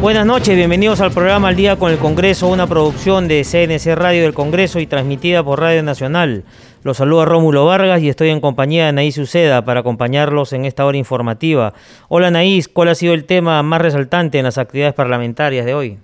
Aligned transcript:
Buenas 0.00 0.24
noches, 0.24 0.56
bienvenidos 0.56 1.02
al 1.02 1.12
programa 1.12 1.48
Al 1.48 1.56
Día 1.56 1.76
con 1.76 1.92
el 1.92 1.98
Congreso, 1.98 2.48
una 2.48 2.66
producción 2.66 3.28
de 3.28 3.44
CNC 3.44 3.94
Radio 3.96 4.22
del 4.22 4.32
Congreso 4.32 4.80
y 4.80 4.86
transmitida 4.86 5.44
por 5.44 5.60
Radio 5.60 5.82
Nacional. 5.82 6.44
Los 6.82 6.96
saluda 6.96 7.26
Rómulo 7.26 7.66
Vargas 7.66 8.00
y 8.00 8.08
estoy 8.08 8.30
en 8.30 8.40
compañía 8.40 8.84
de 8.84 8.88
Anaís 8.88 9.18
Uceda 9.18 9.62
para 9.62 9.80
acompañarlos 9.80 10.54
en 10.54 10.64
esta 10.64 10.86
hora 10.86 10.96
informativa. 10.96 11.74
Hola 12.08 12.28
Anaís, 12.28 12.66
¿cuál 12.66 12.88
ha 12.88 12.94
sido 12.94 13.12
el 13.12 13.26
tema 13.26 13.62
más 13.62 13.82
resaltante 13.82 14.38
en 14.38 14.44
las 14.44 14.56
actividades 14.56 14.94
parlamentarias 14.94 15.66
de 15.66 15.74
hoy? 15.74 15.98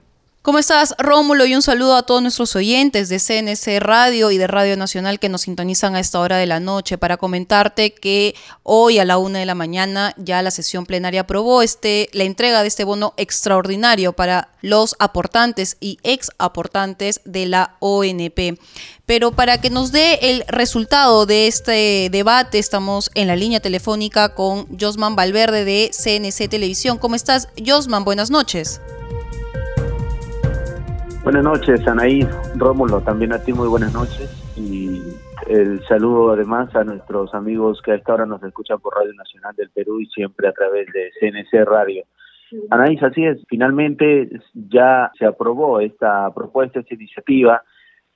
¿Cómo 0.46 0.60
estás, 0.60 0.94
Rómulo? 0.98 1.44
Y 1.44 1.56
un 1.56 1.62
saludo 1.62 1.96
a 1.96 2.04
todos 2.04 2.22
nuestros 2.22 2.54
oyentes 2.54 3.08
de 3.08 3.18
CNC 3.18 3.80
Radio 3.80 4.30
y 4.30 4.38
de 4.38 4.46
Radio 4.46 4.76
Nacional 4.76 5.18
que 5.18 5.28
nos 5.28 5.40
sintonizan 5.40 5.96
a 5.96 5.98
esta 5.98 6.20
hora 6.20 6.36
de 6.36 6.46
la 6.46 6.60
noche 6.60 6.98
para 6.98 7.16
comentarte 7.16 7.92
que 7.92 8.36
hoy 8.62 9.00
a 9.00 9.04
la 9.04 9.18
una 9.18 9.40
de 9.40 9.44
la 9.44 9.56
mañana 9.56 10.14
ya 10.16 10.42
la 10.42 10.52
sesión 10.52 10.86
plenaria 10.86 11.22
aprobó 11.22 11.62
este, 11.62 12.08
la 12.12 12.22
entrega 12.22 12.62
de 12.62 12.68
este 12.68 12.84
bono 12.84 13.12
extraordinario 13.16 14.12
para 14.12 14.50
los 14.62 14.94
aportantes 15.00 15.78
y 15.80 15.98
ex 16.04 16.30
aportantes 16.38 17.22
de 17.24 17.46
la 17.46 17.74
ONP. 17.80 18.60
Pero 19.04 19.32
para 19.32 19.60
que 19.60 19.70
nos 19.70 19.90
dé 19.90 20.20
el 20.30 20.44
resultado 20.46 21.26
de 21.26 21.48
este 21.48 22.08
debate, 22.12 22.60
estamos 22.60 23.10
en 23.16 23.26
la 23.26 23.34
línea 23.34 23.58
telefónica 23.58 24.36
con 24.36 24.78
Josman 24.78 25.16
Valverde 25.16 25.64
de 25.64 25.90
CNC 25.90 26.48
Televisión. 26.48 26.98
¿Cómo 26.98 27.16
estás, 27.16 27.48
Josman? 27.66 28.04
Buenas 28.04 28.30
noches. 28.30 28.80
Buenas 31.26 31.42
noches, 31.42 31.88
Anaí, 31.88 32.20
Rómulo, 32.54 33.00
también 33.00 33.32
a 33.32 33.42
ti 33.42 33.52
muy 33.52 33.66
buenas 33.66 33.92
noches 33.92 34.30
y 34.56 35.00
el 35.48 35.82
saludo 35.88 36.30
además 36.30 36.72
a 36.76 36.84
nuestros 36.84 37.34
amigos 37.34 37.82
que 37.82 37.90
a 37.90 37.94
esta 37.96 38.14
hora 38.14 38.26
nos 38.26 38.40
escuchan 38.44 38.78
por 38.78 38.94
Radio 38.94 39.12
Nacional 39.14 39.52
del 39.56 39.68
Perú 39.70 40.00
y 40.00 40.06
siempre 40.06 40.46
a 40.46 40.52
través 40.52 40.86
de 40.92 41.10
CNC 41.18 41.64
Radio. 41.64 42.04
Anaís, 42.70 43.02
así 43.02 43.24
es, 43.24 43.44
finalmente 43.48 44.28
ya 44.54 45.10
se 45.18 45.26
aprobó 45.26 45.80
esta 45.80 46.32
propuesta, 46.32 46.78
esta 46.78 46.94
iniciativa 46.94 47.60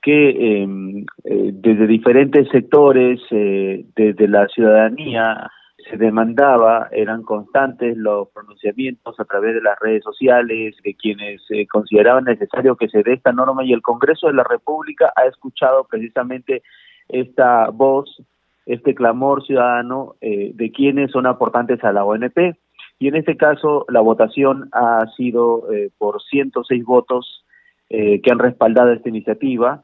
que 0.01 0.61
em, 0.61 1.05
eh, 1.25 1.51
desde 1.51 1.87
diferentes 1.87 2.47
sectores, 2.47 3.19
eh, 3.31 3.87
desde 3.93 4.25
la 4.29 4.47
ciudadanía, 4.47 5.51
se 5.91 5.97
demandaba, 5.97 6.87
eran 6.91 7.23
constantes 7.23 7.97
los 7.97 8.29
pronunciamientos 8.29 9.19
a 9.19 9.25
través 9.25 9.55
de 9.55 9.61
las 9.61 9.77
redes 9.79 10.03
sociales 10.03 10.75
de 10.83 10.95
quienes 10.95 11.41
eh, 11.49 11.67
consideraban 11.67 12.23
necesario 12.23 12.77
que 12.77 12.87
se 12.87 13.03
dé 13.03 13.13
esta 13.13 13.33
norma 13.33 13.63
y 13.65 13.73
el 13.73 13.81
Congreso 13.81 14.27
de 14.27 14.33
la 14.33 14.45
República 14.45 15.11
ha 15.15 15.25
escuchado 15.25 15.83
precisamente 15.83 16.63
esta 17.09 17.69
voz, 17.69 18.23
este 18.65 18.95
clamor 18.95 19.45
ciudadano 19.45 20.15
eh, 20.21 20.51
de 20.55 20.71
quienes 20.71 21.11
son 21.11 21.25
aportantes 21.25 21.83
a 21.83 21.91
la 21.91 22.05
ONP. 22.05 22.55
Y 22.99 23.07
en 23.09 23.15
este 23.17 23.35
caso 23.35 23.85
la 23.89 23.99
votación 23.99 24.69
ha 24.71 25.05
sido 25.17 25.71
eh, 25.73 25.89
por 25.97 26.21
106 26.21 26.85
votos 26.85 27.45
que 27.89 28.31
han 28.31 28.39
respaldado 28.39 28.93
esta 28.93 29.09
iniciativa. 29.09 29.83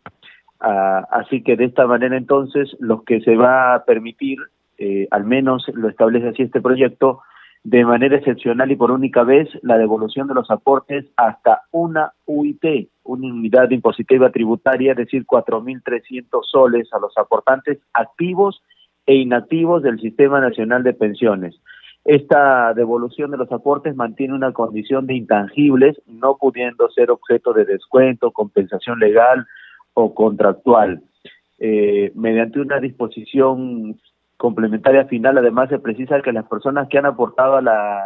Ah, 0.62 1.06
así 1.12 1.44
que 1.44 1.58
de 1.58 1.66
esta 1.66 1.86
manera 1.86 2.16
entonces 2.16 2.74
los 2.80 3.04
que 3.04 3.20
se 3.20 3.36
va 3.36 3.76
a 3.76 3.84
permitir 3.84 4.38
eh, 4.78 5.08
al 5.12 5.24
menos 5.24 5.66
lo 5.74 5.90
establece 5.90 6.30
así 6.30 6.44
este 6.44 6.62
proyecto, 6.62 7.22
de 7.64 7.84
manera 7.84 8.16
excepcional 8.16 8.72
y 8.72 8.76
por 8.76 8.92
única 8.92 9.24
vez 9.24 9.50
la 9.62 9.78
devolución 9.78 10.28
de 10.28 10.36
los 10.36 10.50
aportes 10.50 11.06
hasta 11.18 11.64
una 11.72 12.14
UIT, 12.26 12.90
una 13.04 13.28
unidad 13.28 13.70
impositiva 13.72 14.30
tributaria, 14.30 14.92
es 14.92 14.98
decir, 14.98 15.26
4.300 15.26 16.44
soles 16.50 16.88
a 16.94 17.00
los 17.00 17.18
aportantes 17.18 17.80
activos 17.94 18.62
e 19.06 19.16
inactivos 19.16 19.84
del 19.84 20.00
Sistema 20.00 20.40
Nacional 20.40 20.84
de 20.84 20.94
Pensiones. 20.94 21.60
Esta 22.06 22.74
devolución 22.74 23.32
de 23.32 23.38
los 23.38 23.52
aportes 23.52 23.96
mantiene 23.96 24.34
una 24.34 24.54
condición 24.54 25.08
de 25.08 25.16
intangibles, 25.16 26.02
no 26.06 26.38
pudiendo 26.38 26.90
ser 26.92 27.12
objeto 27.12 27.52
de 27.52 27.66
descuento, 27.66 28.32
compensación 28.32 29.00
legal 29.00 29.46
o 29.94 30.14
contractual. 30.14 31.02
Eh, 31.60 32.14
mediante 32.16 32.62
una 32.62 32.80
disposición 32.80 34.00
complementaria 34.38 35.06
final, 35.06 35.38
además 35.38 35.70
se 35.70 35.80
precisa 35.80 36.22
que 36.22 36.32
las 36.32 36.48
personas 36.48 36.88
que 36.88 36.98
han 36.98 37.06
aportado 37.06 37.58
a 37.58 37.62
la 37.62 38.04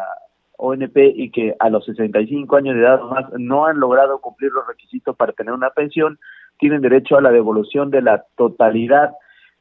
ONP 0.58 0.97
y 1.16 1.31
que 1.31 1.56
a 1.59 1.69
los 1.69 1.86
65 1.86 2.56
años 2.56 2.75
de 2.75 2.81
edad 2.81 3.03
o 3.03 3.09
más 3.09 3.25
no 3.38 3.66
han 3.66 3.80
logrado 3.80 4.19
cumplir 4.19 4.52
los 4.52 4.66
requisitos 4.68 5.16
para 5.16 5.34
tener 5.34 5.53
una 5.53 5.72
pensión, 5.72 6.20
tienen 6.58 6.81
derecho 6.81 7.18
a 7.18 7.22
la 7.22 7.31
devolución 7.31 7.90
de 7.90 8.02
la 8.02 8.24
totalidad 8.38 9.12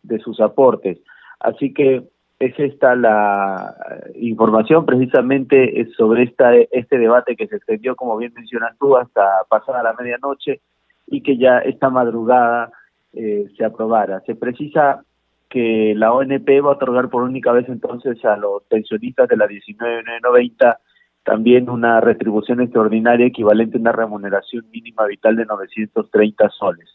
de 0.03 0.19
sus 0.21 0.41
aportes. 0.41 0.99
Así 1.41 1.73
que 1.73 2.05
es 2.39 2.59
esta 2.59 2.95
la 2.95 3.75
información 4.15 4.87
precisamente 4.87 5.87
sobre 5.97 6.25
esta, 6.25 6.55
este 6.55 6.99
debate 6.99 7.37
que 7.37 7.49
se 7.49 7.57
extendió, 7.57 7.97
como 7.97 8.17
bien 8.17 8.33
mencionas 8.35 8.77
tú, 8.79 8.97
hasta 8.97 9.23
pasada 9.49 9.83
la 9.83 9.95
medianoche 9.95 10.61
y 11.07 11.23
que 11.23 11.37
ya 11.37 11.59
esta 11.59 11.91
madrugada 11.91 12.71
eh, 13.13 13.47
se 13.57 13.65
aprobara. 13.65 14.21
Se 14.21 14.35
precisa 14.35 15.03
que 15.51 15.95
la 15.97 16.13
ONP 16.13 16.49
va 16.65 16.71
a 16.71 16.75
otorgar 16.75 17.11
por 17.11 17.23
única 17.23 17.53
vez 17.53 17.69
entonces 17.69 18.25
a 18.25 18.37
los 18.37 18.63
pensionistas 18.65 19.29
de 19.29 19.37
la 19.37 19.47
1990 19.47 20.79
también 21.25 21.69
una 21.69 22.01
retribución 22.01 22.61
extraordinaria 22.61 23.27
equivalente 23.27 23.77
a 23.77 23.81
una 23.81 23.93
remuneración 23.93 24.65
mínima 24.71 25.05
vital 25.07 25.37
de 25.37 25.45
930 25.45 26.49
soles. 26.51 26.89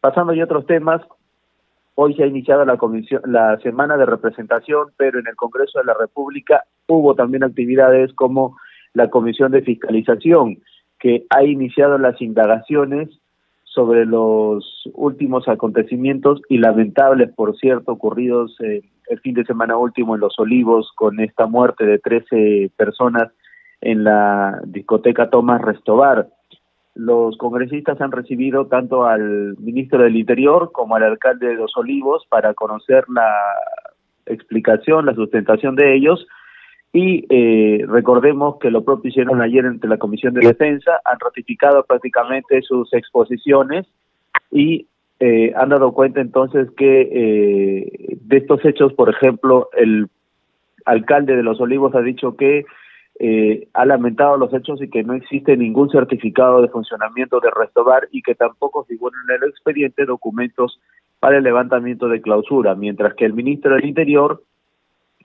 Pasando 0.00 0.32
a 0.32 0.44
otros 0.44 0.66
temas, 0.66 1.02
hoy 1.94 2.14
se 2.14 2.22
ha 2.22 2.26
iniciado 2.26 2.64
la 2.64 2.76
comisión, 2.76 3.22
la 3.24 3.58
semana 3.58 3.96
de 3.96 4.06
representación, 4.06 4.88
pero 4.96 5.18
en 5.18 5.26
el 5.26 5.34
Congreso 5.34 5.80
de 5.80 5.86
la 5.86 5.94
República 5.94 6.64
hubo 6.86 7.14
también 7.14 7.42
actividades 7.42 8.12
como 8.12 8.56
la 8.92 9.10
comisión 9.10 9.50
de 9.50 9.62
fiscalización, 9.62 10.58
que 10.98 11.26
ha 11.30 11.42
iniciado 11.42 11.98
las 11.98 12.20
indagaciones 12.20 13.08
sobre 13.78 14.06
los 14.06 14.90
últimos 14.92 15.46
acontecimientos 15.46 16.42
y 16.48 16.58
lamentables, 16.58 17.30
por 17.30 17.56
cierto, 17.58 17.92
ocurridos 17.92 18.56
eh, 18.60 18.82
el 19.08 19.20
fin 19.20 19.34
de 19.34 19.44
semana 19.44 19.76
último 19.76 20.16
en 20.16 20.20
Los 20.20 20.36
Olivos 20.40 20.90
con 20.96 21.20
esta 21.20 21.46
muerte 21.46 21.86
de 21.86 22.00
13 22.00 22.72
personas 22.76 23.30
en 23.80 24.02
la 24.02 24.60
discoteca 24.64 25.30
Tomás 25.30 25.62
Restobar. 25.62 26.26
Los 26.96 27.38
congresistas 27.38 28.00
han 28.00 28.10
recibido 28.10 28.66
tanto 28.66 29.06
al 29.06 29.56
ministro 29.58 30.02
del 30.02 30.16
Interior 30.16 30.72
como 30.72 30.96
al 30.96 31.04
alcalde 31.04 31.46
de 31.46 31.54
Los 31.54 31.76
Olivos 31.76 32.26
para 32.28 32.54
conocer 32.54 33.04
la 33.08 33.32
explicación, 34.26 35.06
la 35.06 35.14
sustentación 35.14 35.76
de 35.76 35.94
ellos 35.94 36.26
y 36.92 37.26
eh, 37.28 37.84
recordemos 37.86 38.58
que 38.58 38.70
lo 38.70 38.84
propio 38.84 39.10
hicieron 39.10 39.42
ayer 39.42 39.64
entre 39.64 39.90
la 39.90 39.98
Comisión 39.98 40.34
de 40.34 40.46
Defensa, 40.46 41.00
han 41.04 41.18
ratificado 41.20 41.84
prácticamente 41.84 42.62
sus 42.62 42.92
exposiciones 42.94 43.86
y 44.50 44.86
eh, 45.20 45.52
han 45.56 45.68
dado 45.68 45.92
cuenta 45.92 46.20
entonces 46.20 46.68
que 46.76 47.00
eh, 47.12 48.16
de 48.20 48.36
estos 48.36 48.64
hechos, 48.64 48.92
por 48.94 49.10
ejemplo, 49.10 49.68
el 49.76 50.08
alcalde 50.84 51.36
de 51.36 51.42
Los 51.42 51.60
Olivos 51.60 51.94
ha 51.94 52.00
dicho 52.00 52.36
que 52.36 52.64
eh, 53.20 53.66
ha 53.74 53.84
lamentado 53.84 54.36
los 54.36 54.54
hechos 54.54 54.80
y 54.80 54.88
que 54.88 55.02
no 55.02 55.14
existe 55.14 55.56
ningún 55.56 55.90
certificado 55.90 56.62
de 56.62 56.68
funcionamiento 56.68 57.40
de 57.40 57.50
Restobar 57.50 58.08
y 58.12 58.22
que 58.22 58.36
tampoco 58.36 58.84
figuran 58.84 59.20
en 59.28 59.42
el 59.42 59.50
expediente 59.50 60.04
documentos 60.04 60.80
para 61.18 61.38
el 61.38 61.44
levantamiento 61.44 62.08
de 62.08 62.20
clausura, 62.20 62.76
mientras 62.76 63.14
que 63.14 63.24
el 63.24 63.32
ministro 63.32 63.74
del 63.74 63.86
Interior 63.86 64.44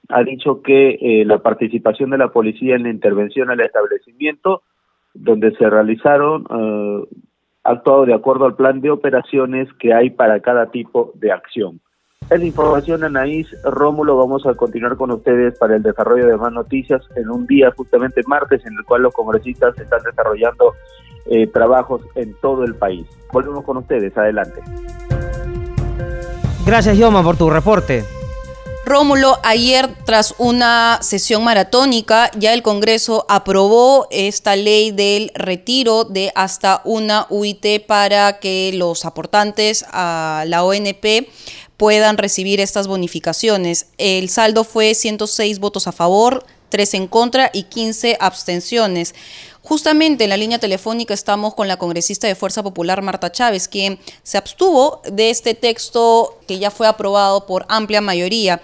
ha 0.09 0.23
dicho 0.23 0.61
que 0.61 0.97
eh, 1.01 1.25
la 1.25 1.39
participación 1.39 2.09
de 2.09 2.17
la 2.17 2.29
policía 2.29 2.75
en 2.75 2.83
la 2.83 2.89
intervención 2.89 3.49
al 3.49 3.61
establecimiento, 3.61 4.63
donde 5.13 5.55
se 5.55 5.69
realizaron, 5.69 6.45
eh, 6.49 7.17
actuado 7.63 8.05
de 8.05 8.13
acuerdo 8.13 8.45
al 8.45 8.55
plan 8.55 8.81
de 8.81 8.91
operaciones 8.91 9.69
que 9.79 9.93
hay 9.93 10.09
para 10.09 10.39
cada 10.41 10.69
tipo 10.71 11.11
de 11.15 11.31
acción. 11.31 11.79
En 12.29 12.39
la 12.39 12.45
información, 12.45 13.03
Anaís 13.03 13.47
Rómulo, 13.63 14.17
vamos 14.17 14.45
a 14.45 14.53
continuar 14.55 14.95
con 14.97 15.11
ustedes 15.11 15.57
para 15.59 15.75
el 15.75 15.83
desarrollo 15.83 16.27
de 16.27 16.37
más 16.37 16.51
noticias 16.51 17.01
en 17.15 17.29
un 17.29 17.45
día, 17.45 17.71
justamente 17.75 18.21
martes, 18.27 18.65
en 18.65 18.73
el 18.73 18.83
cual 18.85 19.03
los 19.03 19.13
congresistas 19.13 19.77
están 19.77 20.01
desarrollando 20.03 20.73
eh, 21.25 21.47
trabajos 21.47 22.01
en 22.15 22.33
todo 22.41 22.63
el 22.63 22.75
país. 22.75 23.05
Volvemos 23.31 23.63
con 23.63 23.77
ustedes, 23.77 24.17
adelante. 24.17 24.61
Gracias, 26.65 26.97
Yoma, 26.97 27.23
por 27.23 27.37
tu 27.37 27.49
reporte. 27.49 28.03
Rómulo, 28.85 29.39
ayer 29.43 29.89
tras 30.05 30.35
una 30.37 30.99
sesión 31.01 31.43
maratónica, 31.45 32.29
ya 32.37 32.53
el 32.53 32.61
Congreso 32.61 33.25
aprobó 33.29 34.07
esta 34.11 34.57
ley 34.57 34.91
del 34.91 35.31
retiro 35.35 36.03
de 36.03 36.33
hasta 36.35 36.81
una 36.83 37.25
UIT 37.29 37.85
para 37.87 38.39
que 38.39 38.71
los 38.73 39.05
aportantes 39.05 39.85
a 39.93 40.43
la 40.47 40.65
ONP 40.65 41.29
puedan 41.77 42.17
recibir 42.17 42.59
estas 42.59 42.87
bonificaciones. 42.87 43.87
El 43.97 44.27
saldo 44.29 44.65
fue 44.65 44.93
106 44.95 45.59
votos 45.59 45.87
a 45.87 45.93
favor, 45.93 46.45
3 46.67 46.93
en 46.95 47.07
contra 47.07 47.51
y 47.53 47.63
15 47.63 48.17
abstenciones. 48.19 49.15
Justamente 49.63 50.25
en 50.25 50.29
la 50.29 50.35
línea 50.35 50.59
telefónica 50.59 51.13
estamos 51.13 51.53
con 51.53 51.69
la 51.69 51.77
congresista 51.77 52.27
de 52.27 52.35
Fuerza 52.35 52.61
Popular, 52.61 53.01
Marta 53.01 53.31
Chávez, 53.31 53.69
quien 53.69 53.97
se 54.21 54.37
abstuvo 54.37 55.01
de 55.09 55.29
este 55.29 55.53
texto 55.53 56.37
que 56.47 56.59
ya 56.59 56.69
fue 56.69 56.85
aprobado 56.85 57.45
por 57.45 57.65
amplia 57.69 58.01
mayoría. 58.01 58.61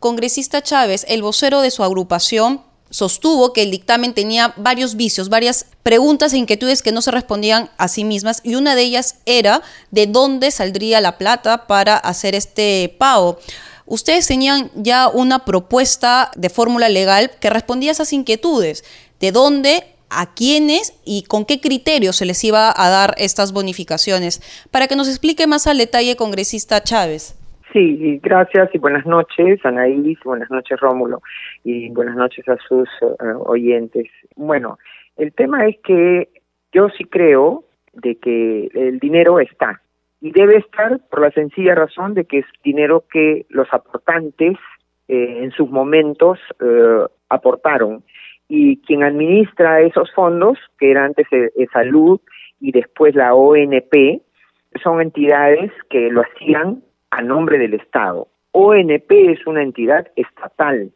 Congresista 0.00 0.62
Chávez, 0.62 1.04
el 1.08 1.20
vocero 1.20 1.60
de 1.60 1.70
su 1.70 1.84
agrupación, 1.84 2.62
sostuvo 2.88 3.52
que 3.52 3.62
el 3.62 3.70
dictamen 3.70 4.14
tenía 4.14 4.54
varios 4.56 4.96
vicios, 4.96 5.28
varias 5.28 5.66
preguntas 5.82 6.32
e 6.32 6.38
inquietudes 6.38 6.80
que 6.80 6.92
no 6.92 7.02
se 7.02 7.10
respondían 7.10 7.70
a 7.76 7.88
sí 7.88 8.04
mismas 8.04 8.40
y 8.42 8.54
una 8.54 8.74
de 8.74 8.82
ellas 8.82 9.16
era 9.26 9.60
de 9.90 10.06
dónde 10.06 10.50
saldría 10.50 11.02
la 11.02 11.18
plata 11.18 11.66
para 11.66 11.98
hacer 11.98 12.34
este 12.34 12.96
pago. 12.98 13.38
Ustedes 13.84 14.26
tenían 14.26 14.70
ya 14.74 15.08
una 15.08 15.44
propuesta 15.44 16.30
de 16.36 16.48
fórmula 16.48 16.88
legal 16.88 17.32
que 17.38 17.50
respondía 17.50 17.90
a 17.90 17.92
esas 17.92 18.14
inquietudes, 18.14 18.84
de 19.20 19.32
dónde 19.32 19.97
a 20.10 20.34
quiénes 20.34 20.98
y 21.04 21.24
con 21.28 21.44
qué 21.44 21.60
criterios 21.60 22.16
se 22.16 22.26
les 22.26 22.42
iba 22.44 22.72
a 22.74 22.88
dar 22.90 23.14
estas 23.18 23.52
bonificaciones. 23.52 24.40
Para 24.70 24.86
que 24.86 24.96
nos 24.96 25.08
explique 25.08 25.46
más 25.46 25.66
al 25.66 25.78
detalle, 25.78 26.16
congresista 26.16 26.82
Chávez. 26.82 27.34
Sí, 27.72 28.18
gracias 28.22 28.70
y 28.74 28.78
buenas 28.78 29.04
noches, 29.04 29.60
Anaís, 29.64 30.18
buenas 30.24 30.50
noches, 30.50 30.80
Rómulo, 30.80 31.20
y 31.64 31.90
buenas 31.90 32.16
noches 32.16 32.48
a 32.48 32.56
sus 32.66 32.88
eh, 33.02 33.06
oyentes. 33.44 34.06
Bueno, 34.36 34.78
el 35.18 35.34
tema 35.34 35.66
es 35.66 35.76
que 35.84 36.28
yo 36.72 36.88
sí 36.96 37.04
creo 37.04 37.64
de 37.92 38.16
que 38.16 38.70
el 38.72 38.98
dinero 39.00 39.38
está 39.38 39.82
y 40.20 40.32
debe 40.32 40.56
estar 40.56 40.98
por 41.10 41.20
la 41.20 41.30
sencilla 41.30 41.74
razón 41.74 42.14
de 42.14 42.24
que 42.24 42.38
es 42.38 42.46
dinero 42.64 43.04
que 43.10 43.44
los 43.50 43.68
aportantes 43.72 44.56
eh, 45.08 45.42
en 45.42 45.50
sus 45.52 45.70
momentos 45.70 46.38
eh, 46.60 47.06
aportaron 47.28 48.02
y 48.48 48.78
quien 48.78 49.02
administra 49.02 49.80
esos 49.82 50.10
fondos, 50.12 50.58
que 50.78 50.90
era 50.90 51.04
antes 51.04 51.26
Salud 51.72 52.20
y 52.60 52.72
después 52.72 53.14
la 53.14 53.34
ONP, 53.34 54.22
son 54.82 55.00
entidades 55.00 55.70
que 55.90 56.10
lo 56.10 56.22
hacían 56.22 56.82
a 57.10 57.22
nombre 57.22 57.58
del 57.58 57.74
Estado. 57.74 58.28
ONP 58.52 59.10
es 59.10 59.46
una 59.46 59.62
entidad 59.62 60.08
estatal 60.16 60.90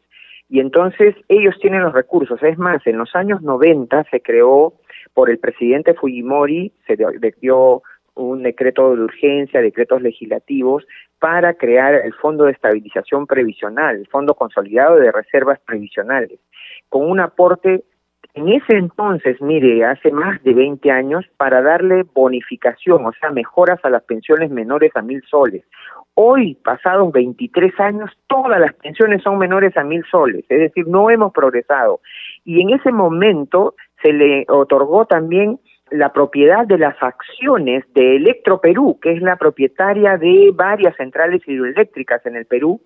y 0.49 0.59
entonces 0.59 1.15
ellos 1.29 1.55
tienen 1.61 1.81
los 1.81 1.93
recursos. 1.93 2.41
Es 2.43 2.57
más, 2.57 2.85
en 2.85 2.97
los 2.97 3.15
años 3.15 3.41
90 3.41 4.05
se 4.11 4.21
creó 4.21 4.73
por 5.13 5.29
el 5.29 5.39
presidente 5.39 5.93
Fujimori, 5.93 6.73
se 6.87 6.97
dio 7.39 7.83
un 8.15 8.43
decreto 8.43 8.95
de 8.95 9.03
urgencia, 9.03 9.61
decretos 9.61 10.01
legislativos 10.01 10.85
para 11.19 11.53
crear 11.53 11.95
el 11.95 12.13
Fondo 12.13 12.45
de 12.45 12.51
Estabilización 12.51 13.27
Previsional, 13.27 13.95
el 13.95 14.07
Fondo 14.07 14.35
Consolidado 14.35 14.97
de 14.97 15.11
Reservas 15.11 15.59
Previsionales, 15.65 16.39
con 16.89 17.09
un 17.09 17.19
aporte 17.19 17.83
en 18.35 18.49
ese 18.49 18.77
entonces, 18.77 19.39
mire, 19.41 19.85
hace 19.85 20.11
más 20.11 20.41
de 20.43 20.55
20 20.55 20.89
años, 20.89 21.23
para 21.37 21.61
darle 21.61 22.03
bonificación, 22.15 23.05
o 23.05 23.11
sea, 23.13 23.29
mejoras 23.29 23.79
a 23.83 23.91
las 23.91 24.03
pensiones 24.03 24.49
menores 24.49 24.91
a 24.95 25.03
mil 25.03 25.21
soles. 25.29 25.63
Hoy, 26.15 26.55
pasados 26.55 27.11
23 27.11 27.79
años, 27.79 28.09
todas 28.27 28.59
las 28.59 28.73
pensiones 28.73 29.21
son 29.21 29.37
menores 29.37 29.77
a 29.77 29.83
mil 29.83 30.03
soles, 30.09 30.45
es 30.49 30.59
decir, 30.59 30.87
no 30.87 31.11
hemos 31.11 31.31
progresado. 31.31 32.01
Y 32.43 32.61
en 32.61 32.71
ese 32.71 32.91
momento 32.91 33.75
se 34.01 34.13
le 34.13 34.45
otorgó 34.49 35.05
también 35.05 35.59
la 35.93 36.11
propiedad 36.11 36.65
de 36.65 36.79
las 36.79 36.95
acciones 37.01 37.85
de 37.93 38.15
Electroperú, 38.15 38.99
que 38.99 39.11
es 39.11 39.21
la 39.21 39.35
propietaria 39.35 40.17
de 40.17 40.49
varias 40.51 40.95
centrales 40.95 41.47
hidroeléctricas 41.47 42.25
en 42.25 42.35
el 42.35 42.47
Perú, 42.47 42.81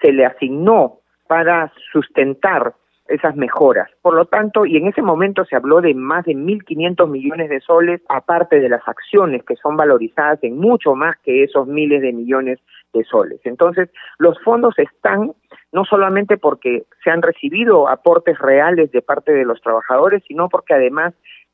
se 0.00 0.12
le 0.12 0.24
asignó 0.24 1.00
para 1.26 1.72
sustentar 1.92 2.74
esas 3.08 3.34
mejoras. 3.34 3.90
Por 4.00 4.14
lo 4.14 4.26
tanto, 4.26 4.64
y 4.64 4.76
en 4.76 4.86
ese 4.86 5.02
momento 5.02 5.44
se 5.44 5.56
habló 5.56 5.80
de 5.80 5.92
más 5.92 6.24
de 6.24 6.34
1.500 6.34 7.08
millones 7.08 7.50
de 7.50 7.60
soles, 7.60 8.00
aparte 8.08 8.60
de 8.60 8.68
las 8.68 8.86
acciones 8.86 9.42
que 9.44 9.56
son 9.56 9.76
valorizadas 9.76 10.38
en 10.42 10.56
mucho 10.56 10.94
más 10.94 11.16
que 11.24 11.42
esos 11.42 11.66
miles 11.66 12.00
de 12.00 12.12
millones 12.12 12.60
de 12.92 13.02
soles. 13.02 13.40
Entonces, 13.42 13.90
los 14.18 14.38
fondos 14.44 14.78
están 14.78 15.32
no 15.72 15.84
solamente 15.84 16.36
porque 16.36 16.84
se 17.02 17.10
han 17.10 17.22
recibido 17.22 17.88
aportes 17.88 18.38
reales 18.38 18.92
de 18.92 19.02
parte 19.02 19.32
de 19.32 19.44
los 19.44 19.60
trabajadores, 19.62 20.22
sino 20.28 20.48
porque 20.48 20.74
además 20.74 21.12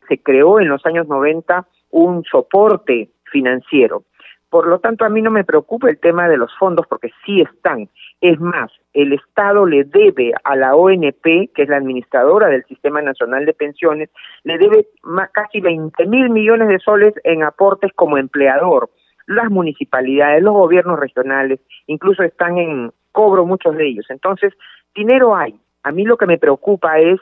se 0.08 0.22
creó 0.22 0.60
en 0.60 0.68
los 0.68 0.84
años 0.86 1.06
90 1.08 1.66
un 1.90 2.24
soporte 2.24 3.10
financiero. 3.30 4.04
Por 4.50 4.66
lo 4.66 4.78
tanto, 4.78 5.04
a 5.04 5.10
mí 5.10 5.20
no 5.20 5.30
me 5.30 5.44
preocupa 5.44 5.90
el 5.90 5.98
tema 5.98 6.26
de 6.26 6.38
los 6.38 6.50
fondos 6.58 6.86
porque 6.86 7.10
sí 7.24 7.42
están. 7.42 7.88
Es 8.20 8.40
más, 8.40 8.70
el 8.94 9.12
Estado 9.12 9.66
le 9.66 9.84
debe 9.84 10.32
a 10.42 10.56
la 10.56 10.74
ONP, 10.74 11.52
que 11.54 11.62
es 11.62 11.68
la 11.68 11.76
administradora 11.76 12.48
del 12.48 12.64
Sistema 12.64 13.02
Nacional 13.02 13.44
de 13.44 13.52
Pensiones, 13.52 14.08
le 14.44 14.56
debe 14.56 14.86
casi 15.32 15.60
20 15.60 16.06
mil 16.06 16.30
millones 16.30 16.68
de 16.68 16.78
soles 16.78 17.12
en 17.24 17.42
aportes 17.42 17.92
como 17.94 18.16
empleador. 18.16 18.88
Las 19.26 19.50
municipalidades, 19.50 20.42
los 20.42 20.54
gobiernos 20.54 20.98
regionales, 20.98 21.60
incluso 21.86 22.22
están 22.22 22.56
en 22.56 22.90
cobro 23.12 23.44
muchos 23.44 23.76
de 23.76 23.86
ellos. 23.86 24.06
Entonces, 24.08 24.54
dinero 24.94 25.36
hay. 25.36 25.60
A 25.82 25.92
mí 25.92 26.04
lo 26.04 26.16
que 26.16 26.26
me 26.26 26.38
preocupa 26.38 26.98
es 26.98 27.20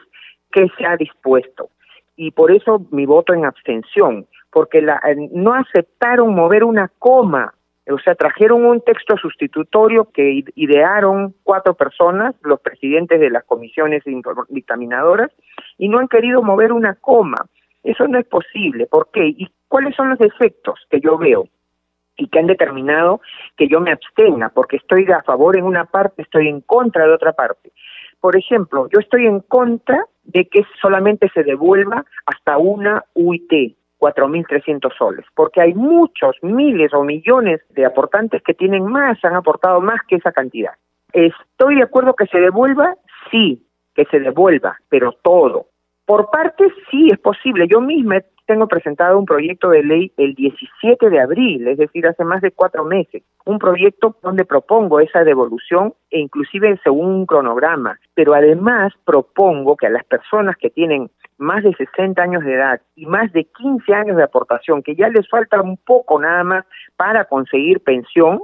que 0.52 0.68
se 0.78 0.86
ha 0.86 0.96
dispuesto. 0.96 1.70
Y 2.16 2.30
por 2.30 2.50
eso 2.50 2.86
mi 2.90 3.06
voto 3.06 3.34
en 3.34 3.44
abstención 3.44 4.26
porque 4.56 4.80
la, 4.80 4.98
no 5.32 5.52
aceptaron 5.52 6.34
mover 6.34 6.64
una 6.64 6.90
coma, 6.98 7.52
o 7.90 7.98
sea, 7.98 8.14
trajeron 8.14 8.64
un 8.64 8.80
texto 8.80 9.18
sustitutorio 9.18 10.10
que 10.10 10.44
idearon 10.54 11.34
cuatro 11.42 11.74
personas, 11.74 12.34
los 12.42 12.58
presidentes 12.60 13.20
de 13.20 13.28
las 13.28 13.44
comisiones 13.44 14.02
dictaminadoras, 14.48 15.30
y 15.76 15.90
no 15.90 15.98
han 15.98 16.08
querido 16.08 16.42
mover 16.42 16.72
una 16.72 16.94
coma. 16.94 17.36
Eso 17.84 18.08
no 18.08 18.18
es 18.18 18.26
posible. 18.26 18.86
¿Por 18.86 19.10
qué? 19.12 19.26
¿Y 19.26 19.46
cuáles 19.68 19.94
son 19.94 20.08
los 20.08 20.20
efectos 20.22 20.80
que 20.88 21.00
yo 21.00 21.18
veo? 21.18 21.44
y 22.18 22.28
que 22.28 22.38
han 22.38 22.46
determinado 22.46 23.20
que 23.58 23.68
yo 23.68 23.78
me 23.78 23.92
abstenga, 23.92 24.48
porque 24.48 24.78
estoy 24.78 25.04
a 25.12 25.22
favor 25.22 25.58
en 25.58 25.64
una 25.64 25.84
parte, 25.84 26.22
estoy 26.22 26.48
en 26.48 26.62
contra 26.62 27.06
de 27.06 27.12
otra 27.12 27.34
parte. 27.34 27.72
Por 28.20 28.38
ejemplo, 28.38 28.88
yo 28.90 29.00
estoy 29.00 29.26
en 29.26 29.40
contra 29.40 30.02
de 30.26 30.46
que 30.46 30.62
solamente 30.80 31.30
se 31.34 31.42
devuelva 31.42 32.04
hasta 32.26 32.58
una 32.58 33.04
UIT, 33.14 33.76
4.300 33.98 34.92
soles, 34.96 35.24
porque 35.34 35.60
hay 35.60 35.74
muchos, 35.74 36.36
miles 36.42 36.92
o 36.92 37.02
millones 37.02 37.60
de 37.70 37.86
aportantes 37.86 38.42
que 38.42 38.54
tienen 38.54 38.84
más, 38.84 39.18
han 39.24 39.34
aportado 39.34 39.80
más 39.80 40.00
que 40.08 40.16
esa 40.16 40.32
cantidad. 40.32 40.72
¿Estoy 41.12 41.76
de 41.76 41.82
acuerdo 41.82 42.14
que 42.14 42.26
se 42.26 42.38
devuelva? 42.38 42.94
Sí, 43.30 43.66
que 43.94 44.04
se 44.06 44.20
devuelva, 44.20 44.76
pero 44.88 45.12
todo. 45.22 45.66
Por 46.04 46.30
parte 46.30 46.66
sí 46.90 47.08
es 47.10 47.18
posible. 47.18 47.66
Yo 47.68 47.80
misma 47.80 48.20
tengo 48.46 48.68
presentado 48.68 49.18
un 49.18 49.26
proyecto 49.26 49.70
de 49.70 49.82
ley 49.82 50.12
el 50.16 50.34
17 50.34 51.10
de 51.10 51.20
abril, 51.20 51.66
es 51.68 51.78
decir, 51.78 52.06
hace 52.06 52.24
más 52.24 52.40
de 52.40 52.52
cuatro 52.52 52.84
meses, 52.84 53.22
un 53.44 53.58
proyecto 53.58 54.16
donde 54.22 54.44
propongo 54.44 55.00
esa 55.00 55.24
devolución 55.24 55.94
e 56.10 56.20
inclusive 56.20 56.80
según 56.82 57.06
un 57.06 57.26
cronograma, 57.26 57.98
pero 58.14 58.34
además 58.34 58.92
propongo 59.04 59.76
que 59.76 59.86
a 59.86 59.90
las 59.90 60.04
personas 60.04 60.56
que 60.56 60.70
tienen 60.70 61.10
más 61.38 61.62
de 61.64 61.74
60 61.74 62.22
años 62.22 62.44
de 62.44 62.54
edad 62.54 62.80
y 62.94 63.06
más 63.06 63.32
de 63.32 63.44
15 63.44 63.92
años 63.92 64.16
de 64.16 64.22
aportación, 64.22 64.82
que 64.82 64.94
ya 64.94 65.08
les 65.08 65.28
falta 65.28 65.60
un 65.60 65.76
poco 65.76 66.20
nada 66.20 66.44
más 66.44 66.64
para 66.96 67.26
conseguir 67.26 67.80
pensión, 67.80 68.40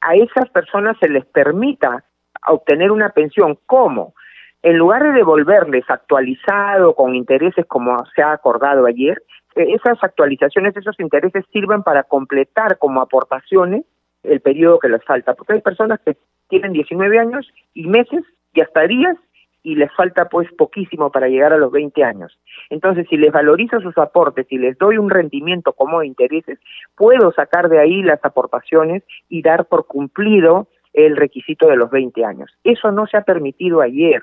a 0.00 0.14
esas 0.14 0.48
personas 0.50 0.96
se 1.00 1.08
les 1.08 1.26
permita 1.26 2.04
obtener 2.46 2.90
una 2.90 3.10
pensión. 3.10 3.58
¿Cómo? 3.66 4.14
En 4.62 4.76
lugar 4.76 5.02
de 5.02 5.12
devolverles 5.12 5.84
actualizado 5.88 6.94
con 6.94 7.14
intereses 7.14 7.64
como 7.66 8.04
se 8.14 8.22
ha 8.22 8.32
acordado 8.32 8.86
ayer, 8.86 9.22
eh, 9.56 9.74
esas 9.74 10.02
actualizaciones, 10.02 10.76
esos 10.76 10.98
intereses 11.00 11.44
sirvan 11.52 11.82
para 11.82 12.02
completar 12.02 12.78
como 12.78 13.00
aportaciones 13.00 13.84
el 14.22 14.40
periodo 14.40 14.78
que 14.78 14.88
les 14.88 15.02
falta, 15.04 15.34
porque 15.34 15.54
hay 15.54 15.60
personas 15.62 15.98
que 16.04 16.16
tienen 16.48 16.72
19 16.72 17.18
años 17.18 17.48
y 17.72 17.86
meses 17.86 18.22
y 18.52 18.60
hasta 18.60 18.86
días 18.86 19.16
y 19.62 19.76
les 19.76 19.92
falta 19.94 20.28
pues 20.28 20.50
poquísimo 20.54 21.10
para 21.10 21.28
llegar 21.28 21.52
a 21.52 21.58
los 21.58 21.70
20 21.70 22.02
años. 22.02 22.38
Entonces, 22.70 23.06
si 23.08 23.16
les 23.16 23.32
valorizo 23.32 23.80
sus 23.80 23.96
aportes 23.98 24.46
y 24.50 24.58
les 24.58 24.76
doy 24.78 24.98
un 24.98 25.10
rendimiento 25.10 25.72
como 25.72 26.02
intereses, 26.02 26.58
puedo 26.96 27.32
sacar 27.32 27.68
de 27.68 27.78
ahí 27.78 28.02
las 28.02 28.22
aportaciones 28.24 29.02
y 29.28 29.42
dar 29.42 29.66
por 29.66 29.86
cumplido 29.86 30.68
el 30.92 31.16
requisito 31.16 31.68
de 31.68 31.76
los 31.76 31.90
20 31.90 32.24
años. 32.24 32.50
Eso 32.64 32.90
no 32.90 33.06
se 33.06 33.16
ha 33.16 33.22
permitido 33.22 33.80
ayer. 33.80 34.22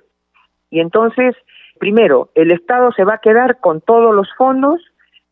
Y 0.69 0.79
entonces, 0.79 1.35
primero, 1.79 2.29
el 2.35 2.51
Estado 2.51 2.91
se 2.91 3.03
va 3.03 3.15
a 3.15 3.21
quedar 3.21 3.59
con 3.59 3.81
todos 3.81 4.13
los 4.13 4.27
fondos 4.35 4.81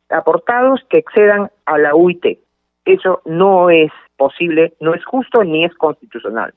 aportados 0.09 0.81
que 0.89 0.99
excedan 0.99 1.49
a 1.65 1.77
la 1.77 1.95
UIT. 1.95 2.39
Eso 2.85 3.21
no 3.25 3.69
es 3.69 3.91
posible, 4.17 4.73
no 4.79 4.93
es 4.93 5.03
justo 5.05 5.43
ni 5.43 5.65
es 5.65 5.73
constitucional. 5.75 6.53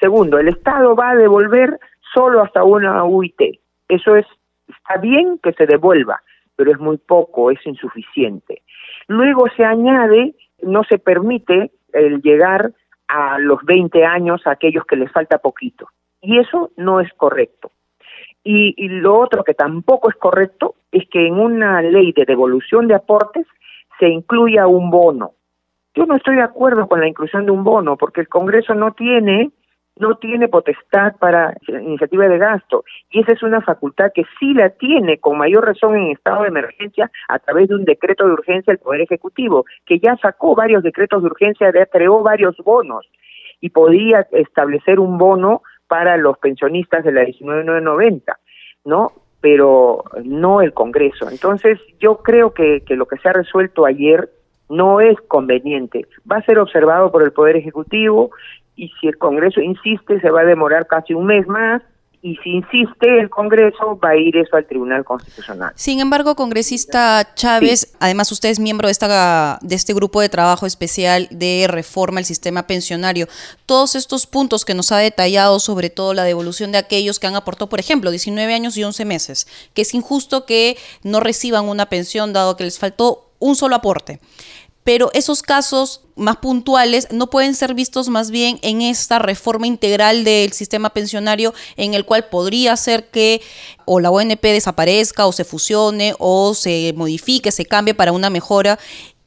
Segundo, 0.00 0.38
el 0.38 0.48
Estado 0.48 0.96
va 0.96 1.10
a 1.10 1.16
devolver 1.16 1.78
solo 2.14 2.42
hasta 2.42 2.64
una 2.64 3.04
UIT. 3.04 3.60
Eso 3.88 4.16
es, 4.16 4.26
está 4.66 4.96
bien 5.00 5.38
que 5.42 5.52
se 5.52 5.66
devuelva, 5.66 6.22
pero 6.56 6.72
es 6.72 6.78
muy 6.78 6.96
poco, 6.96 7.50
es 7.50 7.64
insuficiente. 7.66 8.62
Luego 9.08 9.46
se 9.56 9.64
añade, 9.64 10.34
no 10.62 10.84
se 10.84 10.98
permite 10.98 11.70
el 11.92 12.22
llegar 12.22 12.72
a 13.08 13.38
los 13.38 13.62
20 13.64 14.04
años 14.04 14.46
a 14.46 14.52
aquellos 14.52 14.84
que 14.84 14.96
les 14.96 15.10
falta 15.12 15.38
poquito. 15.38 15.88
Y 16.22 16.38
eso 16.38 16.70
no 16.76 17.00
es 17.00 17.12
correcto. 17.14 17.70
Y, 18.42 18.74
y, 18.76 18.88
lo 18.88 19.18
otro 19.18 19.44
que 19.44 19.54
tampoco 19.54 20.08
es 20.08 20.16
correcto 20.16 20.74
es 20.90 21.06
que 21.10 21.26
en 21.26 21.34
una 21.34 21.82
ley 21.82 22.12
de 22.12 22.24
devolución 22.24 22.88
de 22.88 22.94
aportes 22.94 23.46
se 23.98 24.08
incluya 24.08 24.66
un 24.66 24.90
bono. 24.90 25.32
Yo 25.94 26.06
no 26.06 26.16
estoy 26.16 26.36
de 26.36 26.42
acuerdo 26.42 26.88
con 26.88 27.00
la 27.00 27.08
inclusión 27.08 27.44
de 27.44 27.50
un 27.50 27.64
bono 27.64 27.96
porque 27.96 28.22
el 28.22 28.28
Congreso 28.28 28.74
no 28.74 28.92
tiene 28.92 29.50
no 29.96 30.14
tiene 30.16 30.48
potestad 30.48 31.16
para 31.18 31.54
iniciativa 31.68 32.26
de 32.26 32.38
gasto 32.38 32.84
y 33.10 33.20
esa 33.20 33.32
es 33.32 33.42
una 33.42 33.60
facultad 33.60 34.12
que 34.14 34.24
sí 34.38 34.54
la 34.54 34.70
tiene 34.70 35.18
con 35.18 35.36
mayor 35.36 35.66
razón 35.66 35.96
en 35.96 36.12
estado 36.12 36.42
de 36.42 36.48
emergencia 36.48 37.10
a 37.28 37.38
través 37.38 37.68
de 37.68 37.74
un 37.74 37.84
decreto 37.84 38.26
de 38.26 38.32
urgencia 38.32 38.72
del 38.72 38.78
Poder 38.78 39.02
Ejecutivo 39.02 39.66
que 39.84 39.98
ya 39.98 40.16
sacó 40.16 40.54
varios 40.54 40.82
decretos 40.82 41.22
de 41.22 41.26
urgencia, 41.26 41.70
ya 41.74 41.84
creó 41.86 42.22
varios 42.22 42.56
bonos 42.64 43.06
y 43.60 43.70
podía 43.70 44.26
establecer 44.32 44.98
un 45.00 45.18
bono 45.18 45.62
para 45.90 46.16
los 46.16 46.38
pensionistas 46.38 47.02
de 47.02 47.10
la 47.10 47.24
19990, 47.24 48.38
¿no? 48.84 49.10
Pero 49.40 50.04
no 50.22 50.60
el 50.60 50.72
Congreso. 50.72 51.28
Entonces, 51.28 51.80
yo 51.98 52.18
creo 52.18 52.54
que, 52.54 52.84
que 52.86 52.94
lo 52.94 53.06
que 53.06 53.16
se 53.16 53.28
ha 53.28 53.32
resuelto 53.32 53.86
ayer 53.86 54.30
no 54.68 55.00
es 55.00 55.20
conveniente. 55.22 56.06
Va 56.30 56.36
a 56.36 56.44
ser 56.44 56.60
observado 56.60 57.10
por 57.10 57.24
el 57.24 57.32
Poder 57.32 57.56
Ejecutivo 57.56 58.30
y 58.76 58.92
si 59.00 59.08
el 59.08 59.18
Congreso 59.18 59.60
insiste 59.60 60.20
se 60.20 60.30
va 60.30 60.42
a 60.42 60.44
demorar 60.44 60.86
casi 60.86 61.12
un 61.12 61.26
mes 61.26 61.48
más 61.48 61.82
y 62.22 62.36
si 62.36 62.50
insiste 62.50 63.18
el 63.18 63.30
Congreso 63.30 63.98
va 63.98 64.10
a 64.10 64.16
ir 64.16 64.36
eso 64.36 64.56
al 64.56 64.66
Tribunal 64.66 65.04
Constitucional. 65.04 65.72
Sin 65.74 66.00
embargo, 66.00 66.34
congresista 66.34 67.34
Chávez, 67.34 67.94
además 67.98 68.30
usted 68.30 68.50
es 68.50 68.60
miembro 68.60 68.88
de 68.88 68.92
esta 68.92 69.58
de 69.62 69.74
este 69.74 69.94
grupo 69.94 70.20
de 70.20 70.28
trabajo 70.28 70.66
especial 70.66 71.28
de 71.30 71.66
reforma 71.68 72.18
al 72.18 72.26
sistema 72.26 72.66
pensionario. 72.66 73.26
Todos 73.64 73.94
estos 73.94 74.26
puntos 74.26 74.66
que 74.66 74.74
nos 74.74 74.92
ha 74.92 74.98
detallado, 74.98 75.58
sobre 75.60 75.88
todo 75.88 76.12
la 76.12 76.24
devolución 76.24 76.72
de 76.72 76.78
aquellos 76.78 77.18
que 77.18 77.26
han 77.26 77.36
aportado, 77.36 77.70
por 77.70 77.80
ejemplo, 77.80 78.10
19 78.10 78.52
años 78.52 78.76
y 78.76 78.84
11 78.84 79.04
meses, 79.06 79.70
que 79.72 79.82
es 79.82 79.94
injusto 79.94 80.44
que 80.44 80.76
no 81.02 81.20
reciban 81.20 81.68
una 81.68 81.86
pensión 81.86 82.34
dado 82.34 82.56
que 82.56 82.64
les 82.64 82.78
faltó 82.78 83.30
un 83.38 83.56
solo 83.56 83.76
aporte 83.76 84.20
pero 84.90 85.08
esos 85.14 85.44
casos 85.44 86.04
más 86.16 86.38
puntuales 86.38 87.12
no 87.12 87.28
pueden 87.28 87.54
ser 87.54 87.74
vistos 87.74 88.08
más 88.08 88.32
bien 88.32 88.56
en 88.62 88.82
esta 88.82 89.20
reforma 89.20 89.68
integral 89.68 90.24
del 90.24 90.50
sistema 90.50 90.90
pensionario 90.90 91.52
en 91.76 91.94
el 91.94 92.04
cual 92.04 92.24
podría 92.28 92.74
ser 92.74 93.08
que 93.08 93.40
o 93.84 94.00
la 94.00 94.10
ONP 94.10 94.42
desaparezca 94.42 95.28
o 95.28 95.32
se 95.32 95.44
fusione 95.44 96.14
o 96.18 96.54
se 96.54 96.92
modifique, 96.96 97.52
se 97.52 97.66
cambie 97.66 97.94
para 97.94 98.10
una 98.10 98.30
mejora 98.30 98.78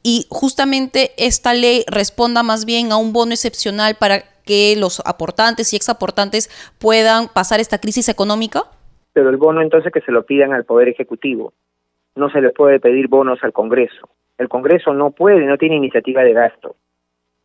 y 0.02 0.26
justamente 0.28 1.12
esta 1.16 1.54
ley 1.54 1.86
responda 1.90 2.42
más 2.42 2.66
bien 2.66 2.92
a 2.92 2.98
un 2.98 3.14
bono 3.14 3.32
excepcional 3.32 3.94
para 3.94 4.22
que 4.44 4.76
los 4.76 5.00
aportantes 5.06 5.72
y 5.72 5.76
exaportantes 5.76 6.50
puedan 6.78 7.28
pasar 7.28 7.60
esta 7.60 7.78
crisis 7.78 8.10
económica? 8.10 8.64
Pero 9.14 9.30
el 9.30 9.38
bono 9.38 9.62
entonces 9.62 9.90
que 9.94 10.02
se 10.02 10.12
lo 10.12 10.26
pidan 10.26 10.52
al 10.52 10.66
Poder 10.66 10.88
Ejecutivo. 10.88 11.54
No 12.16 12.28
se 12.28 12.42
le 12.42 12.50
puede 12.50 12.80
pedir 12.80 13.08
bonos 13.08 13.38
al 13.42 13.54
Congreso. 13.54 14.10
El 14.38 14.48
Congreso 14.48 14.92
no 14.92 15.12
puede, 15.12 15.46
no 15.46 15.58
tiene 15.58 15.76
iniciativa 15.76 16.22
de 16.22 16.32
gasto. 16.32 16.76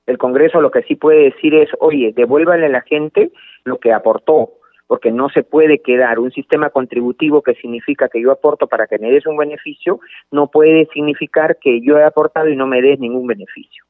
El 0.05 0.17
Congreso 0.17 0.59
lo 0.59 0.71
que 0.71 0.83
sí 0.83 0.95
puede 0.95 1.25
decir 1.25 1.53
es, 1.53 1.69
oye, 1.79 2.13
devuélvale 2.15 2.65
a 2.65 2.69
la 2.69 2.81
gente 2.81 3.31
lo 3.63 3.77
que 3.77 3.93
aportó, 3.93 4.53
porque 4.87 5.11
no 5.11 5.29
se 5.29 5.43
puede 5.43 5.83
quedar 5.83 6.17
un 6.17 6.31
sistema 6.31 6.71
contributivo 6.71 7.43
que 7.43 7.53
significa 7.53 8.09
que 8.09 8.19
yo 8.19 8.31
aporto 8.31 8.65
para 8.67 8.87
que 8.87 8.97
me 8.97 9.11
des 9.11 9.27
un 9.27 9.37
beneficio, 9.37 9.99
no 10.31 10.47
puede 10.47 10.87
significar 10.93 11.59
que 11.59 11.79
yo 11.81 11.99
he 11.99 12.03
aportado 12.03 12.49
y 12.49 12.55
no 12.55 12.65
me 12.65 12.81
des 12.81 12.99
ningún 12.99 13.27
beneficio. 13.27 13.85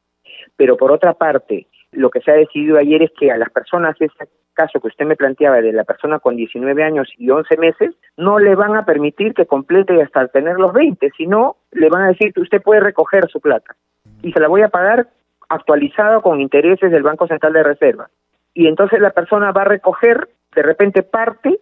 Pero 0.57 0.75
por 0.75 0.91
otra 0.91 1.13
parte, 1.13 1.67
lo 1.91 2.09
que 2.09 2.21
se 2.21 2.31
ha 2.31 2.35
decidido 2.35 2.77
ayer 2.77 3.01
es 3.01 3.11
que 3.17 3.31
a 3.31 3.37
las 3.37 3.49
personas, 3.49 3.95
ese 3.99 4.29
caso 4.53 4.79
que 4.79 4.87
usted 4.87 5.05
me 5.05 5.15
planteaba 5.15 5.61
de 5.61 5.73
la 5.73 5.83
persona 5.83 6.19
con 6.19 6.35
19 6.35 6.83
años 6.83 7.09
y 7.17 7.29
11 7.29 7.57
meses, 7.57 7.95
no 8.17 8.39
le 8.39 8.55
van 8.55 8.75
a 8.75 8.85
permitir 8.85 9.33
que 9.33 9.45
complete 9.45 10.01
hasta 10.01 10.27
tener 10.27 10.57
los 10.57 10.73
20, 10.73 11.09
sino 11.17 11.57
le 11.71 11.89
van 11.89 12.03
a 12.03 12.07
decir 12.09 12.33
que 12.33 12.41
usted 12.41 12.61
puede 12.61 12.81
recoger 12.81 13.27
su 13.29 13.39
plata 13.39 13.75
y 14.21 14.31
se 14.31 14.39
la 14.39 14.47
voy 14.47 14.61
a 14.61 14.69
pagar 14.69 15.07
actualizada 15.47 16.21
con 16.21 16.41
intereses 16.41 16.91
del 16.91 17.03
Banco 17.03 17.27
Central 17.27 17.53
de 17.53 17.63
Reserva. 17.63 18.09
Y 18.53 18.67
entonces 18.67 18.99
la 18.99 19.11
persona 19.11 19.51
va 19.51 19.61
a 19.61 19.65
recoger 19.65 20.29
de 20.55 20.61
repente 20.61 21.03
parte 21.03 21.59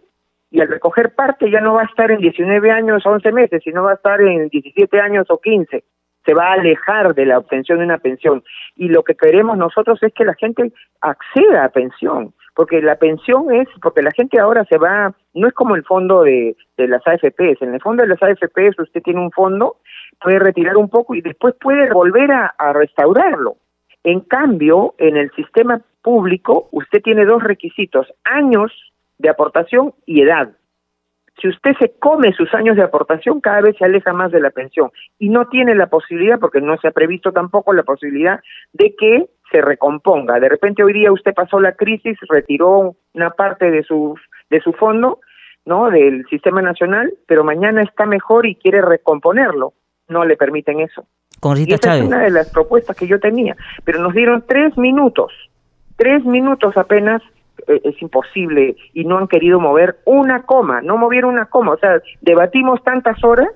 y 0.50 0.62
al 0.62 0.67
recoger 0.67 1.13
parte 1.13 1.51
ya 1.51 1.62
no 1.62 1.75
va 1.75 1.81
a 1.81 1.86
estar 1.86 2.10
en 2.10 2.19
19 2.19 2.72
años 2.72 3.05
o 3.05 3.10
11 3.10 3.31
meses, 3.31 3.62
sino 3.63 3.84
va 3.84 3.91
a 3.91 3.96
estar 3.96 4.19
en 4.22 4.48
17 4.50 5.00
años 5.00 5.27
o 5.29 5.39
15 5.39 5.84
se 6.27 6.34
va 6.34 6.50
a 6.50 6.53
alejar 6.53 7.15
de 7.15 7.25
la 7.25 7.38
obtención 7.38 7.79
de 7.79 7.86
una 7.86 8.00
pensión. 8.00 8.43
Y 8.75 8.89
lo 8.89 9.03
que 9.03 9.15
queremos 9.15 9.57
nosotros 9.57 9.98
es 10.03 10.13
que 10.13 10.25
la 10.25 10.34
gente 10.34 10.74
acceda 11.00 11.63
a 11.63 11.69
pensión, 11.69 12.34
porque 12.53 12.81
la 12.81 12.98
pensión 12.98 13.53
es, 13.53 13.67
porque 13.81 14.01
la 14.01 14.12
gente 14.12 14.39
ahora 14.39 14.65
se 14.65 14.77
va, 14.77 15.13
no 15.34 15.48
es 15.48 15.53
como 15.53 15.75
el 15.75 15.86
fondo 15.86 16.24
de, 16.24 16.57
de 16.75 16.88
las 16.88 17.01
AFPs, 17.07 17.62
en 17.62 17.74
el 17.74 17.81
fondo 17.81 18.03
de 18.03 18.10
las 18.10 18.22
AFPs 18.22 18.77
usted 18.77 19.01
tiene 19.01 19.22
un 19.22 19.31
fondo, 19.31 19.77
puede 20.22 20.39
retirar 20.39 20.75
un 20.75 20.89
poco 20.89 21.15
y 21.15 21.22
después 21.22 21.55
puede 21.62 21.89
volver 21.91 22.31
a, 22.31 22.53
a 22.57 22.74
restaurarlo. 22.74 23.55
En 24.03 24.22
cambio, 24.22 24.96
en 24.98 25.15
el 25.15 25.31
sistema 25.31 25.81
público, 26.01 26.67
usted 26.72 27.01
tiene 27.01 27.25
dos 27.25 27.41
requisitos, 27.41 28.07
años 28.25 28.72
de 29.17 29.29
aportación 29.29 29.93
y 30.05 30.22
edad 30.22 30.50
si 31.39 31.48
usted 31.48 31.72
se 31.79 31.94
come 32.00 32.34
sus 32.34 32.53
años 32.53 32.75
de 32.75 32.84
aportación, 32.84 33.41
cada 33.41 33.62
vez 33.62 33.75
se 33.77 33.86
aleja 33.86 34.12
más 34.13 34.32
de 34.32 34.39
la 34.39 34.50
pensión 34.50 34.91
y 35.20 35.29
no 35.29 35.48
tiene 35.48 35.75
la 35.75 35.88
posibilidad, 35.88 36.39
porque 36.39 36.62
no 36.62 36.77
se 36.77 36.88
ha 36.88 36.91
previsto 36.91 37.32
tampoco 37.32 37.74
la 37.74 37.84
posibilidad 37.84 38.39
de 38.74 38.96
que 38.96 39.29
se 39.51 39.62
recomponga. 39.62 40.39
De 40.39 40.50
repente 40.50 40.84
hoy 40.84 40.94
día 40.94 41.12
usted 41.12 41.34
pasó 41.34 41.60
la 41.60 41.74
crisis, 41.74 42.17
retiró 42.29 42.96
una 43.13 43.29
parte 43.32 43.70
de 43.70 43.84
su, 43.84 44.15
de 44.50 44.60
su 44.62 44.74
fondo, 44.74 45.20
¿no? 45.65 45.89
Del 45.91 46.25
sistema 46.29 46.62
nacional, 46.62 47.13
pero 47.27 47.44
mañana 47.44 47.84
está 47.84 48.06
mejor 48.06 48.46
y 48.46 48.56
quiere 48.56 48.82
recomponerlo. 48.82 49.74
No 50.10 50.25
le 50.25 50.38
permiten 50.38 50.79
eso. 50.79 51.06
y 51.56 51.74
esa 51.74 51.98
es 51.98 52.03
una 52.03 52.24
de 52.24 52.32
las 52.32 52.50
propuestas 52.50 52.96
que 52.96 53.08
yo 53.08 53.20
tenía, 53.20 53.56
pero 53.84 54.00
nos 54.00 54.13
dieron 54.13 54.44
tres 54.48 54.75
minutos, 54.77 55.32
tres 55.98 56.24
minutos 56.25 56.75
apenas 56.77 57.22
es 57.67 58.01
imposible 58.01 58.75
y 58.93 59.05
no 59.05 59.17
han 59.17 59.27
querido 59.27 59.59
mover 59.59 59.97
una 60.05 60.43
coma, 60.43 60.81
no 60.81 60.97
movieron 60.97 61.33
una 61.33 61.45
coma, 61.45 61.73
o 61.73 61.77
sea, 61.77 62.01
debatimos 62.21 62.83
tantas 62.83 63.23
horas 63.23 63.49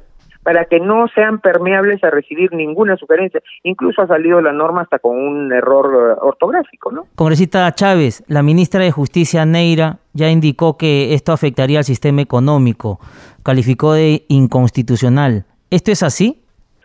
para 0.43 0.65
que 0.65 0.79
no 0.79 1.07
sean 1.13 1.39
permeables 1.39 2.03
a 2.03 2.09
recibir 2.09 2.51
ninguna 2.53 2.97
sugerencia. 2.97 3.41
Incluso 3.63 4.01
ha 4.01 4.07
salido 4.07 4.41
la 4.41 4.51
norma 4.51 4.81
hasta 4.81 4.99
con 4.99 5.15
un 5.15 5.53
error 5.53 5.85
eh, 5.93 6.19
ortográfico, 6.21 6.91
¿no? 6.91 7.05
Congresista 7.15 7.71
Chávez, 7.73 8.23
la 8.27 8.41
ministra 8.41 8.81
de 8.81 8.91
Justicia 8.91 9.45
Neira 9.45 9.99
ya 10.13 10.29
indicó 10.29 10.77
que 10.77 11.13
esto 11.13 11.31
afectaría 11.31 11.79
al 11.79 11.83
sistema 11.83 12.21
económico, 12.21 12.99
calificó 13.43 13.93
de 13.93 14.23
inconstitucional. 14.29 15.45
¿Esto 15.69 15.91
es 15.91 16.03
así? 16.03 16.41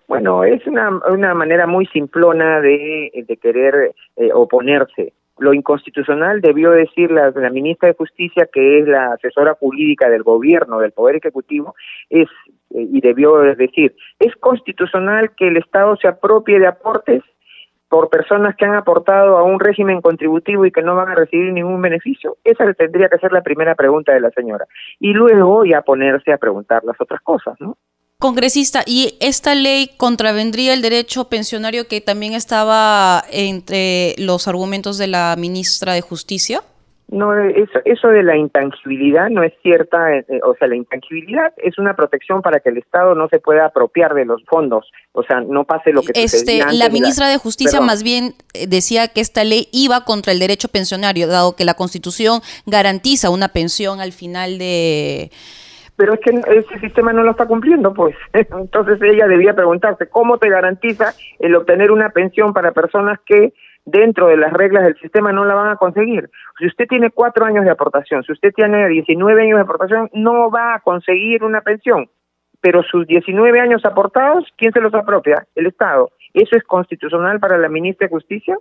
Bueno, 0.06 0.44
es 0.44 0.64
una, 0.66 1.00
una 1.11 1.35
manera 1.35 1.66
muy 1.66 1.87
simplona 1.87 2.61
de, 2.61 3.11
de 3.26 3.37
querer 3.38 3.92
eh, 4.16 4.32
oponerse 4.32 5.12
lo 5.38 5.52
inconstitucional 5.52 6.40
debió 6.40 6.71
decir 6.71 7.11
la, 7.11 7.31
ministra 7.50 7.88
de 7.88 7.95
Justicia, 7.95 8.49
que 8.52 8.81
es 8.81 8.88
la 8.88 9.12
asesora 9.12 9.55
jurídica 9.55 10.09
del 10.09 10.23
gobierno, 10.23 10.78
del 10.78 10.93
Poder 10.93 11.16
Ejecutivo, 11.16 11.75
es 12.09 12.28
eh, 12.71 12.87
y 12.90 13.00
debió 13.00 13.37
decir, 13.38 13.95
¿es 14.19 14.35
constitucional 14.37 15.31
que 15.37 15.49
el 15.49 15.57
Estado 15.57 15.97
se 15.97 16.09
apropie 16.09 16.59
de 16.59 16.66
aportes 16.66 17.23
por 17.88 18.11
personas 18.11 18.57
que 18.57 18.64
han 18.64 18.75
aportado 18.75 19.37
a 19.37 19.45
un 19.45 19.61
régimen 19.61 20.00
contributivo 20.00 20.66
y 20.66 20.73
que 20.73 20.83
no 20.83 20.97
van 20.97 21.09
a 21.09 21.14
recibir 21.14 21.52
ningún 21.52 21.81
beneficio? 21.81 22.37
Esa 22.43 22.73
tendría 22.75 23.09
que 23.09 23.19
ser 23.19 23.33
la 23.33 23.43
primera 23.43 23.75
pregunta 23.75 24.12
de 24.12 24.21
la 24.21 24.31
señora. 24.31 24.66
Y 24.99 25.12
luego 25.12 25.64
ya 25.64 25.83
ponerse 25.83 26.33
a 26.33 26.38
preguntar 26.38 26.83
las 26.85 27.00
otras 27.00 27.21
cosas, 27.21 27.61
¿no? 27.61 27.76
Congresista, 28.18 28.82
¿y 28.87 29.16
esta 29.20 29.54
ley 29.54 29.90
contravendría 29.99 30.73
el 30.73 30.80
derecho 30.80 31.28
pensionario 31.28 31.87
que 31.87 32.00
también 32.00 32.32
estaba 32.32 33.23
entre 33.30 34.14
los 34.18 34.49
argumentos 34.49 34.96
de 34.96 35.06
la 35.06 35.37
ministra 35.37 35.92
de 35.92 36.00
Justicia? 36.00 36.62
No, 37.08 37.38
eso, 37.38 37.78
eso 37.85 38.08
de 38.08 38.25
la 38.25 38.37
intangibilidad 38.37 39.28
no 39.28 39.44
es 39.44 39.52
cierta, 39.62 40.12
eh, 40.12 40.25
eh, 40.28 40.40
o 40.42 40.56
sea, 40.58 40.66
la 40.66 40.75
intangibilidad 40.75 41.52
es 41.58 41.78
una 41.78 41.94
protección 41.94 42.42
para 42.42 42.58
que 42.58 42.70
el 42.70 42.78
Estado 42.78 43.14
no 43.14 43.28
se 43.28 43.38
pueda 43.38 43.66
apropiar 43.66 44.14
de 44.14 44.25
los 44.25 44.42
fondos, 44.46 44.90
o 45.12 45.23
sea, 45.23 45.40
no 45.42 45.64
pase 45.64 45.92
lo 45.92 46.02
que 46.02 46.11
este, 46.14 46.64
La 46.73 46.88
ministra 46.88 47.28
de 47.28 47.37
Justicia 47.37 47.80
más 47.80 48.02
bien 48.02 48.35
eh, 48.54 48.66
decía 48.66 49.06
que 49.06 49.20
esta 49.20 49.44
ley 49.44 49.68
iba 49.73 50.04
contra 50.04 50.32
el 50.32 50.40
derecho 50.40 50.68
pensionario, 50.68 51.28
dado 51.28 51.54
que 51.54 51.64
la 51.64 51.75
Constitución 51.75 52.40
garantiza 52.64 53.30
una 53.30 53.49
pensión 53.49 54.00
al 54.00 54.11
final 54.11 54.58
de 54.58 55.30
pero 55.97 56.15
es 56.15 56.21
que 56.21 56.31
ese 56.31 56.79
sistema 56.79 57.12
no 57.12 57.23
lo 57.23 57.33
está 57.33 57.47
cumpliendo, 57.47 57.93
pues. 57.93 58.17
Entonces 58.33 59.00
ella 59.03 59.26
debía 59.26 59.55
preguntarse 59.55 60.09
cómo 60.09 60.38
te 60.38 60.49
garantiza 60.49 61.15
el 61.38 61.55
obtener 61.57 61.91
una 61.91 62.11
pensión 62.11 62.53
para 62.53 62.73
personas 62.73 63.19
que 63.25 63.55
dentro 63.87 64.26
de 64.26 64.37
las 64.37 64.53
reglas 64.53 64.85
del 64.85 64.99
sistema 64.99 65.33
no 65.33 65.45
la 65.45 65.55
van 65.55 65.69
a 65.71 65.76
conseguir. 65.76 66.29
Si 66.59 66.67
usted 66.67 66.87
tiene 66.87 67.11
cuatro 67.11 67.45
años 67.45 67.65
de 67.65 67.71
aportación, 67.71 68.23
si 68.25 68.33
usted 68.33 68.53
tiene 68.53 68.88
19 68.88 69.43
años 69.43 69.57
de 69.57 69.62
aportación, 69.62 70.11
no 70.12 70.50
va 70.50 70.75
a 70.75 70.81
conseguir 70.81 71.43
una 71.45 71.62
pensión. 71.62 72.11
Pero 72.61 72.83
sus 72.83 73.07
19 73.07 73.61
años 73.61 73.85
aportados, 73.85 74.45
¿quién 74.57 74.73
se 74.73 74.81
los 74.81 74.93
apropia? 74.93 75.47
El 75.55 75.67
Estado. 75.67 76.11
¿Eso 76.35 76.57
es 76.57 76.65
constitucional 76.65 77.38
para 77.38 77.59
la 77.59 77.69
ministra 77.69 78.07
de 78.07 78.12
Justicia? 78.12 78.59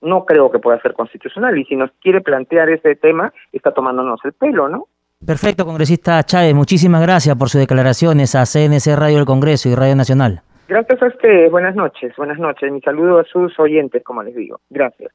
No 0.00 0.24
creo 0.24 0.50
que 0.50 0.58
pueda 0.58 0.80
ser 0.80 0.94
constitucional. 0.94 1.58
Y 1.58 1.64
si 1.64 1.76
nos 1.76 1.90
quiere 2.00 2.20
plantear 2.20 2.70
ese 2.70 2.96
tema, 2.96 3.32
está 3.52 3.72
tomándonos 3.72 4.20
el 4.24 4.32
pelo, 4.32 4.68
¿no? 4.68 4.88
Perfecto, 5.26 5.64
congresista 5.64 6.22
Chávez. 6.22 6.54
Muchísimas 6.54 7.00
gracias 7.00 7.34
por 7.36 7.48
sus 7.48 7.60
declaraciones 7.60 8.34
a 8.34 8.44
CNC 8.44 8.94
Radio 8.96 9.16
del 9.16 9.26
Congreso 9.26 9.68
y 9.68 9.74
Radio 9.74 9.96
Nacional. 9.96 10.42
Gracias 10.68 11.02
a 11.02 11.06
ustedes. 11.06 11.50
Buenas 11.50 11.74
noches. 11.74 12.12
Buenas 12.16 12.38
noches. 12.38 12.70
Mi 12.70 12.80
saludo 12.80 13.18
a 13.18 13.24
sus 13.24 13.58
oyentes, 13.58 14.02
como 14.04 14.22
les 14.22 14.34
digo. 14.34 14.60
Gracias. 14.70 15.12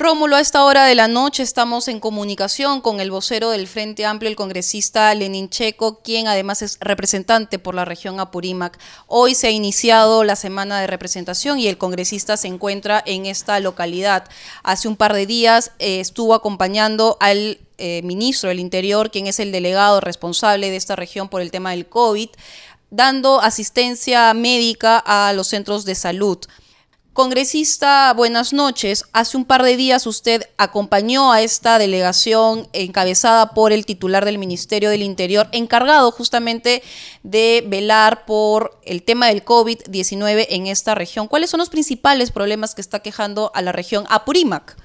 Rómulo, 0.00 0.36
a 0.36 0.40
esta 0.40 0.64
hora 0.64 0.86
de 0.86 0.94
la 0.94 1.08
noche 1.08 1.42
estamos 1.42 1.86
en 1.86 2.00
comunicación 2.00 2.80
con 2.80 3.00
el 3.00 3.10
vocero 3.10 3.50
del 3.50 3.66
Frente 3.66 4.06
Amplio, 4.06 4.30
el 4.30 4.36
congresista 4.36 5.14
Lenin 5.14 5.50
Checo, 5.50 6.00
quien 6.02 6.26
además 6.26 6.62
es 6.62 6.78
representante 6.80 7.58
por 7.58 7.74
la 7.74 7.84
región 7.84 8.18
Apurímac. 8.18 8.78
Hoy 9.08 9.34
se 9.34 9.48
ha 9.48 9.50
iniciado 9.50 10.24
la 10.24 10.36
semana 10.36 10.80
de 10.80 10.86
representación 10.86 11.58
y 11.58 11.68
el 11.68 11.76
congresista 11.76 12.38
se 12.38 12.48
encuentra 12.48 13.02
en 13.04 13.26
esta 13.26 13.60
localidad. 13.60 14.24
Hace 14.64 14.88
un 14.88 14.96
par 14.96 15.12
de 15.12 15.26
días 15.26 15.76
eh, 15.78 16.00
estuvo 16.00 16.32
acompañando 16.32 17.18
al 17.20 17.58
eh, 17.80 18.02
ministro 18.04 18.50
del 18.50 18.60
Interior, 18.60 19.10
quien 19.10 19.26
es 19.26 19.40
el 19.40 19.50
delegado 19.50 20.00
responsable 20.00 20.70
de 20.70 20.76
esta 20.76 20.94
región 20.94 21.28
por 21.28 21.40
el 21.40 21.50
tema 21.50 21.70
del 21.70 21.88
COVID, 21.88 22.28
dando 22.90 23.40
asistencia 23.40 24.32
médica 24.34 24.98
a 24.98 25.32
los 25.32 25.48
centros 25.48 25.84
de 25.84 25.94
salud. 25.94 26.38
Congresista, 27.12 28.12
buenas 28.14 28.52
noches. 28.52 29.04
Hace 29.12 29.36
un 29.36 29.44
par 29.44 29.64
de 29.64 29.76
días 29.76 30.06
usted 30.06 30.42
acompañó 30.58 31.32
a 31.32 31.42
esta 31.42 31.78
delegación 31.78 32.68
encabezada 32.72 33.52
por 33.52 33.72
el 33.72 33.84
titular 33.84 34.24
del 34.24 34.38
Ministerio 34.38 34.90
del 34.90 35.02
Interior, 35.02 35.48
encargado 35.50 36.12
justamente 36.12 36.84
de 37.24 37.64
velar 37.66 38.24
por 38.26 38.78
el 38.84 39.02
tema 39.02 39.26
del 39.26 39.44
COVID-19 39.44 40.46
en 40.50 40.68
esta 40.68 40.94
región. 40.94 41.26
¿Cuáles 41.26 41.50
son 41.50 41.58
los 41.58 41.68
principales 41.68 42.30
problemas 42.30 42.76
que 42.76 42.80
está 42.80 43.00
quejando 43.00 43.50
a 43.54 43.62
la 43.62 43.72
región 43.72 44.04
Apurímac? 44.08 44.76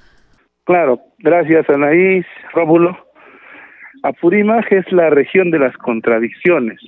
Claro, 0.65 0.99
gracias 1.19 1.69
Anaís, 1.69 2.25
Rómulo. 2.53 2.97
Apurímac 4.03 4.71
es 4.71 4.91
la 4.91 5.09
región 5.09 5.51
de 5.51 5.59
las 5.59 5.75
contradicciones. 5.77 6.79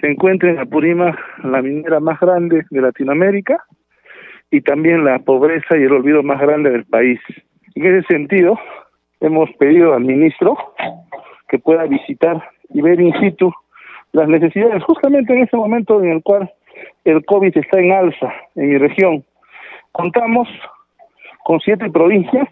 Se 0.00 0.10
encuentra 0.10 0.50
en 0.50 0.58
Apurímac 0.58 1.18
la 1.44 1.62
minera 1.62 2.00
más 2.00 2.18
grande 2.20 2.64
de 2.70 2.80
Latinoamérica, 2.80 3.62
y 4.50 4.60
también 4.62 5.04
la 5.04 5.18
pobreza 5.18 5.76
y 5.76 5.82
el 5.82 5.92
olvido 5.92 6.22
más 6.22 6.40
grande 6.40 6.70
del 6.70 6.84
país. 6.84 7.20
En 7.74 7.86
ese 7.86 8.06
sentido, 8.06 8.58
hemos 9.20 9.50
pedido 9.58 9.94
al 9.94 10.04
ministro 10.04 10.56
que 11.48 11.58
pueda 11.58 11.84
visitar 11.84 12.42
y 12.70 12.80
ver 12.80 13.00
in 13.00 13.12
situ 13.20 13.52
las 14.12 14.28
necesidades, 14.28 14.82
justamente 14.84 15.34
en 15.34 15.42
ese 15.42 15.56
momento 15.56 16.02
en 16.02 16.12
el 16.12 16.22
cual 16.22 16.50
el 17.04 17.24
COVID 17.24 17.56
está 17.56 17.80
en 17.80 17.92
alza 17.92 18.32
en 18.54 18.70
mi 18.70 18.78
región. 18.78 19.24
Contamos 19.92 20.48
con 21.44 21.60
siete 21.60 21.90
provincias 21.90 22.48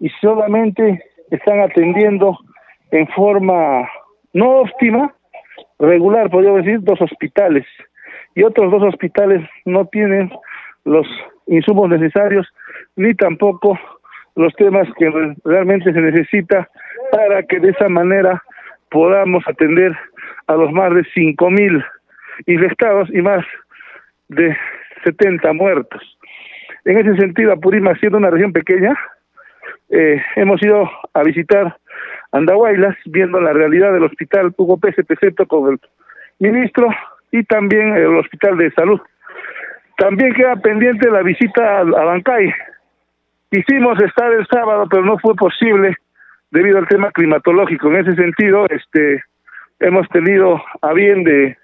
y 0.00 0.08
solamente 0.20 1.02
están 1.30 1.60
atendiendo 1.60 2.38
en 2.90 3.06
forma 3.08 3.88
no 4.32 4.60
óptima, 4.60 5.14
regular, 5.78 6.30
podríamos 6.30 6.64
decir, 6.64 6.80
dos 6.82 7.00
hospitales. 7.00 7.66
Y 8.34 8.42
otros 8.42 8.70
dos 8.70 8.82
hospitales 8.82 9.42
no 9.64 9.86
tienen 9.86 10.30
los 10.84 11.06
insumos 11.46 11.88
necesarios 11.88 12.46
ni 12.96 13.14
tampoco 13.14 13.78
los 14.36 14.54
temas 14.54 14.86
que 14.98 15.10
realmente 15.44 15.92
se 15.92 16.00
necesita 16.00 16.68
para 17.10 17.42
que 17.42 17.58
de 17.58 17.70
esa 17.70 17.88
manera 17.88 18.42
podamos 18.90 19.42
atender 19.46 19.92
a 20.46 20.54
los 20.54 20.72
más 20.72 20.94
de 20.94 21.04
cinco 21.14 21.50
mil 21.50 21.82
infectados 22.46 23.08
y 23.12 23.20
más 23.20 23.44
de 24.28 24.56
70 25.04 25.52
muertos. 25.54 26.02
En 26.84 26.98
ese 26.98 27.16
sentido, 27.16 27.52
Apurímac, 27.52 27.98
siendo 27.98 28.18
una 28.18 28.30
región 28.30 28.52
pequeña, 28.52 28.94
eh, 29.90 30.22
hemos 30.36 30.62
ido 30.62 30.90
a 31.14 31.22
visitar 31.22 31.76
Andahuaylas, 32.32 32.96
viendo 33.06 33.40
la 33.40 33.52
realidad 33.52 33.92
del 33.92 34.04
hospital 34.04 34.52
Hugo 34.56 34.78
Pérez 34.78 34.96
con 35.48 35.72
el 35.72 35.80
ministro 36.38 36.88
y 37.30 37.44
también 37.44 37.96
el 37.96 38.16
hospital 38.16 38.58
de 38.58 38.70
salud 38.72 39.00
también 39.98 40.32
queda 40.32 40.54
pendiente 40.56 41.10
la 41.10 41.22
visita 41.22 41.80
a, 41.80 41.82
Bancay. 41.82 42.54
Hicimos 43.50 44.00
estar 44.00 44.32
el 44.32 44.46
sábado, 44.46 44.86
pero 44.88 45.04
no 45.04 45.18
fue 45.18 45.34
posible 45.34 45.96
debido 46.52 46.78
al 46.78 46.86
tema 46.86 47.10
climatológico. 47.10 47.88
En 47.88 47.96
ese 47.96 48.14
sentido, 48.14 48.66
este, 48.70 49.22
hemos 49.80 50.08
tenido 50.10 50.62
a 50.82 50.92
bien 50.92 51.24
de 51.24 51.56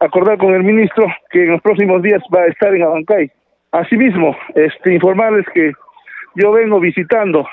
acordar 0.00 0.36
con 0.36 0.54
el 0.54 0.64
ministro 0.64 1.06
que 1.30 1.44
en 1.44 1.52
los 1.52 1.62
próximos 1.62 2.02
días 2.02 2.20
va 2.34 2.42
a 2.42 2.46
estar 2.46 2.74
en 2.74 2.82
Abancay. 2.82 3.30
Asimismo, 3.70 4.36
este, 4.56 4.94
informarles 4.94 5.46
que 5.54 5.72
yo 6.34 6.52
vengo 6.52 6.80
visitando 6.80 7.46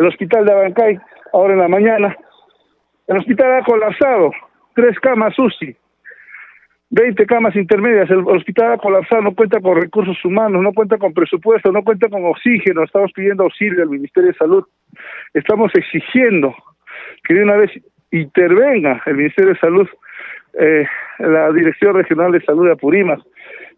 el 0.00 0.06
hospital 0.06 0.46
de 0.46 0.52
Abancay 0.52 0.98
ahora 1.34 1.52
en 1.52 1.58
la 1.60 1.68
mañana. 1.68 2.16
El 3.06 3.18
hospital 3.18 3.60
ha 3.60 3.64
colapsado, 3.64 4.30
tres 4.74 4.98
camas 4.98 5.38
UCI, 5.38 5.76
20 6.88 7.26
camas 7.26 7.54
intermedias, 7.54 8.10
el 8.10 8.20
hospital 8.26 8.72
ha 8.72 8.78
colapsado, 8.78 9.20
no 9.20 9.34
cuenta 9.34 9.60
con 9.60 9.80
recursos 9.80 10.16
humanos, 10.24 10.62
no 10.62 10.72
cuenta 10.72 10.96
con 10.96 11.12
presupuesto, 11.12 11.70
no 11.70 11.82
cuenta 11.84 12.08
con 12.08 12.24
oxígeno, 12.24 12.82
estamos 12.82 13.12
pidiendo 13.12 13.44
auxilio 13.44 13.82
al 13.82 13.90
Ministerio 13.90 14.30
de 14.30 14.38
Salud, 14.38 14.64
estamos 15.34 15.70
exigiendo 15.74 16.54
que 17.22 17.34
de 17.34 17.42
una 17.42 17.56
vez 17.56 17.70
intervenga 18.10 19.02
el 19.04 19.16
Ministerio 19.16 19.52
de 19.52 19.60
Salud, 19.60 19.88
eh, 20.58 20.86
la 21.18 21.52
Dirección 21.52 21.94
Regional 21.94 22.32
de 22.32 22.40
Salud 22.40 22.66
de 22.66 22.72
Apurímac. 22.72 23.20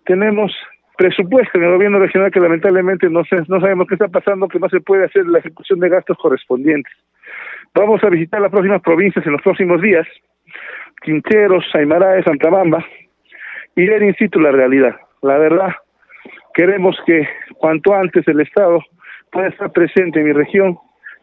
Tenemos 0.04 0.52
presupuesto 0.96 1.58
en 1.58 1.64
el 1.64 1.72
gobierno 1.72 1.98
regional 1.98 2.30
que 2.30 2.40
lamentablemente 2.40 3.08
no, 3.08 3.22
no 3.48 3.60
sabemos 3.60 3.86
qué 3.88 3.94
está 3.94 4.08
pasando, 4.08 4.48
que 4.48 4.58
no 4.58 4.68
se 4.68 4.80
puede 4.80 5.04
hacer 5.04 5.26
la 5.26 5.38
ejecución 5.38 5.80
de 5.80 5.88
gastos 5.88 6.16
correspondientes. 6.18 6.92
Vamos 7.74 8.02
a 8.04 8.10
visitar 8.10 8.40
las 8.40 8.50
próximas 8.50 8.82
provincias 8.82 9.24
en 9.26 9.32
los 9.32 9.42
próximos 9.42 9.80
días, 9.80 10.06
Quinteros, 11.02 11.64
Aymara 11.74 12.22
Santa 12.22 12.50
Bamba, 12.50 12.84
y 13.74 13.86
ver 13.86 14.02
in 14.02 14.14
situ 14.16 14.38
la 14.38 14.52
realidad. 14.52 14.96
La 15.22 15.38
verdad, 15.38 15.72
queremos 16.54 16.96
que 17.06 17.26
cuanto 17.56 17.94
antes 17.94 18.26
el 18.28 18.40
Estado 18.40 18.80
pueda 19.30 19.48
estar 19.48 19.72
presente 19.72 20.20
en 20.20 20.26
mi 20.26 20.32
región 20.32 20.78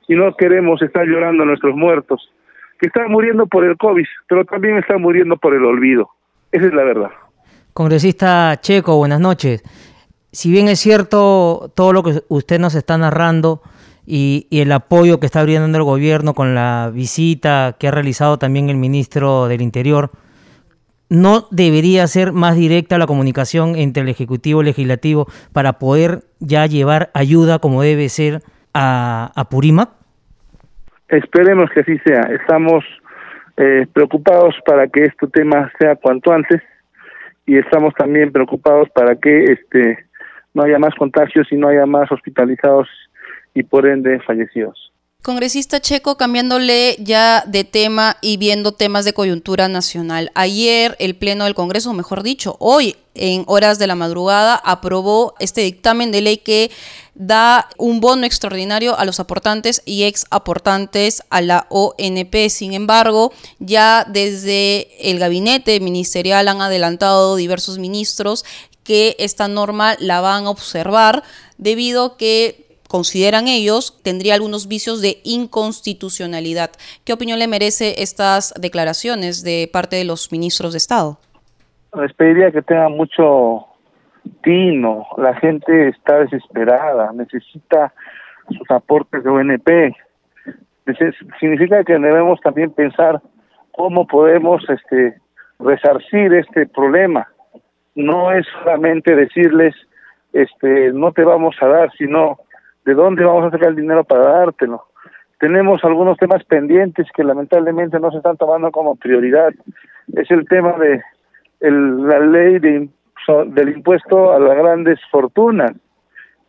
y 0.07 0.15
no 0.15 0.35
queremos 0.35 0.81
estar 0.81 1.05
llorando 1.05 1.43
a 1.43 1.45
nuestros 1.45 1.75
muertos, 1.75 2.33
que 2.79 2.87
están 2.87 3.11
muriendo 3.11 3.45
por 3.45 3.63
el 3.63 3.77
COVID, 3.77 4.07
pero 4.27 4.45
también 4.45 4.77
están 4.77 5.01
muriendo 5.01 5.37
por 5.37 5.53
el 5.53 5.63
olvido. 5.63 6.09
Esa 6.51 6.65
es 6.65 6.73
la 6.73 6.83
verdad. 6.83 7.11
Congresista 7.73 8.57
Checo, 8.59 8.97
buenas 8.97 9.19
noches. 9.19 9.63
Si 10.31 10.51
bien 10.51 10.67
es 10.67 10.79
cierto 10.79 11.71
todo 11.75 11.93
lo 11.93 12.03
que 12.03 12.21
usted 12.27 12.59
nos 12.59 12.75
está 12.75 12.97
narrando 12.97 13.61
y, 14.05 14.47
el 14.51 14.71
apoyo 14.71 15.19
que 15.19 15.25
está 15.25 15.43
brindando 15.43 15.77
el 15.77 15.83
gobierno 15.83 16.33
con 16.33 16.55
la 16.55 16.91
visita 16.93 17.75
que 17.79 17.87
ha 17.87 17.91
realizado 17.91 18.37
también 18.37 18.69
el 18.69 18.77
ministro 18.77 19.47
del 19.47 19.61
Interior, 19.61 20.11
no 21.09 21.47
debería 21.51 22.05
ser 22.07 22.31
más 22.31 22.55
directa 22.55 22.97
la 22.97 23.07
comunicación 23.07 23.75
entre 23.75 24.03
el 24.03 24.09
Ejecutivo 24.09 24.59
y 24.59 24.63
el 24.63 24.67
Legislativo 24.67 25.27
para 25.53 25.73
poder 25.73 26.21
ya 26.39 26.65
llevar 26.65 27.09
ayuda 27.13 27.59
como 27.59 27.81
debe 27.81 28.09
ser 28.09 28.41
a, 28.73 29.31
a? 29.35 29.89
Esperemos 31.09 31.69
que 31.71 31.79
así 31.79 31.97
sea. 32.05 32.21
Estamos 32.39 32.83
eh, 33.57 33.87
preocupados 33.91 34.55
para 34.65 34.87
que 34.87 35.05
este 35.05 35.27
tema 35.27 35.71
sea 35.79 35.95
cuanto 35.95 36.31
antes 36.31 36.61
y 37.49 37.57
estamos 37.57 37.95
también 37.95 38.31
preocupados 38.31 38.87
para 38.91 39.15
que 39.15 39.45
este 39.45 40.05
no 40.53 40.61
haya 40.61 40.77
más 40.77 40.93
contagios 40.93 41.51
y 41.51 41.55
no 41.55 41.67
haya 41.67 41.87
más 41.87 42.11
hospitalizados 42.11 42.87
y 43.55 43.63
por 43.63 43.87
ende 43.87 44.19
fallecidos. 44.19 44.88
Congresista 45.21 45.81
Checo, 45.81 46.15
cambiándole 46.15 46.95
ya 47.01 47.43
de 47.45 47.65
tema 47.65 48.15
y 48.21 48.37
viendo 48.37 48.71
temas 48.71 49.03
de 49.03 49.11
coyuntura 49.11 49.67
nacional. 49.67 50.31
Ayer 50.33 50.95
el 50.97 51.13
Pleno 51.13 51.43
del 51.43 51.55
Congreso, 51.55 51.91
mejor 51.91 52.23
dicho, 52.23 52.55
hoy 52.59 52.95
en 53.15 53.43
horas 53.47 53.79
de 53.79 53.87
la 53.87 53.95
madrugada, 53.95 54.55
aprobó 54.55 55.35
este 55.39 55.59
dictamen 55.59 56.13
de 56.13 56.21
ley 56.21 56.37
que 56.37 56.71
da 57.15 57.67
un 57.77 57.99
bono 57.99 58.25
extraordinario 58.25 58.97
a 58.97 59.03
los 59.03 59.19
aportantes 59.19 59.81
y 59.83 60.03
ex 60.03 60.25
aportantes 60.29 61.21
a 61.29 61.41
la 61.41 61.67
ONP. 61.69 62.47
Sin 62.47 62.71
embargo, 62.71 63.33
ya 63.59 64.05
desde 64.07 64.87
el 65.11 65.19
gabinete 65.19 65.81
ministerial 65.81 66.47
han 66.47 66.61
adelantado 66.61 67.35
diversos 67.35 67.77
ministros 67.77 68.45
que 68.85 69.17
esta 69.19 69.49
norma 69.49 69.97
la 69.99 70.21
van 70.21 70.45
a 70.45 70.49
observar 70.49 71.23
debido 71.57 72.15
que 72.15 72.68
consideran 72.89 73.47
ellos, 73.47 74.01
tendría 74.03 74.33
algunos 74.33 74.67
vicios 74.67 75.01
de 75.01 75.17
inconstitucionalidad. 75.23 76.71
¿Qué 77.05 77.13
opinión 77.13 77.39
le 77.39 77.47
merece 77.47 78.01
estas 78.01 78.53
declaraciones 78.59 79.43
de 79.43 79.69
parte 79.71 79.95
de 79.95 80.05
los 80.05 80.31
ministros 80.31 80.73
de 80.73 80.79
Estado? 80.79 81.19
Les 81.95 82.11
pediría 82.13 82.51
que 82.51 82.63
tengan 82.63 82.91
mucho 82.91 83.65
Tino, 84.43 85.05
la 85.17 85.35
gente 85.35 85.89
está 85.89 86.19
desesperada, 86.19 87.11
necesita 87.13 87.93
sus 88.49 88.69
aportes 88.71 89.23
de 89.23 89.29
ONP. 89.29 89.95
Significa 91.39 91.83
que 91.83 91.93
debemos 91.93 92.41
también 92.41 92.71
pensar 92.71 93.21
cómo 93.71 94.07
podemos 94.07 94.67
este 94.67 95.19
resarcir 95.59 96.33
este 96.33 96.65
problema. 96.67 97.27
No 97.95 98.31
es 98.31 98.45
solamente 98.63 99.15
decirles 99.15 99.75
este 100.33 100.91
no 100.93 101.11
te 101.11 101.23
vamos 101.23 101.55
a 101.61 101.67
dar, 101.67 101.91
sino 101.97 102.39
de 102.85 102.93
dónde 102.93 103.23
vamos 103.23 103.45
a 103.45 103.51
sacar 103.51 103.69
el 103.69 103.75
dinero 103.75 104.03
para 104.03 104.29
dártelo. 104.29 104.85
Tenemos 105.39 105.83
algunos 105.83 106.17
temas 106.17 106.43
pendientes 106.43 107.07
que 107.15 107.23
lamentablemente 107.23 107.99
no 107.99 108.11
se 108.11 108.17
están 108.17 108.37
tomando 108.37 108.71
como 108.71 108.95
prioridad. 108.95 109.53
Es 110.13 110.29
el 110.31 110.45
tema 110.47 110.75
de 110.77 111.01
la 111.61 112.19
ley 112.19 112.59
de, 112.59 112.89
del 113.47 113.69
impuesto 113.69 114.33
a 114.33 114.39
las 114.39 114.57
grandes 114.57 114.99
fortunas, 115.11 115.71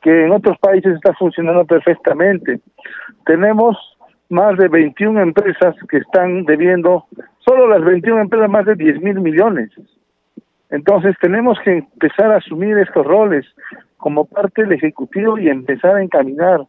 que 0.03 0.25
en 0.25 0.33
otros 0.33 0.59
países 0.59 0.95
está 0.95 1.12
funcionando 1.14 1.64
perfectamente. 1.64 2.61
Tenemos 3.27 3.77
más 4.29 4.57
de 4.57 4.69
21 4.69 5.21
empresas 5.21 5.77
que 5.88 5.99
están 5.99 6.45
debiendo, 6.45 7.05
solo 7.40 7.69
las 7.69 7.85
21 7.85 8.23
empresas, 8.23 8.49
más 8.49 8.64
de 8.64 8.75
10 8.77 9.03
mil 9.03 9.21
millones. 9.21 9.71
Entonces 10.71 11.16
tenemos 11.21 11.59
que 11.64 11.79
empezar 11.79 12.33
a 12.33 12.37
asumir 12.37 12.79
estos 12.79 13.05
roles 13.05 13.45
como 14.01 14.25
parte 14.25 14.63
del 14.63 14.73
Ejecutivo 14.73 15.39
y 15.39 15.49
empezar 15.49 15.97
a 15.97 16.03
encaminar 16.03 16.61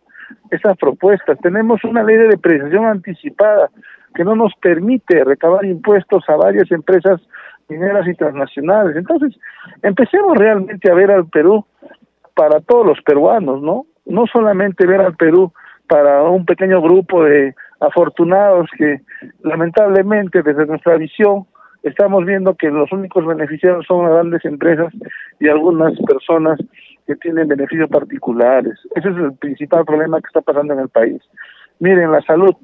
esas 0.49 0.77
propuestas. 0.77 1.37
Tenemos 1.39 1.83
una 1.83 2.03
ley 2.03 2.17
de 2.17 2.27
depreciación 2.29 2.85
anticipada 2.85 3.69
que 4.13 4.23
no 4.23 4.35
nos 4.35 4.53
permite 4.55 5.23
recabar 5.23 5.65
impuestos 5.65 6.23
a 6.27 6.35
varias 6.35 6.69
empresas 6.71 7.21
mineras 7.69 8.07
y 8.07 8.13
transnacionales. 8.13 8.95
Entonces, 8.97 9.37
empecemos 9.81 10.37
realmente 10.37 10.91
a 10.91 10.95
ver 10.95 11.11
al 11.11 11.27
Perú 11.27 11.65
para 12.35 12.59
todos 12.59 12.85
los 12.85 13.01
peruanos, 13.01 13.61
¿no? 13.61 13.85
No 14.05 14.25
solamente 14.27 14.85
ver 14.85 15.01
al 15.01 15.15
Perú 15.15 15.53
para 15.87 16.23
un 16.23 16.45
pequeño 16.45 16.81
grupo 16.81 17.23
de 17.23 17.53
afortunados 17.79 18.69
que 18.77 19.01
lamentablemente 19.43 20.41
desde 20.43 20.65
nuestra 20.65 20.95
visión 20.95 21.45
estamos 21.83 22.25
viendo 22.25 22.55
que 22.55 22.69
los 22.69 22.91
únicos 22.91 23.25
beneficiados 23.25 23.85
son 23.87 24.03
las 24.03 24.13
grandes 24.13 24.45
empresas 24.45 24.93
y 25.39 25.47
algunas 25.49 25.93
personas 26.01 26.59
que 27.11 27.17
tienen 27.17 27.47
beneficios 27.47 27.89
particulares. 27.89 28.79
Ese 28.95 29.09
es 29.09 29.17
el 29.17 29.33
principal 29.33 29.83
problema 29.85 30.21
que 30.21 30.27
está 30.27 30.41
pasando 30.41 30.73
en 30.73 30.79
el 30.79 30.89
país. 30.89 31.21
Miren, 31.79 32.11
la 32.11 32.21
salud. 32.21 32.55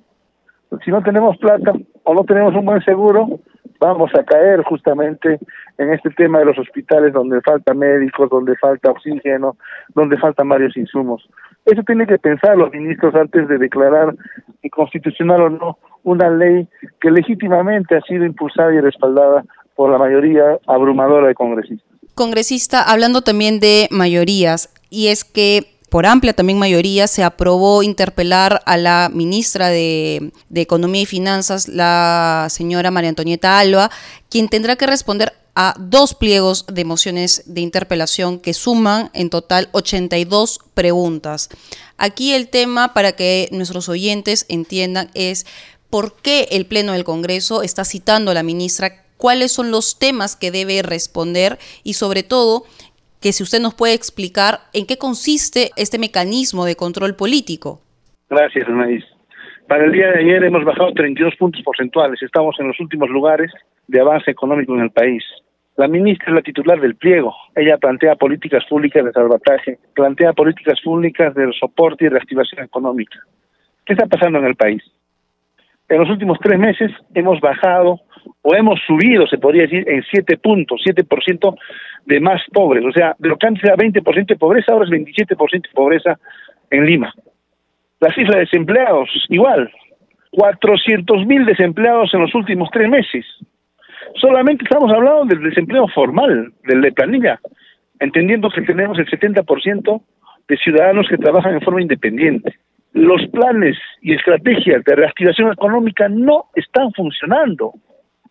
Si 0.83 0.91
no 0.91 1.01
tenemos 1.01 1.37
plata 1.37 1.73
o 2.03 2.13
no 2.13 2.23
tenemos 2.23 2.53
un 2.55 2.65
buen 2.65 2.81
seguro, 2.81 3.39
vamos 3.79 4.11
a 4.15 4.23
caer 4.23 4.63
justamente 4.63 5.39
en 5.77 5.93
este 5.93 6.09
tema 6.11 6.39
de 6.39 6.45
los 6.45 6.57
hospitales 6.57 7.13
donde 7.13 7.41
falta 7.41 7.73
médicos, 7.73 8.29
donde 8.29 8.55
falta 8.57 8.91
oxígeno, 8.91 9.57
donde 9.95 10.17
faltan 10.17 10.49
varios 10.49 10.75
insumos. 10.75 11.27
Eso 11.65 11.83
tiene 11.83 12.05
que 12.05 12.17
pensar 12.17 12.57
los 12.57 12.71
ministros 12.71 13.15
antes 13.15 13.47
de 13.47 13.57
declarar 13.57 14.15
constitucional 14.69 15.41
o 15.41 15.49
no 15.49 15.77
una 16.03 16.29
ley 16.29 16.67
que 16.99 17.09
legítimamente 17.09 17.95
ha 17.95 18.01
sido 18.01 18.25
impulsada 18.25 18.73
y 18.73 18.81
respaldada 18.81 19.43
por 19.75 19.89
la 19.89 19.97
mayoría 19.97 20.57
abrumadora 20.67 21.27
de 21.27 21.35
congresistas. 21.35 21.86
Congresista, 22.17 22.83
hablando 22.83 23.21
también 23.21 23.61
de 23.61 23.87
mayorías, 23.89 24.69
y 24.89 25.07
es 25.07 25.23
que 25.23 25.77
por 25.89 26.05
amplia 26.05 26.33
también 26.33 26.59
mayoría 26.59 27.07
se 27.07 27.23
aprobó 27.23 27.81
interpelar 27.81 28.61
a 28.65 28.75
la 28.75 29.09
ministra 29.13 29.69
de, 29.69 30.33
Economía 30.53 31.03
y 31.03 31.05
Finanzas, 31.05 31.69
la 31.69 32.47
señora 32.49 32.91
María 32.91 33.09
Antonieta 33.09 33.57
Alba, 33.57 33.89
quien 34.29 34.49
tendrá 34.49 34.75
que 34.75 34.85
responder 34.85 35.33
a 35.55 35.73
dos 35.79 36.13
pliegos 36.13 36.65
de 36.67 36.83
mociones 36.83 37.43
de 37.45 37.61
interpelación 37.61 38.39
que 38.39 38.53
suman 38.53 39.09
en 39.13 39.29
total 39.29 39.69
82 39.71 40.59
preguntas. 40.73 41.49
Aquí 41.97 42.33
el 42.33 42.49
tema, 42.49 42.93
para 42.93 43.13
que 43.13 43.47
nuestros 43.51 43.87
oyentes 43.89 44.45
entiendan, 44.49 45.09
es 45.13 45.45
por 45.89 46.17
qué 46.17 46.49
el 46.51 46.65
Pleno 46.65 46.91
del 46.91 47.05
Congreso 47.05 47.63
está 47.63 47.85
citando 47.85 48.29
a 48.31 48.33
la 48.33 48.43
ministra, 48.43 49.05
cuáles 49.17 49.51
son 49.51 49.71
los 49.71 49.99
temas 49.99 50.35
que 50.35 50.51
debe 50.51 50.81
responder 50.81 51.57
y 51.83 51.93
sobre 51.93 52.23
todo 52.23 52.63
que 53.21 53.33
si 53.33 53.43
usted 53.43 53.59
nos 53.59 53.73
puede 53.73 53.93
explicar 53.93 54.59
en 54.73 54.85
qué 54.85 54.97
consiste 54.97 55.71
este 55.75 55.99
mecanismo 55.99 56.65
de 56.65 56.75
control 56.75 57.15
político. 57.15 57.81
Gracias, 58.29 58.67
Anaís. 58.67 59.03
Para 59.67 59.85
el 59.85 59.91
día 59.91 60.11
de 60.11 60.19
ayer 60.19 60.43
hemos 60.43 60.63
bajado 60.63 60.93
32 60.93 61.35
puntos 61.35 61.61
porcentuales. 61.63 62.21
Estamos 62.21 62.55
en 62.59 62.67
los 62.67 62.79
últimos 62.79 63.09
lugares 63.09 63.51
de 63.87 63.99
avance 63.99 64.31
económico 64.31 64.73
en 64.75 64.81
el 64.81 64.91
país. 64.91 65.23
La 65.75 65.87
ministra 65.87 66.29
es 66.29 66.35
la 66.35 66.41
titular 66.41 66.79
del 66.79 66.95
pliego. 66.95 67.35
Ella 67.55 67.77
plantea 67.77 68.15
políticas 68.15 68.63
públicas 68.65 69.03
de 69.03 69.11
salvataje, 69.11 69.77
plantea 69.93 70.33
políticas 70.33 70.79
públicas 70.81 71.35
de 71.35 71.51
soporte 71.59 72.05
y 72.05 72.09
reactivación 72.09 72.63
económica. 72.63 73.19
¿Qué 73.85 73.93
está 73.93 74.05
pasando 74.07 74.39
en 74.39 74.45
el 74.45 74.55
país? 74.55 74.81
En 75.89 75.99
los 75.99 76.09
últimos 76.09 76.39
tres 76.41 76.59
meses 76.59 76.91
hemos 77.13 77.39
bajado 77.39 77.99
o 78.41 78.55
hemos 78.55 78.79
subido, 78.85 79.27
se 79.27 79.37
podría 79.37 79.63
decir, 79.63 79.87
en 79.87 80.03
7 80.09 80.37
puntos, 80.37 80.81
7% 80.85 81.55
de 82.05 82.19
más 82.19 82.41
pobres. 82.53 82.83
O 82.85 82.91
sea, 82.91 83.15
de 83.19 83.29
lo 83.29 83.37
que 83.37 83.47
antes 83.47 83.63
era 83.63 83.75
20% 83.75 84.25
de 84.25 84.35
pobreza, 84.35 84.73
ahora 84.73 84.85
es 84.85 84.91
27% 84.91 85.49
de 85.51 85.73
pobreza 85.73 86.19
en 86.71 86.85
Lima. 86.85 87.13
La 87.99 88.13
cifra 88.13 88.35
de 88.35 88.41
desempleados, 88.41 89.09
igual, 89.29 89.71
400 90.31 91.25
mil 91.25 91.45
desempleados 91.45 92.13
en 92.13 92.21
los 92.21 92.35
últimos 92.35 92.69
tres 92.71 92.89
meses. 92.89 93.25
Solamente 94.15 94.63
estamos 94.63 94.91
hablando 94.91 95.25
del 95.25 95.43
desempleo 95.43 95.87
formal, 95.87 96.51
del 96.63 96.81
de 96.81 96.91
planilla, 96.91 97.39
entendiendo 97.99 98.49
que 98.49 98.61
tenemos 98.61 98.97
el 98.99 99.07
70% 99.07 100.01
de 100.47 100.57
ciudadanos 100.57 101.07
que 101.09 101.17
trabajan 101.17 101.55
en 101.55 101.61
forma 101.61 101.81
independiente. 101.81 102.55
Los 102.93 103.27
planes 103.27 103.77
y 104.01 104.13
estrategias 104.13 104.83
de 104.83 104.95
reactivación 104.95 105.51
económica 105.51 106.07
no 106.07 106.45
están 106.55 106.91
funcionando. 106.93 107.73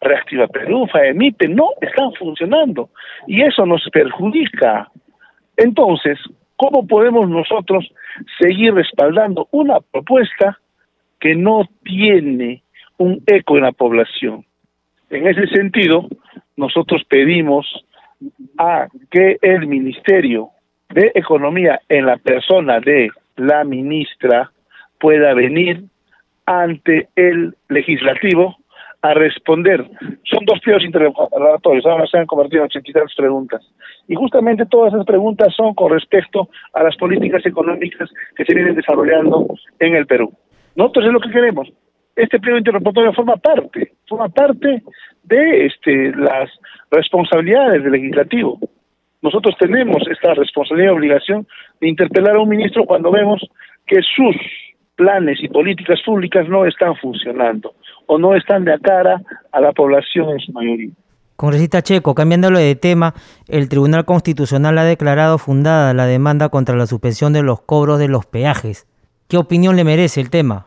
Reactiva 0.01 0.47
Perú, 0.49 0.87
FAEMIPE, 0.93 1.49
no 1.49 1.71
están 1.81 2.13
funcionando 2.15 2.91
y 3.27 3.43
eso 3.43 3.65
nos 3.67 3.83
perjudica. 3.91 4.91
Entonces, 5.57 6.19
¿cómo 6.57 6.87
podemos 6.87 7.29
nosotros 7.29 7.89
seguir 8.41 8.75
respaldando 8.75 9.49
una 9.51 9.81
propuesta 9.81 10.59
que 11.21 11.35
no 11.35 11.69
tiene 11.83 12.63
un 12.99 13.23
eco 13.27 13.57
en 13.57 13.63
la 13.63 13.73
población? 13.73 14.45
En 15.11 15.27
ese 15.27 15.47
sentido, 15.49 16.09
nosotros 16.57 17.03
pedimos 17.09 17.67
a 18.59 18.89
que 19.11 19.39
el 19.43 19.67
Ministerio 19.67 20.51
de 20.91 21.13
Economía, 21.15 21.81
en 21.89 22.07
la 22.07 22.17
persona 22.17 22.81
de 22.81 23.11
la 23.37 23.65
ministra, 23.65 24.51
pueda 24.99 25.35
venir 25.35 25.85
ante 26.47 27.09
el 27.17 27.55
legislativo 27.69 28.57
a 29.07 29.15
responder. 29.15 29.85
Son 30.25 30.45
dos 30.45 30.61
pliegos 30.61 30.85
interrogatorios, 30.85 31.87
ahora 31.87 32.07
se 32.07 32.19
han 32.19 32.27
convertido 32.27 32.63
en 32.63 32.67
83 32.67 33.15
preguntas. 33.17 33.63
Y 34.09 34.15
justamente 34.15 34.67
todas 34.67 34.93
esas 34.93 35.07
preguntas 35.07 35.55
son 35.55 35.75
con 35.75 35.93
respecto 35.93 36.49
a 36.73 36.83
las 36.83 36.97
políticas 36.97 37.45
económicas 37.47 38.11
que 38.35 38.45
se 38.45 38.55
vienen 38.55 38.75
desarrollando 38.75 39.47
en 39.79 39.95
el 39.95 40.07
Perú. 40.07 40.33
Nosotros 40.75 41.07
es 41.07 41.13
lo 41.13 41.21
que 41.21 41.31
queremos. 41.31 41.69
Este 42.17 42.41
pliego 42.41 42.59
interrogatorio 42.59 43.13
forma 43.13 43.37
parte, 43.37 43.93
forma 44.09 44.29
parte 44.29 44.83
de 45.25 45.67
este, 45.67 46.13
las 46.17 46.51
responsabilidades 46.91 47.83
del 47.83 47.93
legislativo. 47.93 48.59
Nosotros 49.23 49.55
tenemos 49.59 50.03
esta 50.11 50.35
responsabilidad 50.35 50.93
y 50.93 50.97
obligación 50.97 51.47
de 51.81 51.89
interpelar 51.89 52.37
a 52.37 52.41
un 52.41 52.49
ministro 52.49 52.85
cuando 52.85 53.11
vemos 53.11 53.41
que 53.87 54.01
sus 54.03 54.37
planes 54.97 55.39
y 55.43 55.49
políticas 55.49 56.01
públicas 56.05 56.49
no 56.49 56.65
están 56.65 56.97
funcionando 56.97 57.75
o 58.07 58.19
no 58.19 58.35
están 58.35 58.65
de 58.65 58.79
cara 58.81 59.21
a 59.53 59.61
la 59.61 59.73
población 59.73 60.31
en 60.31 60.41
su 60.41 60.53
mayoría. 60.53 60.91
Congresista 61.37 61.83
Checo, 61.83 62.15
cambiándolo 62.15 62.59
de 62.59 62.75
tema, 62.77 63.13
el 63.47 63.69
Tribunal 63.69 64.07
Constitucional 64.07 64.79
ha 64.79 64.85
declarado 64.85 65.37
fundada 65.37 65.93
la 65.93 66.07
demanda 66.07 66.49
contra 66.49 66.77
la 66.77 66.87
suspensión 66.87 67.35
de 67.35 67.43
los 67.43 67.61
cobros 67.61 67.99
de 67.99 68.09
los 68.09 68.25
peajes. 68.25 68.87
¿Qué 69.29 69.37
opinión 69.37 69.77
le 69.77 69.85
merece 69.85 70.21
el 70.21 70.31
tema? 70.31 70.67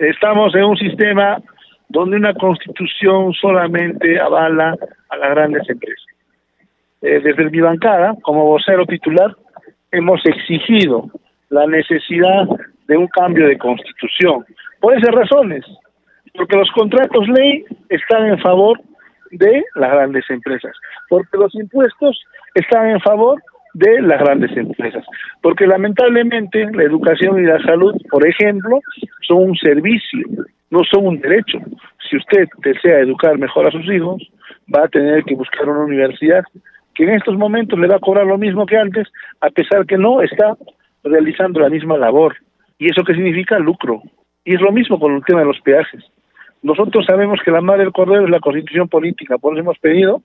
Estamos 0.00 0.54
en 0.56 0.64
un 0.64 0.76
sistema 0.76 1.38
donde 1.88 2.16
una 2.16 2.34
constitución 2.34 3.32
solamente 3.34 4.18
avala 4.18 4.74
a 5.10 5.16
las 5.18 5.30
grandes 5.30 5.68
empresas. 5.68 6.06
Eh, 7.02 7.20
desde 7.20 7.50
mi 7.50 7.60
bancada, 7.60 8.14
como 8.22 8.46
vocero 8.46 8.86
titular, 8.86 9.36
hemos 9.92 10.24
exigido 10.24 11.10
la 11.50 11.66
necesidad 11.66 12.48
de 12.88 12.96
un 12.96 13.06
cambio 13.08 13.46
de 13.46 13.58
constitución. 13.58 14.44
Por 14.80 14.96
esas 14.96 15.14
razones, 15.14 15.64
porque 16.34 16.56
los 16.56 16.70
contratos 16.70 17.28
ley 17.28 17.64
están 17.88 18.26
en 18.26 18.38
favor 18.38 18.80
de 19.30 19.64
las 19.74 19.90
grandes 19.90 20.28
empresas, 20.30 20.72
porque 21.08 21.36
los 21.36 21.54
impuestos 21.54 22.20
están 22.54 22.88
en 22.90 23.00
favor 23.00 23.42
de 23.74 24.02
las 24.02 24.20
grandes 24.20 24.54
empresas, 24.56 25.04
porque 25.40 25.66
lamentablemente 25.66 26.66
la 26.72 26.82
educación 26.82 27.40
y 27.40 27.46
la 27.46 27.62
salud, 27.62 27.94
por 28.10 28.26
ejemplo, 28.26 28.80
son 29.26 29.50
un 29.50 29.56
servicio, 29.56 30.26
no 30.70 30.80
son 30.90 31.06
un 31.06 31.20
derecho. 31.20 31.58
Si 32.08 32.16
usted 32.16 32.46
desea 32.58 33.00
educar 33.00 33.38
mejor 33.38 33.66
a 33.66 33.70
sus 33.70 33.86
hijos, 33.90 34.22
va 34.74 34.84
a 34.84 34.88
tener 34.88 35.24
que 35.24 35.34
buscar 35.34 35.68
una 35.68 35.84
universidad 35.84 36.44
que 36.94 37.04
en 37.04 37.10
estos 37.14 37.36
momentos 37.36 37.78
le 37.78 37.88
va 37.88 37.96
a 37.96 38.00
cobrar 38.00 38.26
lo 38.26 38.36
mismo 38.36 38.66
que 38.66 38.76
antes, 38.76 39.08
a 39.40 39.48
pesar 39.48 39.86
que 39.86 39.96
no 39.96 40.20
está 40.20 40.56
realizando 41.02 41.60
la 41.60 41.70
misma 41.70 41.96
labor. 41.96 42.36
¿Y 42.78 42.90
eso 42.90 43.02
qué 43.04 43.14
significa? 43.14 43.58
Lucro. 43.58 44.02
Y 44.44 44.54
es 44.54 44.60
lo 44.60 44.72
mismo 44.72 44.98
con 44.98 45.14
el 45.14 45.24
tema 45.24 45.40
de 45.40 45.46
los 45.46 45.60
peajes. 45.60 46.04
Nosotros 46.62 47.04
sabemos 47.06 47.40
que 47.44 47.50
la 47.50 47.60
madre 47.60 47.84
del 47.84 47.92
cordero 47.92 48.24
es 48.24 48.30
la 48.30 48.40
constitución 48.40 48.88
política, 48.88 49.36
por 49.38 49.52
eso 49.52 49.60
hemos 49.60 49.78
pedido 49.78 50.22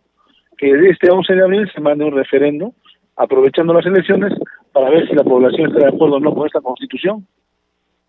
que 0.57 0.69
este 0.89 1.09
11 1.11 1.33
de 1.33 1.43
abril 1.43 1.71
se 1.73 1.81
mande 1.81 2.05
un 2.05 2.15
referendo, 2.15 2.73
aprovechando 3.15 3.73
las 3.73 3.85
elecciones, 3.85 4.33
para 4.71 4.89
ver 4.89 5.07
si 5.07 5.15
la 5.15 5.23
población 5.23 5.69
está 5.69 5.79
de 5.81 5.95
acuerdo 5.95 6.17
o 6.17 6.19
no 6.19 6.33
con 6.33 6.45
esta 6.45 6.61
constitución. 6.61 7.25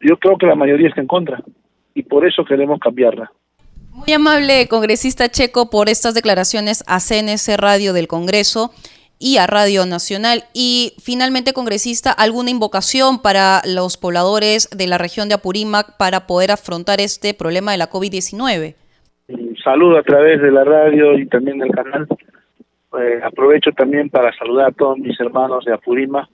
Yo 0.01 0.17
creo 0.19 0.37
que 0.37 0.47
la 0.47 0.55
mayoría 0.55 0.89
está 0.89 1.01
en 1.01 1.07
contra 1.07 1.43
y 1.95 2.03
por 2.03 2.27
eso 2.27 2.45
queremos 2.45 2.79
cambiarla. 2.79 3.31
Muy 3.93 4.13
amable 4.13 4.69
congresista 4.69 5.29
Checo 5.29 5.71
por 5.71 5.89
estas 5.89 6.15
declaraciones 6.15 6.85
a 6.87 7.01
CNC 7.01 7.59
Radio 7.59 7.93
del 7.93 8.07
Congreso 8.07 8.71
y 9.19 9.39
a 9.39 9.47
Radio 9.47 9.87
Nacional. 9.87 10.45
Y 10.55 10.95
finalmente, 11.03 11.53
congresista, 11.53 12.13
¿alguna 12.13 12.51
invocación 12.51 13.21
para 13.21 13.61
los 13.67 13.97
pobladores 13.97 14.71
de 14.71 14.87
la 14.87 14.99
región 14.99 15.29
de 15.29 15.35
Apurímac 15.35 15.97
para 15.97 16.27
poder 16.27 16.51
afrontar 16.51 17.01
este 17.01 17.35
problema 17.35 17.73
de 17.73 17.79
la 17.79 17.91
COVID-19? 17.91 18.75
Un 19.29 19.57
saludo 19.57 19.99
a 19.99 20.03
través 20.03 20.41
de 20.41 20.51
la 20.51 20.65
radio 20.65 21.19
y 21.19 21.27
también 21.27 21.59
del 21.59 21.71
canal. 21.71 22.07
Eh, 22.99 23.21
aprovecho 23.23 23.73
también 23.73 24.09
para 24.09 24.33
saludar 24.37 24.69
a 24.69 24.73
todos 24.73 24.99
mis 24.99 25.19
hermanos 25.21 25.65
de 25.65 25.75
Apurímac. 25.75 26.29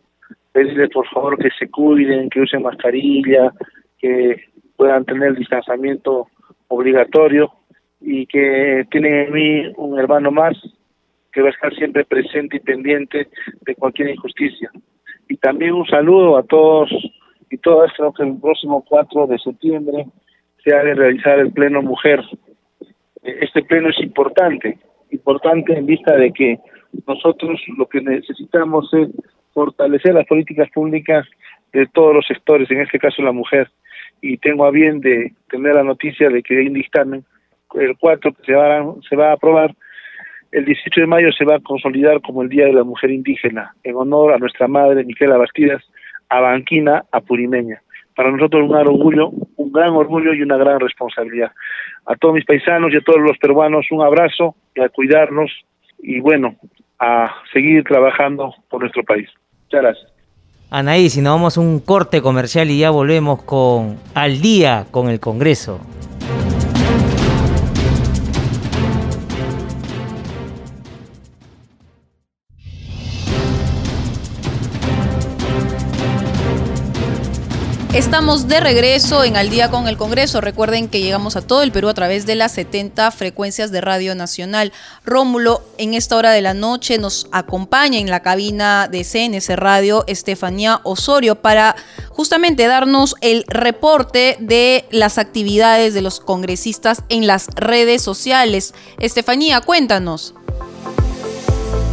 Pedirles 0.53 0.90
por 0.90 1.07
favor 1.09 1.37
que 1.37 1.49
se 1.59 1.68
cuiden, 1.68 2.31
que 2.31 2.40
usen 2.40 2.62
mascarilla, 2.62 3.53
que 3.99 4.37
puedan 4.77 5.05
tener 5.05 5.35
distanciamiento 5.35 6.29
obligatorio 6.68 7.51
y 8.01 8.27
que 8.27 8.87
tienen 8.90 9.27
en 9.27 9.33
mí 9.33 9.73
un 9.77 9.99
hermano 9.99 10.31
más 10.31 10.57
que 11.35 11.42
va 11.42 11.49
a 11.49 11.53
estar 11.53 11.75
siempre 11.75 12.05
presente 12.05 12.57
y 12.57 12.61
pendiente 12.61 13.29
de 13.62 13.75
cualquier 13.75 14.11
injusticia. 14.11 14.70
Y 15.29 15.37
también 15.37 15.73
un 15.75 15.87
saludo 15.87 16.38
a 16.38 16.44
todos 16.44 16.90
y 17.51 17.59
todas, 17.59 17.92
creo 17.97 18.12
que 18.12 18.23
el 18.23 18.38
próximo 18.40 18.85
4 18.88 19.27
de 19.27 19.38
septiembre 19.38 20.07
se 20.62 20.75
ha 20.75 20.83
de 20.83 20.94
realizar 20.94 21.38
el 21.40 21.53
Pleno 21.53 21.83
Mujer. 21.83 22.23
Este 23.23 23.62
pleno 23.62 23.88
es 23.88 23.99
importante, 24.01 24.79
importante 25.11 25.77
en 25.77 25.87
vista 25.87 26.16
de 26.16 26.33
que 26.33 26.59
nosotros 27.07 27.61
lo 27.77 27.87
que 27.87 28.01
necesitamos 28.01 28.92
es 28.94 29.09
fortalecer 29.53 30.14
las 30.14 30.27
políticas 30.27 30.68
públicas 30.70 31.27
de 31.73 31.87
todos 31.87 32.14
los 32.14 32.27
sectores, 32.27 32.70
en 32.70 32.81
este 32.81 32.99
caso 32.99 33.23
la 33.23 33.33
mujer. 33.33 33.70
Y 34.20 34.37
tengo 34.38 34.64
a 34.64 34.70
bien 34.70 35.01
de 35.01 35.33
tener 35.51 35.75
la 35.75 35.83
noticia 35.83 36.29
de 36.29 36.42
que 36.42 36.59
hay 36.59 36.68
un 36.68 36.75
dictamen, 36.75 37.25
el 37.75 37.97
4 37.99 38.33
que 38.35 38.42
se 38.44 38.55
va, 38.55 38.94
se 39.09 39.16
va 39.16 39.31
a 39.31 39.33
aprobar, 39.33 39.75
el 40.55 40.64
18 40.64 41.01
de 41.01 41.07
mayo 41.09 41.33
se 41.33 41.45
va 41.45 41.57
a 41.57 41.61
consolidar 41.61 42.21
como 42.21 42.43
el 42.43 42.49
Día 42.49 42.67
de 42.67 42.73
la 42.73 42.85
Mujer 42.85 43.11
Indígena, 43.11 43.75
en 43.83 43.97
honor 43.97 44.33
a 44.33 44.38
nuestra 44.38 44.69
madre 44.69 45.05
Miquela 45.05 45.37
Bastidas, 45.37 45.83
abanquina 46.29 47.05
apurimeña. 47.11 47.83
Para 48.14 48.31
nosotros 48.31 48.62
un 48.62 48.69
gran 48.69 48.87
orgullo, 48.87 49.31
un 49.57 49.73
gran 49.73 49.90
orgullo 49.90 50.33
y 50.33 50.43
una 50.43 50.57
gran 50.57 50.79
responsabilidad. 50.79 51.51
A 52.07 52.14
todos 52.14 52.37
mis 52.37 52.45
paisanos 52.45 52.93
y 52.93 52.97
a 52.99 53.01
todos 53.01 53.21
los 53.21 53.37
peruanos 53.38 53.87
un 53.90 54.03
abrazo 54.03 54.55
y 54.77 54.81
a 54.81 54.88
cuidarnos 54.90 55.51
y 55.99 56.21
bueno, 56.21 56.55
a 57.01 57.35
seguir 57.53 57.83
trabajando 57.83 58.55
por 58.71 58.81
nuestro 58.81 59.03
país. 59.03 59.29
Muchas 59.64 59.83
gracias. 59.83 60.12
Anaí, 60.71 61.11
si 61.11 61.21
nos 61.21 61.35
vamos 61.35 61.59
a 61.59 61.61
un 61.61 61.81
corte 61.81 62.23
comercial 62.23 62.71
y 62.71 62.79
ya 62.79 62.90
volvemos 62.90 63.43
con 63.43 63.97
Al 64.14 64.40
día 64.40 64.87
con 64.93 65.09
el 65.09 65.19
Congreso. 65.19 65.81
Estamos 77.94 78.48
de 78.48 78.59
regreso 78.59 79.22
en 79.22 79.37
Al 79.37 79.50
día 79.50 79.70
con 79.70 79.87
el 79.87 79.96
Congreso. 79.96 80.40
Recuerden 80.40 80.88
que 80.88 81.00
llegamos 81.00 81.37
a 81.37 81.42
todo 81.42 81.62
el 81.62 81.70
Perú 81.70 81.88
a 81.88 81.94
través 81.94 82.26
de 82.26 82.35
las 82.35 82.50
70 82.50 83.12
frecuencias 83.12 83.70
de 83.70 83.80
Radio 83.80 84.16
Nacional. 84.16 84.72
Rómulo, 85.04 85.62
en 85.78 85.94
esta 85.94 86.16
hora 86.16 86.33
de 86.33 86.42
la 86.42 86.54
noche 86.54 86.98
nos 86.98 87.28
acompaña 87.30 88.00
en 88.00 88.11
la 88.11 88.18
cabina 88.18 88.88
de 88.88 89.04
CNS 89.04 89.48
Radio 89.54 90.02
Estefanía 90.09 90.80
Osorio 90.83 91.37
para 91.37 91.76
justamente 92.09 92.66
darnos 92.66 93.14
el 93.20 93.44
reporte 93.46 94.38
de 94.40 94.87
las 94.90 95.16
actividades 95.18 95.94
de 95.94 96.02
los 96.02 96.18
congresistas 96.18 97.04
en 97.09 97.28
las 97.28 97.46
redes 97.54 98.02
sociales. 98.02 98.74
Estefanía, 98.98 99.61
cuéntanos. 99.61 100.35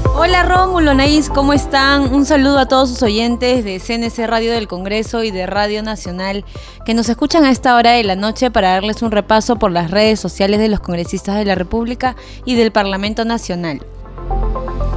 Hola 0.05 0.43
Rómulo, 0.43 0.93
Naís, 0.93 1.29
¿cómo 1.29 1.53
están? 1.53 2.13
Un 2.13 2.25
saludo 2.25 2.59
a 2.59 2.67
todos 2.67 2.89
sus 2.89 3.03
oyentes 3.03 3.63
de 3.63 3.79
CNC 3.79 4.27
Radio 4.27 4.51
del 4.51 4.67
Congreso 4.67 5.23
y 5.23 5.31
de 5.31 5.45
Radio 5.45 5.83
Nacional 5.83 6.43
que 6.85 6.93
nos 6.93 7.07
escuchan 7.09 7.45
a 7.45 7.51
esta 7.51 7.75
hora 7.75 7.91
de 7.91 8.03
la 8.03 8.15
noche 8.15 8.51
para 8.51 8.71
darles 8.71 9.01
un 9.01 9.11
repaso 9.11 9.55
por 9.57 9.71
las 9.71 9.91
redes 9.91 10.19
sociales 10.19 10.59
de 10.59 10.69
los 10.69 10.79
congresistas 10.79 11.37
de 11.37 11.45
la 11.45 11.55
República 11.55 12.15
y 12.45 12.55
del 12.55 12.71
Parlamento 12.71 13.25
Nacional. 13.25 13.81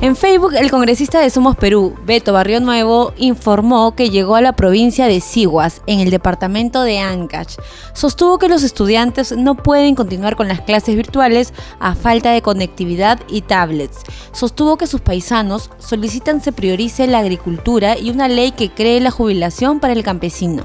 En 0.04 0.16
Facebook, 0.16 0.52
el 0.52 0.70
congresista 0.70 1.18
de 1.18 1.30
Somos 1.30 1.56
Perú, 1.56 1.94
Beto 2.04 2.34
Barrio 2.34 2.60
Nuevo, 2.60 3.14
informó 3.16 3.96
que 3.96 4.10
llegó 4.10 4.36
a 4.36 4.42
la 4.42 4.52
provincia 4.52 5.06
de 5.06 5.22
Siguas, 5.22 5.80
en 5.86 6.00
el 6.00 6.10
departamento 6.10 6.82
de 6.82 6.98
Ancash. 6.98 7.56
Sostuvo 7.94 8.38
que 8.38 8.50
los 8.50 8.64
estudiantes 8.64 9.34
no 9.34 9.54
pueden 9.54 9.94
continuar 9.94 10.36
con 10.36 10.46
las 10.46 10.60
clases 10.60 10.94
virtuales 10.94 11.54
a 11.80 11.94
falta 11.94 12.32
de 12.32 12.42
conectividad 12.42 13.18
y 13.30 13.40
tablets. 13.40 14.02
Sostuvo 14.32 14.76
que 14.76 14.86
sus 14.86 15.00
paisanos 15.00 15.70
solicitan 15.78 16.42
se 16.42 16.52
priorice 16.52 17.06
la 17.06 17.20
agricultura 17.20 17.98
y 17.98 18.10
una 18.10 18.28
ley 18.28 18.52
que 18.52 18.68
cree 18.68 19.00
la 19.00 19.10
jubilación 19.10 19.80
para 19.80 19.94
el 19.94 20.04
campesino 20.04 20.64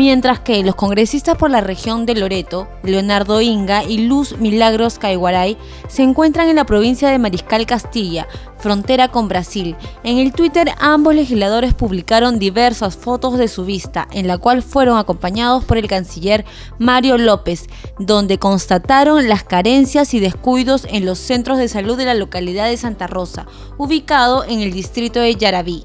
mientras 0.00 0.40
que 0.40 0.62
los 0.62 0.76
congresistas 0.76 1.36
por 1.36 1.50
la 1.50 1.60
región 1.60 2.06
de 2.06 2.14
Loreto, 2.14 2.66
Leonardo 2.82 3.42
Inga 3.42 3.84
y 3.84 3.98
Luz 4.06 4.38
Milagros 4.38 4.98
Caiguaray, 4.98 5.58
se 5.88 6.02
encuentran 6.02 6.48
en 6.48 6.56
la 6.56 6.64
provincia 6.64 7.10
de 7.10 7.18
Mariscal 7.18 7.66
Castilla, 7.66 8.26
frontera 8.56 9.08
con 9.08 9.28
Brasil. 9.28 9.76
En 10.02 10.16
el 10.16 10.32
Twitter 10.32 10.70
ambos 10.80 11.14
legisladores 11.14 11.74
publicaron 11.74 12.38
diversas 12.38 12.96
fotos 12.96 13.36
de 13.36 13.46
su 13.46 13.66
vista, 13.66 14.08
en 14.10 14.26
la 14.26 14.38
cual 14.38 14.62
fueron 14.62 14.96
acompañados 14.96 15.66
por 15.66 15.76
el 15.76 15.86
canciller 15.86 16.46
Mario 16.78 17.18
López, 17.18 17.66
donde 17.98 18.38
constataron 18.38 19.28
las 19.28 19.44
carencias 19.44 20.14
y 20.14 20.20
descuidos 20.20 20.86
en 20.88 21.04
los 21.04 21.18
centros 21.18 21.58
de 21.58 21.68
salud 21.68 21.98
de 21.98 22.06
la 22.06 22.14
localidad 22.14 22.68
de 22.68 22.78
Santa 22.78 23.06
Rosa, 23.06 23.44
ubicado 23.76 24.44
en 24.44 24.60
el 24.60 24.72
distrito 24.72 25.20
de 25.20 25.34
Yarabí. 25.34 25.82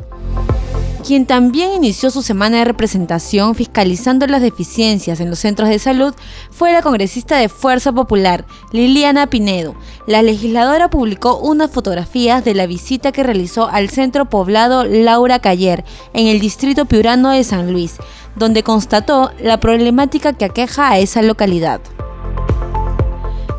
Quien 1.06 1.28
también 1.28 1.72
inició 1.72 2.10
su 2.10 2.24
semana 2.24 2.58
de 2.58 2.66
representación 2.66 3.54
fiscalizando 3.54 4.26
las 4.26 4.42
deficiencias 4.42 5.20
en 5.20 5.30
los 5.30 5.38
centros 5.38 5.70
de 5.70 5.78
salud 5.78 6.16
fue 6.50 6.74
la 6.74 6.82
congresista 6.82 7.38
de 7.38 7.48
Fuerza 7.48 7.92
Popular, 7.92 8.48
Liliana 8.72 9.28
Pinedo. 9.28 9.76
La 10.08 10.24
legisladora 10.24 10.90
publicó 10.90 11.38
unas 11.38 11.70
fotografías 11.70 12.44
de 12.44 12.56
la 12.56 12.66
visita 12.66 13.12
que 13.12 13.22
realizó 13.22 13.68
al 13.68 13.92
centro 13.92 14.26
poblado 14.26 14.84
Laura 14.84 15.38
Cayer, 15.38 15.86
en 16.16 16.26
el 16.26 16.40
distrito 16.40 16.86
piurano 16.86 17.30
de 17.30 17.44
San 17.44 17.72
Luis, 17.72 17.98
donde 18.36 18.64
constató 18.64 19.30
la 19.40 19.60
problemática 19.60 20.34
que 20.34 20.46
aqueja 20.46 20.90
a 20.90 20.98
esa 20.98 21.22
localidad 21.22 21.82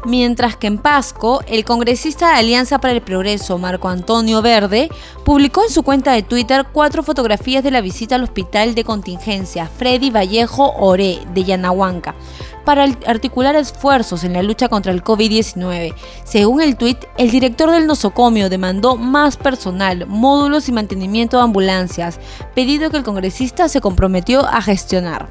mientras 0.07 0.57
que 0.57 0.69
en 0.69 0.79
Pasco, 0.79 1.42
el 1.47 1.64
congresista 1.64 2.31
de 2.31 2.37
Alianza 2.37 2.79
para 2.79 2.95
el 2.95 3.03
Progreso, 3.03 3.59
Marco 3.59 3.88
Antonio 3.88 4.40
Verde, 4.40 4.88
publicó 5.25 5.64
en 5.64 5.71
su 5.71 5.83
cuenta 5.83 6.12
de 6.12 6.23
Twitter 6.23 6.66
cuatro 6.73 7.03
fotografías 7.03 7.62
de 7.62 7.71
la 7.71 7.81
visita 7.81 8.14
al 8.14 8.23
hospital 8.23 8.75
de 8.75 8.85
contingencia 8.85 9.66
Freddy 9.66 10.11
Vallejo 10.11 10.73
Oré 10.79 11.19
de 11.35 11.45
Yanahuanca 11.45 12.14
para 12.64 12.85
articular 13.07 13.55
esfuerzos 13.55 14.25
en 14.25 14.33
la 14.33 14.42
lucha 14.42 14.69
contra 14.69 14.92
el 14.92 15.05
COVID-19. 15.05 15.95
Según 16.25 16.61
el 16.61 16.77
tuit, 16.77 16.99
el 17.16 17.31
director 17.31 17.71
del 17.71 17.87
nosocomio 17.87 18.51
demandó 18.51 18.97
más 18.97 19.37
personal, 19.37 20.07
módulos 20.07 20.69
y 20.69 20.73
mantenimiento 20.73 21.37
de 21.37 21.45
ambulancias, 21.45 22.19
pedido 22.55 22.90
que 22.90 22.97
el 22.97 23.05
congresista 23.05 23.69
se 23.69 23.81
comprometió 23.81 24.45
a 24.45 24.61
gestionar. 24.62 25.29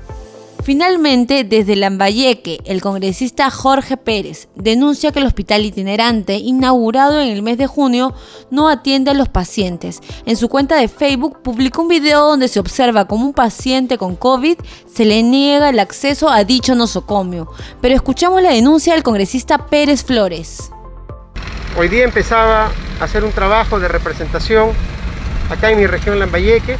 Finalmente, 0.65 1.43
desde 1.43 1.75
Lambayeque, 1.75 2.57
el 2.65 2.81
congresista 2.81 3.51
Jorge 3.51 3.97
Pérez 3.97 4.47
denuncia 4.55 5.11
que 5.11 5.19
el 5.19 5.27
hospital 5.27 5.63
itinerante, 5.63 6.37
inaugurado 6.37 7.21
en 7.21 7.27
el 7.27 7.43
mes 7.43 7.59
de 7.59 7.67
junio, 7.67 8.15
no 8.49 8.67
atiende 8.67 9.11
a 9.11 9.13
los 9.13 9.29
pacientes. 9.29 10.01
En 10.25 10.35
su 10.35 10.49
cuenta 10.49 10.77
de 10.77 10.87
Facebook 10.87 11.43
publicó 11.43 11.83
un 11.83 11.89
video 11.89 12.29
donde 12.29 12.47
se 12.47 12.59
observa 12.59 13.05
como 13.05 13.27
un 13.27 13.33
paciente 13.33 13.99
con 13.99 14.15
COVID 14.15 14.57
se 14.91 15.05
le 15.05 15.21
niega 15.21 15.69
el 15.69 15.77
acceso 15.77 16.29
a 16.29 16.43
dicho 16.43 16.73
nosocomio. 16.73 17.47
Pero 17.79 17.93
escuchamos 17.93 18.41
la 18.41 18.49
denuncia 18.49 18.93
del 18.93 19.03
congresista 19.03 19.67
Pérez 19.67 20.03
Flores. 20.03 20.71
Hoy 21.77 21.89
día 21.89 22.05
empezaba 22.05 22.71
a 22.99 23.03
hacer 23.03 23.23
un 23.23 23.31
trabajo 23.33 23.79
de 23.79 23.87
representación 23.87 24.71
acá 25.47 25.69
en 25.69 25.77
mi 25.77 25.85
región 25.85 26.17
Lambayeque 26.17 26.77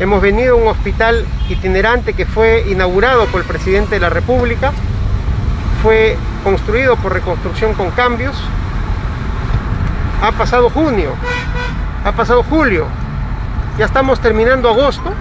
Hemos 0.00 0.20
venido 0.20 0.54
a 0.54 0.58
un 0.60 0.66
hospital 0.66 1.24
itinerante 1.48 2.14
que 2.14 2.26
fue 2.26 2.64
inaugurado 2.68 3.26
por 3.26 3.40
el 3.40 3.46
presidente 3.46 3.94
de 3.94 4.00
la 4.00 4.10
República, 4.10 4.72
fue 5.82 6.16
construido 6.42 6.96
por 6.96 7.12
reconstrucción 7.12 7.74
con 7.74 7.92
cambios, 7.92 8.36
ha 10.20 10.32
pasado 10.32 10.68
junio, 10.68 11.10
ha 12.04 12.10
pasado 12.12 12.42
julio, 12.42 12.86
ya 13.78 13.84
estamos 13.84 14.18
terminando 14.18 14.68
agosto 14.68 15.12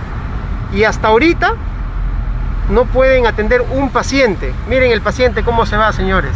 y 0.73 0.85
hasta 0.85 1.09
ahorita 1.09 1.53
no 2.71 2.85
pueden 2.85 3.27
atender 3.27 3.61
un 3.61 3.89
paciente. 3.89 4.53
Miren 4.67 4.91
el 4.91 5.01
paciente 5.01 5.43
cómo 5.43 5.67
se 5.67 5.77
va, 5.77 5.93
señores. 5.93 6.31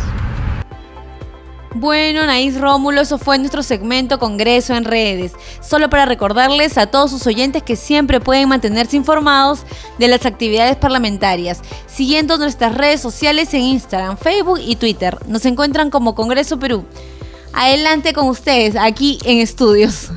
Bueno, 1.80 2.26
Naís 2.26 2.60
Rómulo, 2.60 3.02
eso 3.02 3.20
fue 3.20 3.38
nuestro 3.38 3.62
segmento 3.62 4.18
Congreso 4.18 4.74
en 4.74 4.84
redes. 4.84 5.34
Solo 5.62 5.92
para 5.92 6.08
recordarles 6.08 6.76
a 6.80 6.88
todos 6.88 7.12
sus 7.12 7.28
oyentes 7.28 7.62
que 7.62 7.76
siempre 7.76 8.20
pueden 8.20 8.50
mantenerse 8.50 8.98
informados 8.98 9.64
de 10.00 10.08
las 10.08 10.26
actividades 10.26 10.76
parlamentarias, 10.76 11.62
siguiendo 11.86 12.40
nuestras 12.40 12.74
redes 12.74 13.00
sociales 13.00 13.54
en 13.54 13.62
Instagram, 13.62 14.18
Facebook 14.18 14.60
y 14.60 14.76
Twitter. 14.78 15.20
Nos 15.28 15.46
encuentran 15.46 15.92
como 15.92 16.16
Congreso 16.16 16.58
Perú. 16.58 16.84
Adelante 17.54 18.12
con 18.12 18.28
ustedes, 18.28 18.76
aquí 18.76 19.20
en 19.24 19.38
estudios. 19.38 20.10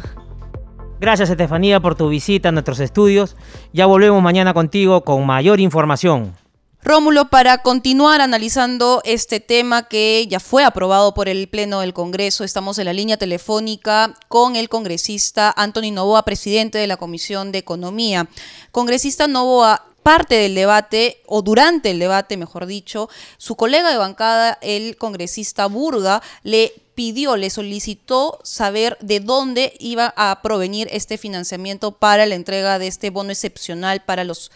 Gracias 0.99 1.29
Estefanía 1.29 1.79
por 1.79 1.95
tu 1.95 2.09
visita 2.09 2.49
a 2.49 2.53
nuestros 2.53 2.81
estudios. 2.81 3.37
Ya 3.75 3.85
volvemos 3.85 4.23
mañana 4.23 4.55
contigo 4.55 5.03
con 5.03 5.27
mayor 5.27 5.61
información. 5.61 6.40
Rómulo, 6.83 7.29
para 7.29 7.59
continuar 7.59 8.23
analizando 8.23 9.03
este 9.05 9.39
tema 9.39 9.87
que 9.87 10.27
ya 10.31 10.41
fue 10.41 10.65
aprobado 10.65 11.13
por 11.13 11.29
el 11.29 11.47
Pleno 11.47 11.81
del 11.81 11.93
Congreso, 11.93 12.43
estamos 12.43 12.79
en 12.79 12.87
la 12.87 12.95
línea 12.95 13.19
telefónica 13.19 14.15
con 14.29 14.57
el 14.57 14.71
congresista 14.71 15.53
Anthony 15.55 15.93
Novoa, 15.93 16.25
presidente 16.25 16.79
de 16.79 16.87
la 16.87 16.97
Comisión 16.97 17.53
de 17.53 17.59
Economía. 17.59 18.31
Congresista 18.73 19.29
Novoa, 19.29 19.85
parte 20.03 20.37
del 20.37 20.55
debate, 20.55 21.21
o 21.27 21.43
durante 21.43 21.91
el 21.91 21.99
debate, 21.99 22.39
mejor 22.39 22.65
dicho, 22.65 23.11
su 23.37 23.57
colega 23.57 23.91
de 23.91 23.99
bancada, 23.99 24.59
el 24.63 24.97
congresista 24.97 25.67
Burga, 25.67 26.23
le 26.45 26.73
pidió, 26.95 27.37
le 27.37 27.51
solicitó 27.51 28.41
saber 28.43 28.97
de 29.01 29.21
dónde 29.21 29.75
iba 29.79 30.13
a 30.17 30.41
provenir 30.43 30.89
este 30.91 31.19
financiamiento 31.19 31.93
para 31.93 32.27
la 32.27 32.35
entrega 32.35 32.79
de 32.79 32.87
este 32.87 33.11
bono 33.11 33.31
excepcional 33.31 34.03
para 34.03 34.25
los 34.25 34.51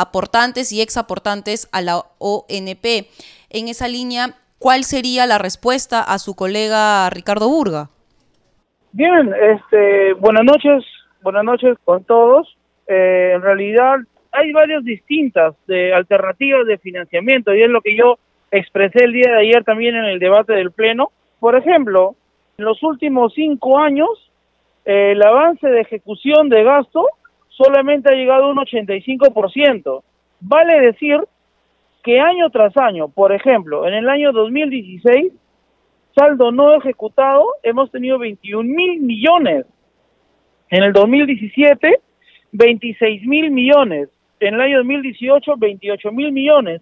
aportantes 0.00 0.72
y 0.72 0.80
exaportantes 0.80 1.68
a 1.72 1.80
la 1.80 2.02
ONP. 2.18 3.06
En 3.50 3.68
esa 3.68 3.88
línea, 3.88 4.34
¿cuál 4.58 4.84
sería 4.84 5.26
la 5.26 5.38
respuesta 5.38 6.02
a 6.02 6.18
su 6.18 6.34
colega 6.34 7.10
Ricardo 7.10 7.48
Burga? 7.48 7.88
Bien, 8.92 9.32
este, 9.40 10.14
buenas 10.14 10.44
noches, 10.44 10.84
buenas 11.22 11.44
noches 11.44 11.76
con 11.84 12.04
todos. 12.04 12.56
Eh, 12.88 13.32
en 13.34 13.42
realidad 13.42 13.96
hay 14.32 14.52
varias 14.52 14.84
distintas 14.84 15.54
de 15.66 15.92
alternativas 15.94 16.66
de 16.66 16.78
financiamiento 16.78 17.54
y 17.54 17.62
es 17.62 17.70
lo 17.70 17.80
que 17.80 17.96
yo 17.96 18.18
expresé 18.50 19.04
el 19.04 19.12
día 19.12 19.30
de 19.30 19.40
ayer 19.40 19.64
también 19.64 19.94
en 19.94 20.04
el 20.04 20.18
debate 20.18 20.54
del 20.54 20.72
Pleno. 20.72 21.10
Por 21.38 21.56
ejemplo, 21.56 22.16
en 22.58 22.64
los 22.64 22.82
últimos 22.82 23.32
cinco 23.34 23.78
años, 23.78 24.08
eh, 24.84 25.12
el 25.12 25.22
avance 25.22 25.66
de 25.68 25.80
ejecución 25.80 26.48
de 26.48 26.64
gasto 26.64 27.06
solamente 27.50 28.10
ha 28.10 28.16
llegado 28.16 28.50
un 28.50 28.56
85%. 28.56 30.02
Vale 30.40 30.80
decir 30.80 31.20
que 32.02 32.20
año 32.20 32.48
tras 32.50 32.76
año, 32.76 33.08
por 33.08 33.32
ejemplo, 33.32 33.86
en 33.86 33.94
el 33.94 34.08
año 34.08 34.32
2016, 34.32 35.32
saldo 36.14 36.50
no 36.50 36.74
ejecutado, 36.74 37.46
hemos 37.62 37.90
tenido 37.90 38.18
21 38.18 38.62
mil 38.62 39.00
millones. 39.00 39.66
En 40.70 40.82
el 40.82 40.92
2017, 40.92 42.00
26 42.52 43.26
mil 43.26 43.50
millones. 43.50 44.08
En 44.38 44.54
el 44.54 44.60
año 44.60 44.78
2018, 44.78 45.54
28 45.58 46.12
mil 46.12 46.32
millones. 46.32 46.80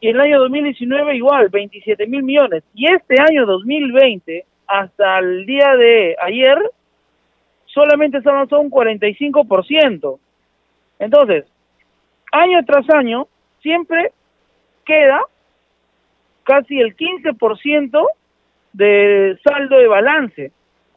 Y 0.00 0.08
en 0.08 0.16
el 0.16 0.22
año 0.22 0.40
2019 0.40 1.16
igual, 1.16 1.48
27 1.48 2.06
mil 2.06 2.22
millones. 2.22 2.64
Y 2.74 2.86
este 2.92 3.16
año 3.20 3.46
2020, 3.46 4.44
hasta 4.66 5.18
el 5.18 5.46
día 5.46 5.74
de 5.76 6.16
ayer, 6.20 6.58
solamente 7.76 8.22
se 8.22 8.28
avanzó 8.30 8.58
un 8.58 8.70
45%. 8.70 10.18
Entonces, 10.98 11.44
año 12.32 12.64
tras 12.64 12.88
año, 12.88 13.28
siempre 13.60 14.12
queda 14.86 15.20
casi 16.44 16.80
el 16.80 16.96
15% 16.96 18.06
de 18.72 19.38
saldo 19.44 19.76
de 19.76 19.88
balance. 19.88 20.52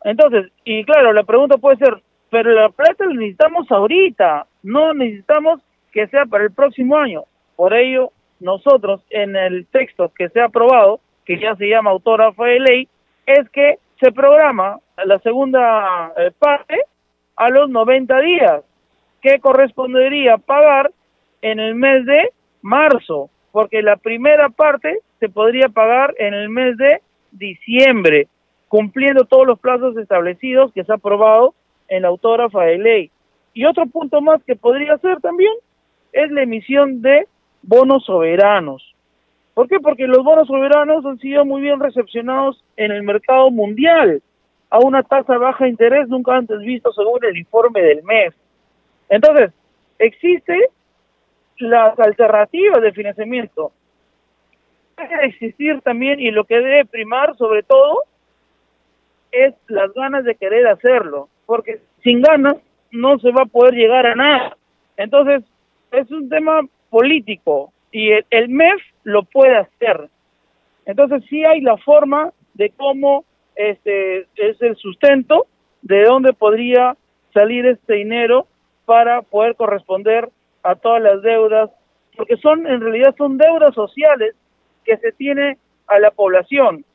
Entonces, 0.05 0.53
y 0.63 0.85
claro, 0.85 1.11
la 1.11 1.23
pregunta 1.23 1.57
puede 1.57 1.75
ser, 1.75 2.01
pero 2.29 2.53
la 2.53 2.69
plata 2.69 3.05
la 3.05 3.13
necesitamos 3.13 3.69
ahorita, 3.69 4.47
no 4.63 4.93
necesitamos 4.93 5.59
que 5.91 6.07
sea 6.07 6.25
para 6.27 6.45
el 6.45 6.51
próximo 6.53 6.97
año. 6.97 7.23
Por 7.57 7.73
ello, 7.73 8.11
nosotros 8.39 9.01
en 9.09 9.35
el 9.35 9.67
texto 9.67 10.13
que 10.17 10.29
se 10.29 10.39
ha 10.39 10.45
aprobado, 10.45 11.01
que 11.25 11.39
ya 11.39 11.57
se 11.57 11.67
llama 11.67 11.89
autógrafa 11.89 12.45
de 12.45 12.59
ley, 12.61 12.87
es 13.25 13.49
que 13.49 13.79
se 13.99 14.13
programa 14.13 14.79
la 15.05 15.19
segunda 15.19 16.13
eh, 16.17 16.31
parte 16.37 16.77
a 17.35 17.49
los 17.49 17.69
90 17.69 18.19
días, 18.19 18.63
que 19.21 19.39
correspondería 19.39 20.37
pagar 20.37 20.91
en 21.41 21.59
el 21.59 21.75
mes 21.75 22.05
de 22.05 22.31
marzo, 22.61 23.29
porque 23.51 23.81
la 23.81 23.97
primera 23.97 24.49
parte 24.49 24.99
se 25.19 25.29
podría 25.29 25.69
pagar 25.69 26.13
en 26.17 26.33
el 26.33 26.49
mes 26.49 26.77
de 26.77 27.01
diciembre, 27.31 28.27
cumpliendo 28.67 29.25
todos 29.25 29.47
los 29.47 29.59
plazos 29.59 29.97
establecidos 29.97 30.71
que 30.73 30.83
se 30.83 30.91
ha 30.91 30.95
aprobado 30.95 31.53
en 31.87 32.03
la 32.03 32.09
autógrafa 32.09 32.63
de 32.63 32.77
ley. 32.77 33.11
Y 33.53 33.65
otro 33.65 33.85
punto 33.87 34.21
más 34.21 34.43
que 34.43 34.55
podría 34.55 34.97
ser 34.99 35.19
también 35.21 35.53
es 36.13 36.31
la 36.31 36.43
emisión 36.43 37.01
de 37.01 37.27
bonos 37.61 38.05
soberanos. 38.05 38.83
¿Por 39.53 39.67
qué? 39.67 39.79
Porque 39.79 40.07
los 40.07 40.23
bonos 40.23 40.47
soberanos 40.47 41.05
han 41.05 41.19
sido 41.19 41.43
muy 41.45 41.61
bien 41.61 41.79
recepcionados 41.79 42.63
en 42.77 42.91
el 42.91 43.03
mercado 43.03 43.51
mundial 43.51 44.21
a 44.69 44.79
una 44.79 45.03
tasa 45.03 45.37
baja 45.37 45.63
de 45.63 45.71
interés 45.71 46.07
nunca 46.07 46.35
antes 46.35 46.59
visto 46.59 46.91
según 46.93 47.23
el 47.23 47.37
informe 47.37 47.81
del 47.81 48.03
mes. 48.03 48.33
Entonces, 49.09 49.51
existe 49.97 50.69
las 51.57 51.97
alternativas 51.99 52.81
de 52.81 52.91
financiamiento. 52.91 53.71
Debe 54.97 55.25
existir 55.25 55.81
también 55.81 56.19
y 56.19 56.31
lo 56.31 56.43
que 56.45 56.55
debe 56.55 56.85
primar 56.85 57.35
sobre 57.37 57.63
todo 57.63 58.03
es 59.31 59.53
las 59.67 59.93
ganas 59.93 60.23
de 60.23 60.35
querer 60.35 60.67
hacerlo, 60.67 61.29
porque 61.45 61.81
sin 62.03 62.21
ganas 62.21 62.55
no 62.91 63.19
se 63.19 63.31
va 63.31 63.43
a 63.43 63.45
poder 63.45 63.73
llegar 63.73 64.05
a 64.05 64.15
nada. 64.15 64.57
Entonces, 64.97 65.43
es 65.91 66.09
un 66.11 66.29
tema 66.29 66.61
político 66.89 67.71
y 67.91 68.11
el, 68.11 68.49
MEF 68.49 68.81
lo 69.03 69.23
puede 69.23 69.57
hacer. 69.57 70.09
Entonces 70.85 71.23
sí 71.29 71.43
hay 71.45 71.61
la 71.61 71.77
forma 71.77 72.31
de 72.53 72.71
cómo 72.71 73.25
este 73.59 74.19
es 74.37 74.61
el 74.61 74.77
sustento 74.77 75.47
de 75.81 76.03
dónde 76.03 76.31
podría 76.31 76.95
salir 77.33 77.65
este 77.65 77.95
dinero 77.95 78.47
para 78.85 79.21
poder 79.21 79.55
corresponder 79.55 80.29
a 80.63 80.75
todas 80.75 81.01
las 81.03 81.21
deudas, 81.21 81.69
porque 82.15 82.37
son 82.37 82.65
en 82.65 82.79
realidad 82.79 83.13
son 83.17 83.37
deudas 83.37 83.75
sociales 83.75 84.33
que 84.85 84.95
se 84.97 85.11
tiene 85.11 85.57
a 85.87 85.99
la 85.99 86.11
población. 86.11 86.85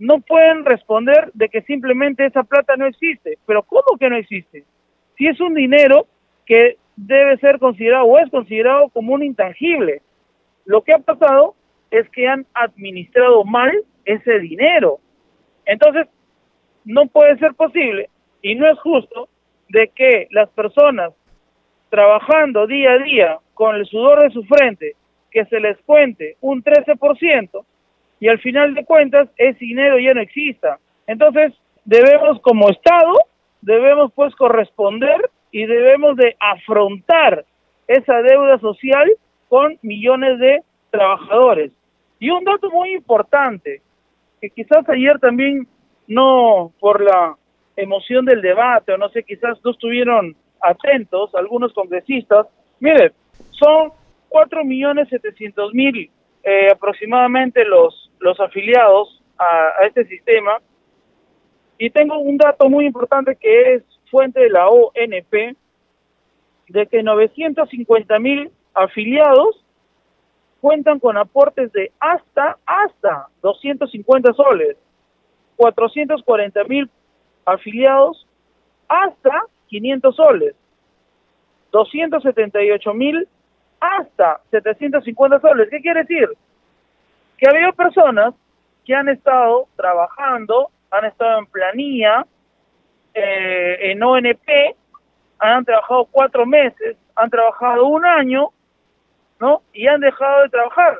No 0.00 0.20
pueden 0.20 0.64
responder 0.64 1.30
de 1.34 1.48
que 1.48 1.62
simplemente 1.62 2.26
esa 2.26 2.42
plata 2.42 2.76
no 2.76 2.86
existe, 2.86 3.38
pero 3.46 3.62
¿cómo 3.62 3.96
que 3.98 4.10
no 4.10 4.16
existe? 4.16 4.64
Si 5.16 5.26
es 5.28 5.40
un 5.40 5.54
dinero 5.54 6.06
que 6.46 6.78
debe 6.96 7.38
ser 7.38 7.60
considerado 7.60 8.06
o 8.06 8.18
es 8.18 8.28
considerado 8.30 8.88
como 8.88 9.14
un 9.14 9.22
intangible. 9.22 10.02
Lo 10.64 10.82
que 10.82 10.92
ha 10.92 10.98
pasado 10.98 11.54
es 11.92 12.08
que 12.10 12.26
han 12.26 12.44
administrado 12.54 13.44
mal 13.44 13.72
ese 14.04 14.40
dinero. 14.40 14.98
Entonces, 15.68 16.08
no 16.84 17.06
puede 17.06 17.38
ser 17.38 17.54
posible 17.54 18.08
y 18.42 18.54
no 18.54 18.66
es 18.68 18.78
justo 18.80 19.28
de 19.68 19.88
que 19.94 20.26
las 20.30 20.48
personas 20.48 21.12
trabajando 21.90 22.66
día 22.66 22.92
a 22.92 22.98
día 22.98 23.38
con 23.54 23.76
el 23.76 23.86
sudor 23.86 24.22
de 24.22 24.30
su 24.30 24.42
frente, 24.44 24.96
que 25.30 25.44
se 25.44 25.60
les 25.60 25.78
cuente 25.84 26.36
un 26.40 26.64
13% 26.64 27.64
y 28.18 28.28
al 28.28 28.38
final 28.40 28.74
de 28.74 28.84
cuentas 28.84 29.28
ese 29.36 29.58
dinero 29.60 29.98
ya 29.98 30.14
no 30.14 30.22
exista. 30.22 30.78
Entonces, 31.06 31.52
debemos 31.84 32.40
como 32.40 32.70
Estado, 32.70 33.12
debemos 33.60 34.10
pues 34.14 34.34
corresponder 34.34 35.30
y 35.52 35.66
debemos 35.66 36.16
de 36.16 36.34
afrontar 36.40 37.44
esa 37.86 38.22
deuda 38.22 38.58
social 38.58 39.10
con 39.48 39.78
millones 39.82 40.38
de 40.38 40.62
trabajadores. 40.90 41.72
Y 42.18 42.30
un 42.30 42.44
dato 42.44 42.70
muy 42.70 42.94
importante, 42.94 43.82
que 44.40 44.50
quizás 44.50 44.88
ayer 44.88 45.18
también 45.18 45.66
no 46.06 46.72
por 46.80 47.02
la 47.02 47.36
emoción 47.76 48.24
del 48.24 48.42
debate 48.42 48.92
o 48.92 48.98
no 48.98 49.08
sé, 49.10 49.22
quizás 49.22 49.58
no 49.64 49.70
estuvieron 49.70 50.36
atentos 50.60 51.34
algunos 51.34 51.72
congresistas, 51.72 52.46
mire, 52.80 53.12
son 53.50 53.92
cuatro 54.28 54.64
millones 54.64 55.08
setecientos 55.08 55.72
mil 55.72 56.10
eh, 56.42 56.68
aproximadamente 56.72 57.64
los, 57.64 58.10
los 58.20 58.38
afiliados 58.40 59.22
a, 59.38 59.82
a 59.82 59.86
este 59.86 60.04
sistema. 60.06 60.58
Y 61.78 61.90
tengo 61.90 62.18
un 62.18 62.36
dato 62.38 62.68
muy 62.68 62.86
importante 62.86 63.36
que 63.36 63.74
es 63.74 63.82
fuente 64.10 64.40
de 64.40 64.50
la 64.50 64.68
ONP, 64.68 65.56
de 66.68 66.86
que 66.86 67.02
950 67.02 68.18
mil 68.18 68.50
afiliados 68.74 69.64
cuentan 70.60 70.98
con 70.98 71.16
aportes 71.16 71.72
de 71.72 71.92
hasta, 72.00 72.56
hasta 72.66 73.28
250 73.42 74.32
soles, 74.32 74.76
440 75.56 76.64
mil 76.64 76.90
afiliados 77.44 78.26
hasta 78.88 79.42
500 79.68 80.16
soles, 80.16 80.54
278 81.72 82.94
mil 82.94 83.28
hasta 83.80 84.40
750 84.50 85.40
soles. 85.40 85.68
¿Qué 85.70 85.80
quiere 85.80 86.00
decir? 86.00 86.28
Que 87.36 87.48
había 87.48 87.72
personas 87.72 88.34
que 88.84 88.94
han 88.94 89.08
estado 89.08 89.68
trabajando, 89.76 90.70
han 90.90 91.04
estado 91.04 91.38
en 91.40 91.46
planilla, 91.46 92.26
eh, 93.14 93.90
en 93.90 94.02
ONP, 94.02 94.76
han 95.38 95.64
trabajado 95.64 96.06
cuatro 96.10 96.46
meses, 96.46 96.96
han 97.14 97.30
trabajado 97.30 97.86
un 97.86 98.04
año, 98.04 98.50
¿no? 99.40 99.62
Y 99.72 99.86
han 99.86 100.00
dejado 100.00 100.42
de 100.42 100.48
trabajar. 100.48 100.98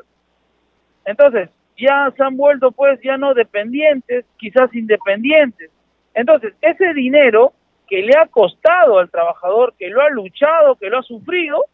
Entonces, 1.05 1.49
ya 1.77 2.11
se 2.15 2.23
han 2.23 2.37
vuelto 2.37 2.71
pues 2.71 2.99
ya 3.01 3.17
no 3.17 3.33
dependientes, 3.33 4.25
quizás 4.37 4.73
independientes. 4.73 5.71
Entonces, 6.13 6.53
ese 6.61 6.93
dinero 6.93 7.53
que 7.87 8.01
le 8.01 8.15
ha 8.17 8.27
costado 8.27 8.99
al 8.99 9.09
trabajador, 9.09 9.73
que 9.77 9.89
lo 9.89 10.01
ha 10.01 10.09
luchado, 10.09 10.75
que 10.75 10.89
lo 10.89 10.99
ha 10.99 11.03
sufrido, 11.03 11.65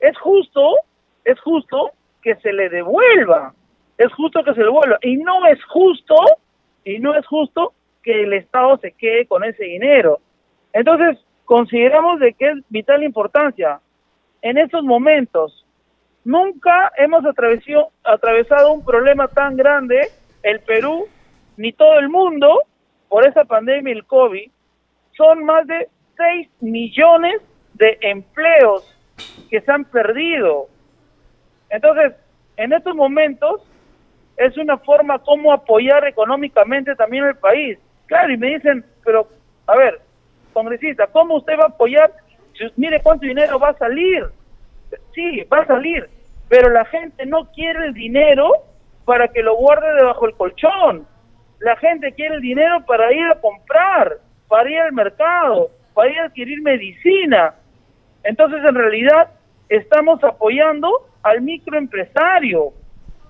es 0.00 0.16
justo, 0.18 0.76
es 1.24 1.38
justo 1.40 1.90
que 2.22 2.36
se 2.36 2.52
le 2.52 2.68
devuelva, 2.68 3.52
es 3.98 4.12
justo 4.14 4.42
que 4.44 4.52
se 4.54 4.60
le 4.60 4.66
devuelva. 4.66 4.98
Y 5.02 5.16
no 5.16 5.46
es 5.46 5.62
justo, 5.64 6.16
y 6.84 6.98
no 6.98 7.14
es 7.14 7.26
justo 7.26 7.74
que 8.02 8.22
el 8.22 8.32
Estado 8.32 8.78
se 8.78 8.92
quede 8.92 9.26
con 9.26 9.44
ese 9.44 9.64
dinero. 9.64 10.20
Entonces, 10.72 11.18
consideramos 11.44 12.20
de 12.20 12.32
que 12.32 12.48
es 12.48 12.58
vital 12.68 13.02
importancia. 13.02 13.80
En 14.42 14.58
estos 14.58 14.84
momentos, 14.84 15.65
nunca 16.26 16.92
hemos 16.96 17.24
atravesado, 17.24 18.72
un 18.72 18.84
problema 18.84 19.28
tan 19.28 19.56
grande, 19.56 20.10
el 20.42 20.60
Perú, 20.60 21.06
ni 21.56 21.72
todo 21.72 21.98
el 22.00 22.08
mundo, 22.08 22.62
por 23.08 23.26
esa 23.26 23.44
pandemia, 23.44 23.92
el 23.94 24.04
COVID. 24.04 24.50
Son 25.16 25.44
más 25.44 25.66
de 25.68 25.88
6 26.16 26.48
millones 26.60 27.40
de 27.74 27.96
empleos 28.00 28.84
que 29.48 29.60
se 29.60 29.70
han 29.70 29.84
perdido. 29.84 30.66
Entonces, 31.70 32.14
en 32.56 32.72
estos 32.72 32.94
momentos 32.96 33.62
es 34.36 34.58
una 34.58 34.78
forma 34.78 35.20
como 35.20 35.52
apoyar 35.52 36.06
económicamente 36.08 36.96
también 36.96 37.24
al 37.24 37.38
país. 37.38 37.78
Claro, 38.06 38.32
y 38.32 38.36
me 38.36 38.48
dicen, 38.48 38.84
pero, 39.04 39.28
a 39.68 39.76
ver, 39.76 40.00
congresista, 40.52 41.06
¿cómo 41.06 41.36
usted 41.36 41.56
va 41.56 41.64
a 41.64 41.68
apoyar? 41.68 42.12
mire 42.76 43.00
cuánto 43.02 43.26
dinero 43.26 43.58
va 43.58 43.68
a 43.68 43.78
salir. 43.78 44.24
Sí, 45.14 45.42
va 45.52 45.58
a 45.58 45.66
salir, 45.66 46.08
pero 46.48 46.70
la 46.70 46.84
gente 46.84 47.26
no 47.26 47.50
quiere 47.52 47.86
el 47.86 47.94
dinero 47.94 48.50
para 49.04 49.28
que 49.28 49.42
lo 49.42 49.56
guarde 49.56 49.94
debajo 49.94 50.26
del 50.26 50.36
colchón. 50.36 51.06
La 51.60 51.76
gente 51.76 52.12
quiere 52.12 52.36
el 52.36 52.40
dinero 52.40 52.84
para 52.86 53.12
ir 53.12 53.26
a 53.26 53.40
comprar, 53.40 54.18
para 54.48 54.70
ir 54.70 54.78
al 54.78 54.92
mercado, 54.92 55.70
para 55.94 56.10
ir 56.10 56.18
a 56.18 56.24
adquirir 56.26 56.60
medicina. 56.62 57.54
Entonces, 58.22 58.60
en 58.68 58.74
realidad, 58.74 59.30
estamos 59.68 60.22
apoyando 60.22 61.08
al 61.22 61.40
microempresario. 61.40 62.72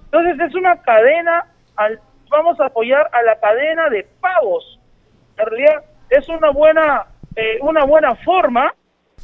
Entonces, 0.07 0.41
es 0.41 0.55
una 0.55 0.83
cadena, 0.83 1.47
al, 1.77 2.01
vamos 2.31 2.59
a 2.61 2.67
apoyar 2.67 3.09
a 3.13 3.23
la 3.23 3.39
cadena 3.39 3.89
de 3.91 4.07
pagos. 4.21 4.81
En 5.39 5.47
realidad, 5.47 5.85
es 6.11 6.29
una 6.29 6.51
buena, 6.51 7.07
eh, 7.37 7.59
una 7.61 7.85
buena 7.85 8.15
forma 8.17 8.75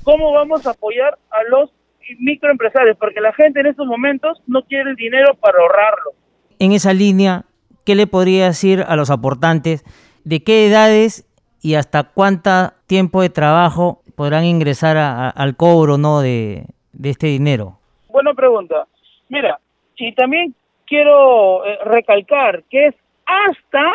cómo 0.05 0.32
vamos 0.32 0.66
a 0.66 0.70
apoyar 0.70 1.18
a 1.30 1.43
los 1.45 1.70
microempresarios, 2.18 2.96
porque 2.98 3.20
la 3.20 3.32
gente 3.32 3.60
en 3.60 3.66
estos 3.66 3.86
momentos 3.86 4.40
no 4.46 4.62
quiere 4.62 4.90
el 4.90 4.96
dinero 4.96 5.34
para 5.34 5.58
ahorrarlo. 5.58 6.12
En 6.58 6.72
esa 6.72 6.92
línea, 6.92 7.44
¿qué 7.84 7.94
le 7.94 8.06
podría 8.06 8.46
decir 8.46 8.84
a 8.86 8.96
los 8.96 9.10
aportantes? 9.10 9.84
¿De 10.24 10.42
qué 10.42 10.66
edades 10.66 11.28
y 11.60 11.74
hasta 11.74 12.04
cuánto 12.04 12.72
tiempo 12.86 13.22
de 13.22 13.30
trabajo 13.30 14.02
podrán 14.16 14.44
ingresar 14.44 14.96
al 14.96 15.56
cobro 15.56 15.98
no 15.98 16.20
de, 16.20 16.66
este 17.02 17.28
dinero? 17.28 17.78
Buena 18.08 18.34
pregunta. 18.34 18.86
Mira, 19.28 19.58
y 19.96 20.12
también 20.14 20.54
quiero 20.86 21.64
eh, 21.64 21.78
recalcar 21.84 22.64
que 22.70 22.88
es 22.88 22.94
hasta 23.24 23.92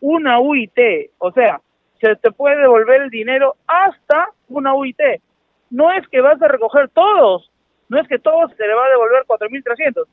una 0.00 0.40
UIT, 0.40 0.78
o 1.18 1.30
sea, 1.32 1.60
se 2.00 2.16
te 2.16 2.32
puede 2.32 2.56
devolver 2.56 3.02
el 3.02 3.10
dinero 3.10 3.56
hasta 3.66 4.28
una 4.48 4.74
UIT. 4.74 5.00
No 5.70 5.92
es 5.92 6.06
que 6.08 6.20
vas 6.20 6.40
a 6.42 6.48
recoger 6.48 6.88
todos, 6.88 7.49
no 7.90 8.00
es 8.00 8.08
que 8.08 8.18
todos 8.18 8.52
se 8.56 8.66
le 8.66 8.74
va 8.74 8.86
a 8.86 8.90
devolver 8.90 9.24
4.300. 9.26 10.06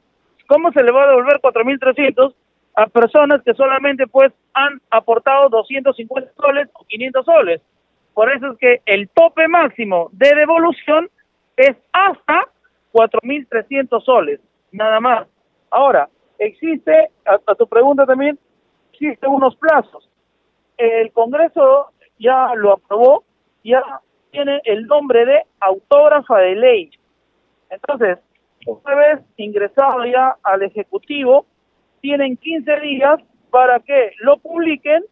¿Cómo 0.47 0.71
se 0.71 0.83
le 0.83 0.91
va 0.91 1.03
a 1.03 1.07
devolver 1.07 1.39
4.300 1.39 2.33
a 2.75 2.87
personas 2.87 3.41
que 3.43 3.53
solamente 3.53 4.07
pues 4.07 4.33
han 4.53 4.81
aportado 4.89 5.49
250 5.49 6.31
soles 6.35 6.69
o 6.73 6.83
500 6.85 7.25
soles? 7.25 7.61
Por 8.13 8.31
eso 8.31 8.51
es 8.51 8.57
que 8.57 8.81
el 8.87 9.09
tope 9.09 9.47
máximo 9.47 10.09
de 10.11 10.33
devolución 10.33 11.07
es 11.55 11.77
hasta 11.93 12.47
4.300 12.91 14.03
soles, 14.03 14.39
nada 14.71 14.99
más. 14.99 15.27
Ahora, 15.69 16.09
existe, 16.39 17.09
a, 17.25 17.55
tu 17.55 17.67
pregunta 17.67 18.07
también, 18.07 18.39
existen 18.91 19.29
unos 19.29 19.55
plazos. 19.55 20.09
El 20.77 21.11
Congreso 21.11 21.91
ya 22.17 22.55
lo 22.55 22.73
aprobó, 22.73 23.23
ya 23.63 23.83
tiene 24.31 24.61
el 24.65 24.87
nombre 24.87 25.25
de 25.25 25.43
autógrafa 25.59 26.39
de 26.39 26.55
ley. 26.55 26.91
Entonces, 27.69 28.19
una 28.65 28.95
vez 28.95 29.19
ingresado 29.37 30.05
ya 30.05 30.35
al 30.43 30.63
Ejecutivo, 30.63 31.45
tienen 32.01 32.37
15 32.37 32.79
días 32.81 33.19
para 33.49 33.79
que 33.79 34.11
lo 34.19 34.37
publiquen 34.37 35.03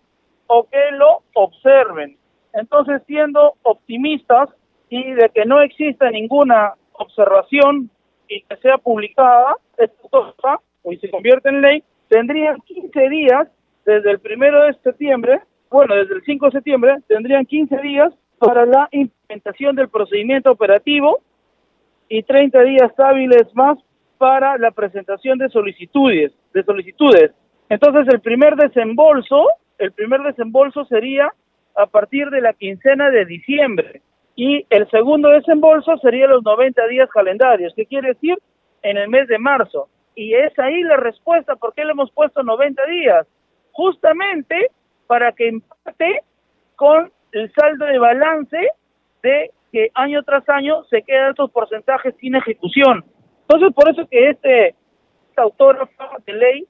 o 0.48 0.68
que 0.70 0.92
lo 0.92 1.24
observen. 1.34 2.18
Entonces, 2.54 3.02
siendo 3.08 3.56
optimistas 3.64 4.50
y 4.90 5.12
de 5.12 5.30
que 5.34 5.46
no 5.46 5.62
exista 5.62 6.10
ninguna 6.10 6.74
observación 6.94 7.90
y 8.28 8.42
que 8.42 8.58
sea 8.58 8.78
publicada, 8.78 9.58
esta 9.78 10.10
cosa, 10.10 10.60
y 10.90 10.98
se 10.98 11.10
convierte 11.10 11.50
en 11.50 11.62
ley, 11.62 11.84
tendrían 12.08 12.58
15 12.62 13.10
días 13.10 13.48
desde 13.86 14.12
el 14.12 14.20
primero 14.20 14.64
de 14.64 14.74
septiembre, 14.84 15.42
bueno, 15.70 15.96
desde 15.96 16.16
el 16.16 16.24
5 16.24 16.46
de 16.46 16.52
septiembre, 16.52 16.98
tendrían 17.08 17.46
15 17.46 17.78
días 17.78 18.14
para 18.38 18.66
la 18.66 18.88
implementación 18.92 19.76
del 19.76 19.90
procedimiento 19.90 20.52
operativo 20.52 21.20
y 22.10 22.24
30 22.24 22.62
días 22.64 22.92
hábiles 23.00 23.54
más 23.54 23.78
para 24.18 24.58
la 24.58 24.72
presentación 24.72 25.38
de 25.38 25.50
solicitudes, 25.50 26.32
de 26.54 26.64
solicitudes. 26.64 27.32
Entonces, 27.70 28.08
el 28.14 28.22
primer 28.22 28.56
desembolso, 28.56 29.48
el 29.78 29.92
primer 29.92 30.22
desembolso 30.22 30.86
sería 30.86 31.34
a 31.76 31.86
partir 31.88 32.30
de 32.30 32.42
la 32.42 32.54
quincena 32.54 33.10
de 33.10 33.26
diciembre. 33.26 34.02
Y 34.36 34.66
el 34.70 34.90
segundo 34.90 35.30
desembolso 35.30 35.98
sería 35.98 36.28
los 36.28 36.44
90 36.44 36.88
días 36.88 37.10
calendarios, 37.10 37.74
¿qué 37.76 37.86
quiere 37.86 38.10
decir? 38.10 38.38
En 38.82 38.98
el 38.98 39.10
mes 39.10 39.28
de 39.28 39.40
marzo. 39.40 39.90
Y 40.14 40.34
es 40.34 40.58
ahí 40.60 40.82
la 40.84 40.98
respuesta, 40.98 41.56
¿por 41.56 41.74
qué 41.74 41.84
le 41.84 41.92
hemos 41.92 42.12
puesto 42.12 42.44
90 42.44 42.86
días? 42.86 43.28
Justamente 43.72 44.72
para 45.08 45.32
que 45.32 45.50
empate 45.50 46.22
con 46.76 47.12
el 47.32 47.52
saldo 47.54 47.86
de 47.86 47.98
balance 47.98 48.58
de 49.24 49.52
que 49.76 49.92
año 49.94 50.24
tras 50.24 50.48
año 50.48 50.86
se 50.90 51.04
quedan 51.04 51.32
estos 51.32 51.52
porcentajes 51.52 52.16
sin 52.22 52.34
ejecución. 52.34 53.04
Entonces, 53.42 53.74
por 53.76 53.90
eso 53.90 54.08
que 54.10 54.30
este, 54.30 54.68
este 54.70 55.42
autógrafo 55.42 55.92
de 56.26 56.32
ley 56.32 56.66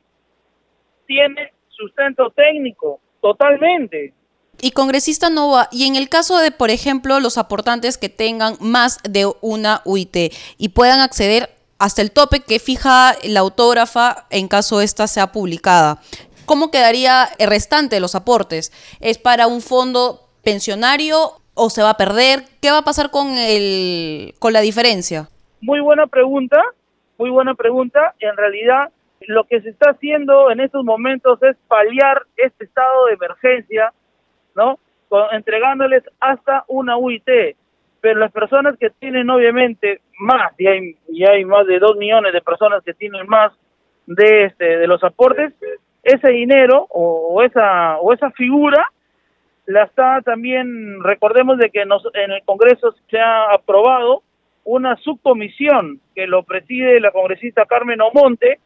tiene 1.05 1.53
sustento 1.67 2.31
técnico, 2.31 2.99
totalmente. 3.21 4.11
Y 4.59 4.71
congresista 4.71 5.29
Nova, 5.29 5.69
y 5.71 5.85
en 5.85 5.95
el 5.95 6.09
caso 6.09 6.39
de, 6.39 6.49
por 6.49 6.71
ejemplo, 6.71 7.19
los 7.19 7.37
aportantes 7.37 7.99
que 7.99 8.09
tengan 8.09 8.55
más 8.59 8.97
de 9.07 9.31
una 9.41 9.83
UIT 9.85 10.33
y 10.57 10.69
puedan 10.69 10.99
acceder 10.99 11.51
hasta 11.77 12.01
el 12.01 12.09
tope 12.09 12.39
que 12.39 12.57
fija 12.57 13.13
la 13.23 13.41
autógrafa 13.41 14.25
en 14.31 14.47
caso 14.47 14.81
esta 14.81 15.05
sea 15.05 15.31
publicada, 15.31 16.01
¿cómo 16.47 16.71
quedaría 16.71 17.29
el 17.37 17.49
restante 17.49 17.97
de 17.97 17.99
los 17.99 18.15
aportes? 18.15 18.71
¿Es 18.99 19.19
para 19.19 19.45
un 19.45 19.61
fondo 19.61 20.27
pensionario 20.41 21.44
o 21.55 21.69
se 21.69 21.81
va 21.81 21.91
a 21.91 21.97
perder? 21.97 22.43
¿Qué 22.61 22.69
va 22.71 22.79
a 22.79 22.83
pasar 22.83 23.09
con, 23.09 23.29
el, 23.37 24.33
con 24.39 24.53
la 24.53 24.61
diferencia? 24.61 25.27
Muy 25.61 25.79
buena 25.79 26.05
pregunta, 26.07 26.61
muy 27.17 27.29
buena 27.29 27.55
pregunta. 27.55 28.13
En 28.19 28.37
realidad, 28.37 28.89
lo 29.21 29.45
que 29.45 29.61
se 29.61 29.69
está 29.69 29.91
haciendo 29.91 30.51
en 30.51 30.59
estos 30.59 30.83
momentos 30.85 31.41
es 31.41 31.57
paliar 31.67 32.21
este 32.37 32.65
estado 32.65 33.07
de 33.07 33.13
emergencia 33.13 33.91
¿no? 34.55 34.79
entregándoles 35.31 36.03
hasta 36.19 36.63
una 36.67 36.97
UIT. 36.97 37.27
Pero 38.01 38.19
las 38.19 38.31
personas 38.31 38.77
que 38.77 38.91
tienen 38.91 39.29
obviamente 39.29 40.01
más, 40.19 40.53
y 40.59 40.67
hay, 40.67 40.95
y 41.09 41.25
hay 41.25 41.43
más 41.43 41.65
de 41.65 41.79
dos 41.79 41.95
millones 41.97 42.33
de 42.33 42.41
personas 42.41 42.83
que 42.83 42.93
tienen 42.93 43.25
más 43.27 43.51
de 44.05 44.45
este 44.45 44.77
de 44.77 44.87
los 44.87 45.03
aportes, 45.03 45.53
ese 46.03 46.29
dinero 46.29 46.85
o, 46.91 47.41
esa 47.41 47.97
o 47.97 48.13
esa 48.13 48.29
figura 48.31 48.91
la 49.67 49.83
está 49.83 50.21
también 50.21 51.01
recordemos 51.03 51.57
de 51.57 51.69
que 51.69 51.85
nos, 51.85 52.03
en 52.13 52.31
el 52.31 52.43
Congreso 52.43 52.93
se 53.09 53.19
ha 53.19 53.51
aprobado 53.51 54.23
una 54.63 54.95
subcomisión 54.97 55.99
que 56.13 56.27
lo 56.27 56.43
preside 56.43 56.99
la 56.99 57.11
congresista 57.11 57.65
Carmen 57.65 58.01
Omonte 58.01 58.59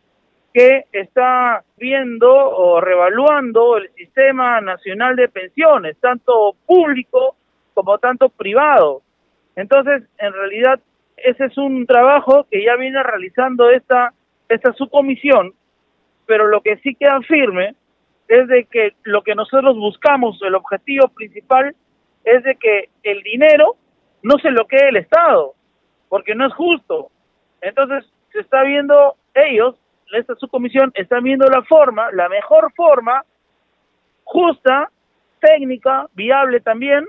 que 0.53 0.85
está 0.91 1.63
viendo 1.77 2.31
o 2.31 2.81
revaluando 2.81 3.77
el 3.77 3.89
sistema 3.93 4.59
nacional 4.61 5.15
de 5.15 5.29
pensiones, 5.29 5.97
tanto 5.99 6.55
público 6.65 7.35
como 7.73 7.97
tanto 7.99 8.29
privado. 8.29 9.01
Entonces, 9.55 10.03
en 10.17 10.33
realidad, 10.33 10.79
ese 11.17 11.45
es 11.45 11.57
un 11.57 11.85
trabajo 11.85 12.47
que 12.49 12.63
ya 12.63 12.75
viene 12.77 13.03
realizando 13.03 13.69
esta, 13.69 14.13
esta 14.47 14.73
subcomisión, 14.73 15.53
pero 16.25 16.47
lo 16.47 16.61
que 16.61 16.77
sí 16.77 16.95
queda 16.95 17.21
firme 17.21 17.75
es 18.29 18.47
de 18.47 18.65
que 18.65 18.93
lo 19.03 19.23
que 19.23 19.33
nosotros 19.33 19.75
buscamos, 19.75 20.39
el 20.43 20.53
objetivo 20.53 21.07
principal, 21.09 21.75
es 22.23 22.43
de 22.43 22.55
que 22.55 22.89
el 23.03 23.23
dinero 23.23 23.75
no 24.21 24.37
se 24.37 24.51
lo 24.51 24.67
quede 24.67 24.89
el 24.89 24.97
Estado, 24.97 25.55
porque 26.09 26.35
no 26.35 26.45
es 26.45 26.53
justo. 26.53 27.09
Entonces, 27.61 28.05
se 28.31 28.41
está 28.41 28.63
viendo 28.63 29.15
ellos, 29.33 29.75
esta 30.13 30.35
subcomisión, 30.35 30.91
está 30.93 31.19
viendo 31.19 31.47
la 31.47 31.63
forma, 31.63 32.11
la 32.11 32.29
mejor 32.29 32.71
forma, 32.75 33.23
justa, 34.23 34.91
técnica, 35.39 36.07
viable 36.13 36.59
también, 36.59 37.07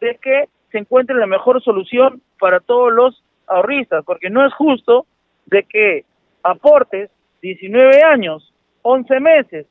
de 0.00 0.16
que 0.16 0.48
se 0.72 0.78
encuentre 0.78 1.14
la 1.14 1.26
mejor 1.26 1.62
solución 1.62 2.20
para 2.40 2.58
todos 2.58 2.92
los 2.92 3.22
ahorristas, 3.46 4.04
porque 4.04 4.28
no 4.28 4.44
es 4.44 4.52
justo 4.54 5.06
de 5.46 5.62
que 5.62 6.04
aportes 6.42 7.10
19 7.42 8.02
años, 8.02 8.52
11 8.82 9.20
meses 9.20 9.66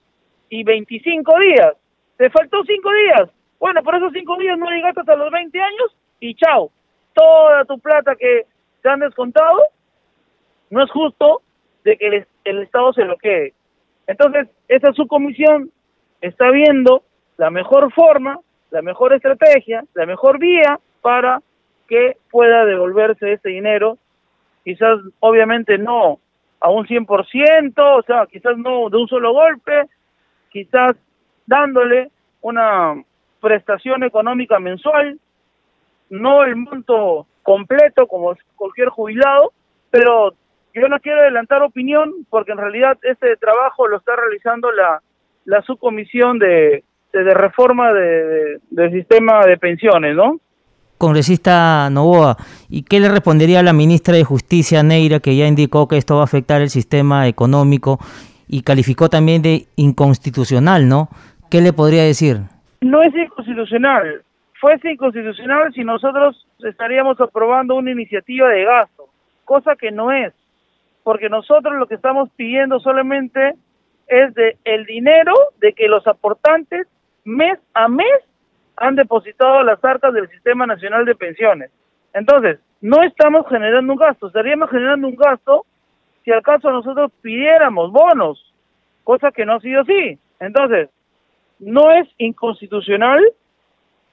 y 0.51 0.63
25 0.63 1.39
días, 1.39 1.73
te 2.17 2.29
faltó 2.29 2.61
5 2.63 2.89
días, 2.93 3.29
bueno, 3.57 3.81
por 3.81 3.95
esos 3.95 4.11
5 4.11 4.37
días 4.37 4.57
no 4.59 4.69
llegaste 4.69 4.99
hasta 4.99 5.15
los 5.15 5.31
20 5.31 5.59
años 5.59 5.95
y 6.19 6.35
chao, 6.35 6.69
toda 7.13 7.63
tu 7.65 7.79
plata 7.79 8.15
que 8.17 8.45
te 8.83 8.89
han 8.89 8.99
descontado, 8.99 9.59
no 10.69 10.83
es 10.83 10.91
justo 10.91 11.41
de 11.85 11.97
que 11.97 12.07
el, 12.07 12.27
el 12.43 12.63
Estado 12.63 12.91
se 12.93 13.05
lo 13.05 13.17
quede. 13.17 13.53
Entonces, 14.07 14.49
esa 14.67 14.91
subcomisión 14.91 15.71
está 16.19 16.51
viendo 16.51 17.03
la 17.37 17.49
mejor 17.49 17.91
forma, 17.93 18.37
la 18.71 18.81
mejor 18.81 19.13
estrategia, 19.13 19.85
la 19.93 20.05
mejor 20.05 20.37
vía 20.37 20.79
para 21.01 21.41
que 21.87 22.17
pueda 22.29 22.65
devolverse 22.65 23.33
ese 23.33 23.49
dinero, 23.49 23.97
quizás 24.65 24.99
obviamente 25.21 25.77
no 25.77 26.19
a 26.59 26.69
un 26.69 26.85
100%, 26.85 27.73
o 27.77 28.03
sea, 28.03 28.25
quizás 28.27 28.57
no 28.57 28.89
de 28.89 28.97
un 28.97 29.07
solo 29.07 29.31
golpe, 29.31 29.87
quizás 30.51 30.95
dándole 31.45 32.11
una 32.41 33.03
prestación 33.41 34.03
económica 34.03 34.59
mensual, 34.59 35.19
no 36.09 36.43
el 36.43 36.55
monto 36.55 37.25
completo 37.43 38.07
como 38.07 38.35
cualquier 38.55 38.89
jubilado, 38.89 39.51
pero 39.89 40.33
yo 40.73 40.87
no 40.87 40.99
quiero 40.99 41.21
adelantar 41.21 41.63
opinión 41.63 42.13
porque 42.29 42.51
en 42.51 42.59
realidad 42.59 42.97
este 43.01 43.35
trabajo 43.37 43.87
lo 43.87 43.97
está 43.97 44.15
realizando 44.15 44.71
la, 44.71 45.01
la 45.45 45.61
subcomisión 45.63 46.39
de, 46.39 46.83
de, 47.11 47.33
reforma 47.33 47.93
de, 47.93 48.59
del 48.69 48.91
sistema 48.91 49.45
de 49.45 49.57
pensiones, 49.57 50.15
¿no? 50.15 50.39
Congresista 50.97 51.89
Novoa, 51.89 52.37
¿y 52.69 52.83
qué 52.83 52.99
le 52.99 53.09
respondería 53.09 53.61
a 53.61 53.63
la 53.63 53.73
ministra 53.73 54.13
de 54.13 54.23
Justicia, 54.23 54.83
Neira, 54.83 55.19
que 55.19 55.35
ya 55.35 55.47
indicó 55.47 55.87
que 55.87 55.97
esto 55.97 56.15
va 56.15 56.21
a 56.21 56.25
afectar 56.25 56.61
el 56.61 56.69
sistema 56.69 57.27
económico 57.27 57.99
y 58.51 58.63
calificó 58.63 59.07
también 59.07 59.41
de 59.41 59.65
inconstitucional, 59.77 60.87
¿no? 60.87 61.07
¿Qué 61.49 61.61
le 61.61 61.71
podría 61.71 62.03
decir? 62.03 62.41
No 62.81 63.01
es 63.01 63.15
inconstitucional. 63.15 64.23
Fuese 64.59 64.91
inconstitucional 64.91 65.73
si 65.73 65.85
nosotros 65.85 66.45
estaríamos 66.59 67.19
aprobando 67.21 67.75
una 67.75 67.91
iniciativa 67.91 68.49
de 68.49 68.65
gasto, 68.65 69.05
cosa 69.45 69.75
que 69.77 69.91
no 69.91 70.11
es, 70.11 70.33
porque 71.03 71.29
nosotros 71.29 71.75
lo 71.79 71.87
que 71.87 71.95
estamos 71.95 72.29
pidiendo 72.35 72.79
solamente 72.81 73.55
es 74.07 74.33
de 74.35 74.57
el 74.65 74.85
dinero 74.85 75.33
de 75.61 75.71
que 75.71 75.87
los 75.87 76.05
aportantes 76.05 76.87
mes 77.23 77.57
a 77.73 77.87
mes 77.87 78.19
han 78.75 78.95
depositado 78.95 79.63
las 79.63 79.83
arcas 79.83 80.13
del 80.13 80.29
Sistema 80.29 80.67
Nacional 80.67 81.05
de 81.05 81.15
Pensiones. 81.15 81.71
Entonces, 82.13 82.59
no 82.81 83.01
estamos 83.03 83.47
generando 83.47 83.93
un 83.93 83.97
gasto, 83.97 84.27
estaríamos 84.27 84.69
generando 84.69 85.07
un 85.07 85.15
gasto 85.15 85.65
si 86.23 86.31
al 86.31 86.41
caso 86.41 86.71
nosotros 86.71 87.11
pidiéramos 87.21 87.91
bonos, 87.91 88.53
cosa 89.03 89.31
que 89.31 89.45
no 89.45 89.55
ha 89.55 89.59
sido 89.59 89.81
así. 89.81 90.17
Entonces, 90.39 90.89
no 91.59 91.91
es 91.91 92.07
inconstitucional, 92.17 93.21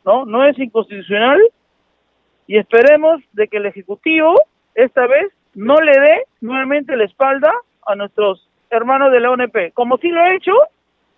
¿no? 0.04 0.24
No 0.24 0.44
es 0.44 0.58
inconstitucional 0.58 1.40
y 2.46 2.56
esperemos 2.56 3.20
de 3.32 3.48
que 3.48 3.58
el 3.58 3.66
Ejecutivo 3.66 4.34
esta 4.74 5.06
vez 5.06 5.32
no 5.54 5.76
le 5.76 5.92
dé 5.92 6.24
nuevamente 6.40 6.96
la 6.96 7.04
espalda 7.04 7.52
a 7.86 7.94
nuestros 7.94 8.48
hermanos 8.70 9.12
de 9.12 9.20
la 9.20 9.30
ONP, 9.30 9.72
como 9.74 9.96
sí 9.98 10.08
lo 10.08 10.20
ha 10.20 10.34
hecho 10.34 10.52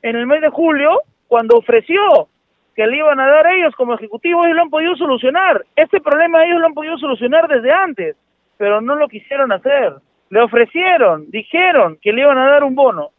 en 0.03 0.17
el 0.17 0.27
mes 0.27 0.41
de 0.41 0.49
julio 0.49 1.03
cuando 1.29 1.57
ofreció 1.57 2.29
que 2.75 2.87
le 2.87 2.97
iban 2.97 3.21
a 3.21 3.29
dar 3.29 3.47
ellos 3.49 3.75
como 3.77 3.95
ejecutivo, 3.95 4.45
ellos 4.45 4.57
lo 4.57 4.63
han 4.63 4.71
podido 4.71 4.97
solucionar. 4.97 5.65
Este 5.77 6.01
problema 6.01 6.45
ellos 6.45 6.61
lo 6.61 6.67
han 6.67 6.75
podido 6.75 6.97
solucionar 6.99 7.49
desde 7.49 7.73
antes, 7.73 8.17
pero 8.57 8.81
no 8.81 8.95
lo 8.95 9.09
quisieron 9.09 9.53
hacer. 9.53 9.95
Le 10.31 10.41
ofrecieron, 10.41 11.31
dijeron 11.31 11.99
que 12.01 12.13
le 12.13 12.23
iban 12.23 12.39
a 12.39 12.49
dar 12.49 12.65
un 12.65 12.75
bono, 12.75 13.11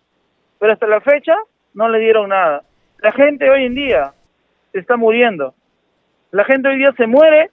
pero 0.60 0.74
hasta 0.74 0.88
la 0.88 1.02
fecha 1.02 1.36
no 1.74 1.90
le 1.90 2.00
dieron 2.00 2.30
nada. 2.30 2.64
La 3.00 3.12
gente 3.12 3.50
hoy 3.50 3.66
en 3.66 3.76
día 3.76 4.14
está 4.74 4.96
muriendo. 4.96 5.54
La 6.32 6.46
gente 6.46 6.70
hoy 6.70 6.78
día 6.78 6.94
se 6.96 7.08
muere 7.08 7.52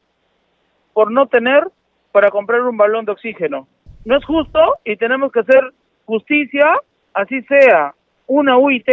por 0.93 1.11
no 1.11 1.27
tener 1.27 1.65
para 2.13 2.31
comprar 2.31 2.63
un 2.63 2.77
balón 2.77 3.05
de 3.05 3.13
oxígeno. 3.13 3.67
No 4.05 4.17
es 4.17 4.25
justo 4.25 4.77
y 4.85 4.97
tenemos 4.97 5.33
que 5.33 5.41
hacer 5.41 5.73
justicia, 6.07 6.75
así 7.13 7.43
sea 7.43 7.95
una 8.29 8.59
UIT, 8.59 8.89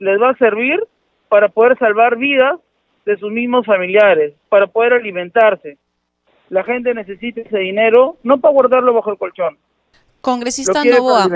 les 0.00 0.20
va 0.20 0.30
a 0.30 0.36
servir 0.38 0.82
para 1.28 1.48
poder 1.48 1.78
salvar 1.78 2.16
vidas 2.16 2.58
de 3.04 3.16
sus 3.16 3.30
mismos 3.30 3.64
familiares, 3.64 4.34
para 4.48 4.66
poder 4.66 4.94
alimentarse. 4.94 5.78
La 6.48 6.64
gente 6.64 6.92
necesita 6.94 7.42
ese 7.42 7.58
dinero 7.58 8.16
no 8.24 8.40
para 8.40 8.52
guardarlo 8.52 8.92
bajo 8.92 9.12
el 9.12 9.18
colchón. 9.18 9.56
Congresista 10.20 10.84
Novoa, 10.84 11.28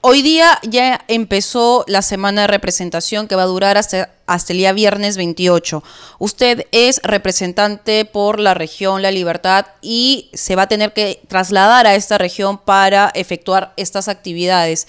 hoy 0.00 0.22
día 0.22 0.58
ya 0.64 1.04
empezó 1.06 1.84
la 1.86 2.02
semana 2.02 2.42
de 2.42 2.46
representación 2.48 3.28
que 3.28 3.36
va 3.36 3.44
a 3.44 3.46
durar 3.46 3.76
hasta, 3.76 4.10
hasta 4.26 4.52
el 4.52 4.58
día 4.58 4.72
viernes 4.72 5.16
28. 5.16 5.82
Usted 6.18 6.66
es 6.72 7.00
representante 7.04 8.04
por 8.04 8.40
la 8.40 8.52
región 8.54 9.00
La 9.00 9.12
Libertad 9.12 9.66
y 9.80 10.28
se 10.34 10.56
va 10.56 10.62
a 10.62 10.68
tener 10.68 10.92
que 10.92 11.20
trasladar 11.28 11.86
a 11.86 11.94
esta 11.94 12.18
región 12.18 12.58
para 12.58 13.12
efectuar 13.14 13.72
estas 13.76 14.08
actividades. 14.08 14.88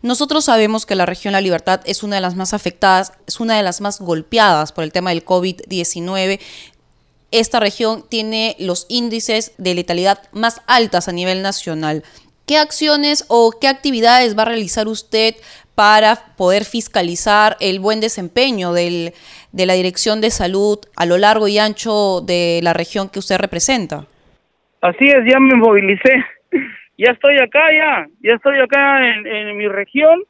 Nosotros 0.00 0.46
sabemos 0.46 0.86
que 0.86 0.94
la 0.94 1.04
región 1.04 1.32
La 1.32 1.42
Libertad 1.42 1.80
es 1.84 2.02
una 2.02 2.16
de 2.16 2.22
las 2.22 2.36
más 2.36 2.54
afectadas, 2.54 3.12
es 3.26 3.38
una 3.38 3.56
de 3.56 3.62
las 3.62 3.82
más 3.82 4.00
golpeadas 4.00 4.72
por 4.72 4.82
el 4.82 4.92
tema 4.92 5.10
del 5.10 5.24
COVID-19 5.24 6.40
esta 7.32 7.60
región 7.60 8.04
tiene 8.08 8.56
los 8.58 8.86
índices 8.88 9.52
de 9.58 9.74
letalidad 9.74 10.22
más 10.32 10.62
altas 10.66 11.08
a 11.08 11.12
nivel 11.12 11.42
nacional. 11.42 12.04
¿Qué 12.46 12.58
acciones 12.58 13.26
o 13.28 13.50
qué 13.60 13.66
actividades 13.66 14.38
va 14.38 14.42
a 14.42 14.46
realizar 14.46 14.86
usted 14.86 15.34
para 15.74 16.14
poder 16.38 16.62
fiscalizar 16.62 17.56
el 17.58 17.80
buen 17.80 18.00
desempeño 18.00 18.72
de 18.72 19.12
la 19.52 19.74
Dirección 19.74 20.20
de 20.20 20.30
Salud 20.30 20.78
a 20.96 21.06
lo 21.06 21.18
largo 21.18 21.48
y 21.48 21.58
ancho 21.58 22.20
de 22.20 22.60
la 22.62 22.72
región 22.72 23.08
que 23.10 23.18
usted 23.18 23.38
representa? 23.38 24.06
Así 24.80 25.06
es, 25.06 25.24
ya 25.28 25.40
me 25.40 25.56
movilicé. 25.56 26.24
Ya 26.98 27.12
estoy 27.12 27.36
acá, 27.36 27.60
ya. 27.74 28.06
Ya 28.22 28.36
estoy 28.36 28.58
acá 28.58 29.06
en, 29.06 29.26
en 29.26 29.58
mi 29.58 29.68
región 29.68 30.22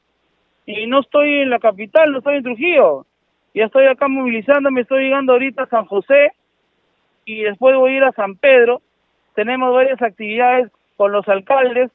y 0.67 0.89
no 0.89 0.99
estoy 0.99 1.43
en 1.43 1.51
la 1.51 1.61
capital, 1.61 2.11
no 2.11 2.19
estoy 2.19 2.39
en 2.39 2.43
Trujillo. 2.43 3.07
Ya 3.55 3.67
estoy 3.67 3.87
acá 3.87 4.09
movilizándome, 4.09 4.81
estoy 4.81 5.05
llegando 5.05 5.35
ahorita 5.35 5.63
a 5.63 5.69
San 5.69 5.85
José 5.85 6.33
y 7.25 7.43
después 7.43 7.77
voy 7.77 7.93
a 7.93 7.97
ir 7.99 8.03
a 8.03 8.11
San 8.13 8.35
Pedro. 8.35 8.83
Tenemos 9.37 9.73
varias 9.73 10.03
actividades 10.03 10.73
con 10.97 11.13
los 11.13 11.29
alcaldes 11.29 11.93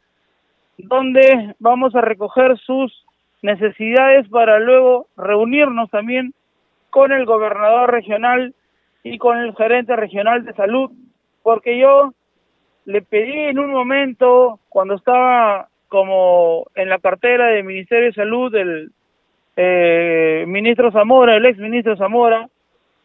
donde 0.84 1.56
vamos 1.60 1.96
a 1.96 2.02
recoger 2.02 2.58
sus 2.60 3.06
necesidades 3.42 4.28
para 4.30 4.60
luego 4.60 5.08
reunirnos 5.18 5.90
también 5.90 6.34
con 6.90 7.12
el 7.12 7.26
gobernador 7.26 7.92
regional 7.92 8.54
y 9.04 9.18
con 9.18 9.38
el 9.40 9.56
gerente 9.56 9.96
regional 9.96 10.46
de 10.46 10.54
salud, 10.54 10.92
porque 11.42 11.80
yo 11.80 12.14
le 12.86 13.02
pedí 13.02 13.38
en 13.38 13.60
un 13.60 13.72
momento, 13.72 14.60
cuando 14.70 14.96
estaba 14.96 15.70
como 15.88 16.68
en 16.76 16.90
la 16.90 17.00
cartera 17.00 17.48
del 17.48 17.64
Ministerio 17.64 18.08
de 18.08 18.14
Salud 18.14 18.52
del 18.52 18.92
eh, 19.56 20.46
ministro 20.48 20.92
Zamora, 20.92 21.36
el 21.36 21.46
ex 21.46 21.58
ministro 21.58 21.98
Zamora, 21.98 22.48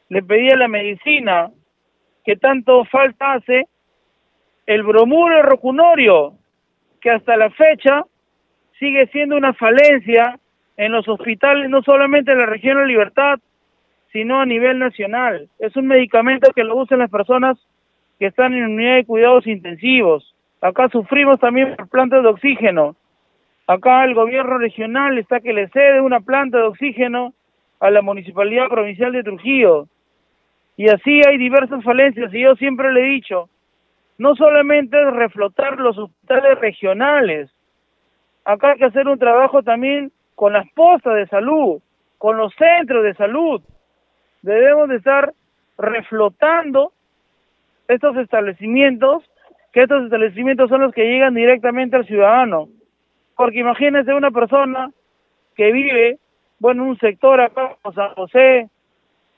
le 0.08 0.22
pedí 0.22 0.50
a 0.50 0.56
la 0.56 0.68
medicina 0.68 1.50
que 2.24 2.36
tanto 2.36 2.84
falta 2.84 3.34
hace 3.34 3.66
el 4.66 4.82
bromuro 4.82 5.42
rocunorio, 5.42 6.34
que 7.06 7.12
hasta 7.12 7.36
la 7.36 7.50
fecha 7.50 8.02
sigue 8.80 9.06
siendo 9.12 9.36
una 9.36 9.54
falencia 9.54 10.40
en 10.76 10.90
los 10.90 11.06
hospitales, 11.06 11.70
no 11.70 11.80
solamente 11.82 12.32
en 12.32 12.38
la 12.38 12.46
región 12.46 12.78
de 12.78 12.86
Libertad, 12.88 13.38
sino 14.10 14.40
a 14.40 14.44
nivel 14.44 14.80
nacional. 14.80 15.48
Es 15.60 15.76
un 15.76 15.86
medicamento 15.86 16.50
que 16.52 16.64
lo 16.64 16.74
usan 16.74 16.98
las 16.98 17.08
personas 17.08 17.56
que 18.18 18.26
están 18.26 18.54
en 18.54 18.64
unidad 18.64 18.96
de 18.96 19.04
cuidados 19.04 19.46
intensivos. 19.46 20.34
Acá 20.60 20.88
sufrimos 20.88 21.38
también 21.38 21.76
por 21.76 21.88
plantas 21.88 22.24
de 22.24 22.28
oxígeno. 22.28 22.96
Acá 23.68 24.04
el 24.04 24.14
gobierno 24.14 24.58
regional 24.58 25.16
está 25.16 25.38
que 25.38 25.52
le 25.52 25.68
cede 25.68 26.00
una 26.00 26.18
planta 26.18 26.58
de 26.58 26.64
oxígeno 26.64 27.34
a 27.78 27.88
la 27.92 28.02
Municipalidad 28.02 28.66
Provincial 28.66 29.12
de 29.12 29.22
Trujillo. 29.22 29.86
Y 30.76 30.88
así 30.88 31.20
hay 31.24 31.38
diversas 31.38 31.84
falencias 31.84 32.34
y 32.34 32.40
yo 32.40 32.56
siempre 32.56 32.92
le 32.92 33.02
he 33.02 33.10
dicho, 33.10 33.48
no 34.18 34.34
solamente 34.34 35.00
es 35.00 35.12
reflotar 35.12 35.78
los 35.78 35.98
hospitales 35.98 36.58
regionales, 36.58 37.50
acá 38.44 38.72
hay 38.72 38.78
que 38.78 38.86
hacer 38.86 39.08
un 39.08 39.18
trabajo 39.18 39.62
también 39.62 40.12
con 40.34 40.52
las 40.52 40.68
postas 40.72 41.14
de 41.14 41.26
salud, 41.26 41.80
con 42.18 42.36
los 42.36 42.54
centros 42.54 43.04
de 43.04 43.14
salud. 43.14 43.62
Debemos 44.42 44.88
de 44.88 44.96
estar 44.96 45.32
reflotando 45.78 46.92
estos 47.88 48.16
establecimientos, 48.16 49.24
que 49.72 49.82
estos 49.82 50.04
establecimientos 50.04 50.68
son 50.70 50.82
los 50.82 50.92
que 50.92 51.04
llegan 51.04 51.34
directamente 51.34 51.96
al 51.96 52.06
ciudadano. 52.06 52.68
Porque 53.36 53.60
imagínense 53.60 54.14
una 54.14 54.30
persona 54.30 54.90
que 55.54 55.72
vive, 55.72 56.18
bueno, 56.58 56.84
en 56.84 56.90
un 56.90 56.98
sector 56.98 57.40
acá, 57.40 57.76
como 57.82 57.94
San 57.94 58.14
José 58.14 58.68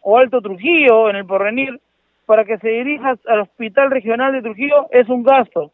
o 0.02 0.18
Alto 0.18 0.40
Trujillo, 0.40 1.10
en 1.10 1.16
el 1.16 1.26
porvenir, 1.26 1.80
para 2.28 2.44
que 2.44 2.58
se 2.58 2.68
dirija 2.68 3.16
al 3.26 3.40
Hospital 3.40 3.90
Regional 3.90 4.32
de 4.32 4.42
Trujillo 4.42 4.86
es 4.90 5.08
un 5.08 5.22
gasto. 5.22 5.72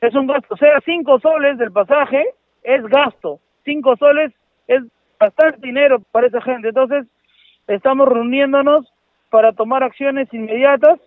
Es 0.00 0.14
un 0.14 0.28
gasto. 0.28 0.54
O 0.54 0.56
sea, 0.56 0.80
cinco 0.84 1.18
soles 1.18 1.58
del 1.58 1.72
pasaje 1.72 2.24
es 2.62 2.84
gasto. 2.84 3.40
Cinco 3.64 3.96
soles 3.96 4.32
es 4.68 4.84
bastante 5.18 5.66
dinero 5.66 6.00
para 6.12 6.28
esa 6.28 6.40
gente. 6.40 6.68
Entonces, 6.68 7.04
estamos 7.66 8.06
reuniéndonos 8.06 8.86
para 9.28 9.54
tomar 9.54 9.82
acciones 9.82 10.32
inmediatas 10.32 11.00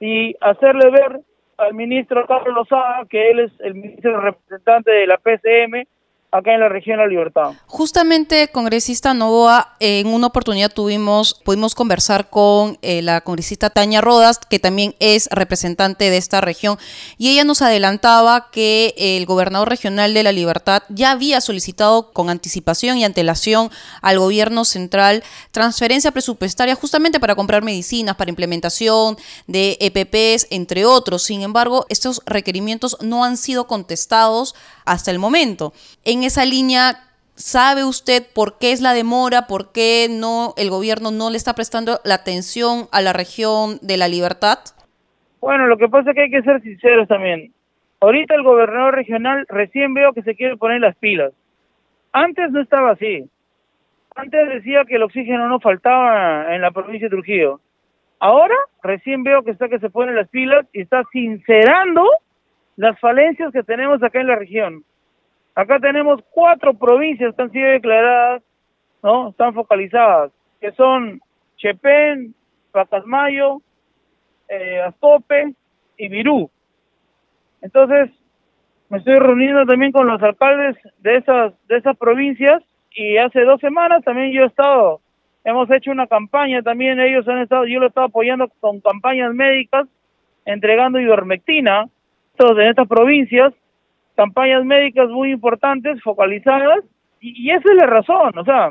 y 0.00 0.34
hacerle 0.40 0.88
ver 0.88 1.20
al 1.58 1.74
ministro 1.74 2.26
Carlos 2.26 2.54
Lozada 2.54 3.04
que 3.10 3.30
él 3.30 3.40
es 3.40 3.52
el 3.60 3.74
ministro 3.74 4.18
representante 4.18 4.92
de 4.92 5.06
la 5.08 5.18
PCM 5.18 5.86
acá 6.32 6.54
en 6.54 6.60
la 6.60 6.68
región 6.68 6.98
La 6.98 7.06
Libertad. 7.06 7.52
Justamente, 7.66 8.48
congresista 8.48 9.14
Novoa, 9.14 9.76
en 9.80 10.08
una 10.08 10.26
oportunidad 10.26 10.72
tuvimos, 10.72 11.34
pudimos 11.44 11.74
conversar 11.74 12.30
con 12.30 12.78
eh, 12.82 13.02
la 13.02 13.20
congresista 13.20 13.70
Tania 13.70 14.00
Rodas, 14.00 14.38
que 14.38 14.58
también 14.58 14.94
es 15.00 15.28
representante 15.30 16.10
de 16.10 16.16
esta 16.16 16.40
región, 16.40 16.78
y 17.18 17.30
ella 17.30 17.44
nos 17.44 17.62
adelantaba 17.62 18.50
que 18.50 18.94
el 18.96 19.26
gobernador 19.26 19.68
regional 19.68 20.14
de 20.14 20.22
La 20.22 20.32
Libertad 20.32 20.82
ya 20.88 21.12
había 21.12 21.40
solicitado 21.40 22.12
con 22.12 22.30
anticipación 22.30 22.98
y 22.98 23.04
antelación 23.04 23.70
al 24.02 24.18
gobierno 24.18 24.64
central 24.64 25.22
transferencia 25.50 26.12
presupuestaria 26.12 26.74
justamente 26.74 27.20
para 27.20 27.34
comprar 27.34 27.62
medicinas, 27.62 28.16
para 28.16 28.30
implementación 28.30 29.16
de 29.46 29.76
EPPs, 29.80 30.48
entre 30.50 30.84
otros. 30.84 31.22
Sin 31.22 31.42
embargo, 31.42 31.86
estos 31.88 32.22
requerimientos 32.26 32.96
no 33.00 33.24
han 33.24 33.36
sido 33.36 33.66
contestados 33.66 34.54
hasta 34.84 35.10
el 35.10 35.18
momento. 35.18 35.72
En 36.04 36.15
esa 36.24 36.44
línea, 36.44 36.96
¿sabe 37.34 37.84
usted 37.84 38.22
por 38.34 38.58
qué 38.58 38.72
es 38.72 38.80
la 38.80 38.92
demora? 38.92 39.46
¿Por 39.46 39.72
qué 39.72 40.08
no 40.10 40.54
el 40.56 40.70
gobierno 40.70 41.10
no 41.10 41.30
le 41.30 41.36
está 41.36 41.54
prestando 41.54 42.00
la 42.04 42.14
atención 42.14 42.88
a 42.92 43.00
la 43.00 43.12
región 43.12 43.78
de 43.82 43.96
la 43.96 44.08
libertad? 44.08 44.58
Bueno, 45.40 45.66
lo 45.66 45.76
que 45.78 45.88
pasa 45.88 46.10
es 46.10 46.16
que 46.16 46.22
hay 46.22 46.30
que 46.30 46.42
ser 46.42 46.60
sinceros 46.62 47.08
también. 47.08 47.52
Ahorita 48.00 48.34
el 48.34 48.42
gobernador 48.42 48.94
regional 48.94 49.46
recién 49.48 49.94
veo 49.94 50.12
que 50.12 50.22
se 50.22 50.34
quiere 50.34 50.56
poner 50.56 50.80
las 50.80 50.96
pilas. 50.96 51.32
Antes 52.12 52.50
no 52.50 52.60
estaba 52.60 52.92
así. 52.92 53.28
Antes 54.14 54.48
decía 54.48 54.84
que 54.86 54.96
el 54.96 55.02
oxígeno 55.02 55.48
no 55.48 55.60
faltaba 55.60 56.54
en 56.54 56.62
la 56.62 56.70
provincia 56.70 57.06
de 57.06 57.16
Trujillo. 57.16 57.60
Ahora 58.18 58.54
recién 58.82 59.22
veo 59.22 59.42
que 59.42 59.50
está 59.50 59.68
que 59.68 59.78
se 59.78 59.90
pone 59.90 60.12
las 60.12 60.28
pilas 60.28 60.66
y 60.72 60.80
está 60.80 61.04
sincerando 61.12 62.08
las 62.76 62.98
falencias 63.00 63.52
que 63.52 63.62
tenemos 63.62 64.02
acá 64.02 64.20
en 64.20 64.26
la 64.28 64.36
región. 64.36 64.84
Acá 65.56 65.80
tenemos 65.80 66.20
cuatro 66.32 66.74
provincias 66.74 67.34
que 67.34 67.42
han 67.42 67.50
sido 67.50 67.70
declaradas, 67.70 68.42
¿no? 69.02 69.30
Están 69.30 69.54
focalizadas, 69.54 70.30
que 70.60 70.70
son 70.72 71.18
Chepén, 71.56 72.34
Pacasmayo, 72.72 73.62
eh, 74.50 74.82
Astope 74.82 75.54
y 75.96 76.08
Virú. 76.08 76.50
Entonces, 77.62 78.10
me 78.90 78.98
estoy 78.98 79.18
reuniendo 79.18 79.64
también 79.64 79.92
con 79.92 80.06
los 80.06 80.22
alcaldes 80.22 80.76
de 80.98 81.16
esas, 81.16 81.54
de 81.68 81.78
esas 81.78 81.96
provincias 81.96 82.62
y 82.94 83.16
hace 83.16 83.40
dos 83.40 83.58
semanas 83.60 84.04
también 84.04 84.32
yo 84.32 84.42
he 84.42 84.46
estado, 84.46 85.00
hemos 85.42 85.70
hecho 85.70 85.90
una 85.90 86.06
campaña 86.06 86.60
también, 86.62 87.00
ellos 87.00 87.26
han 87.28 87.38
estado, 87.38 87.66
yo 87.66 87.78
lo 87.78 87.86
he 87.86 87.88
estado 87.88 88.08
apoyando 88.08 88.48
con 88.60 88.80
campañas 88.80 89.34
médicas, 89.34 89.88
entregando 90.44 91.00
ivermectina 91.00 91.88
en 92.38 92.60
estas 92.60 92.86
provincias, 92.86 93.54
campañas 94.16 94.64
médicas 94.64 95.08
muy 95.08 95.30
importantes, 95.30 96.02
focalizadas, 96.02 96.84
y, 97.20 97.50
esa 97.50 97.68
es 97.70 97.76
la 97.76 97.86
razón, 97.86 98.38
o 98.38 98.44
sea, 98.44 98.70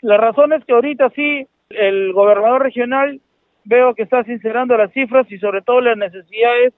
la 0.00 0.16
razón 0.16 0.52
es 0.52 0.64
que 0.64 0.72
ahorita 0.72 1.10
sí 1.10 1.46
el 1.70 2.12
gobernador 2.12 2.62
regional 2.62 3.20
veo 3.64 3.94
que 3.94 4.02
está 4.02 4.24
sincerando 4.24 4.76
las 4.76 4.92
cifras 4.92 5.30
y 5.30 5.38
sobre 5.38 5.62
todo 5.62 5.80
las 5.80 5.96
necesidades 5.96 6.74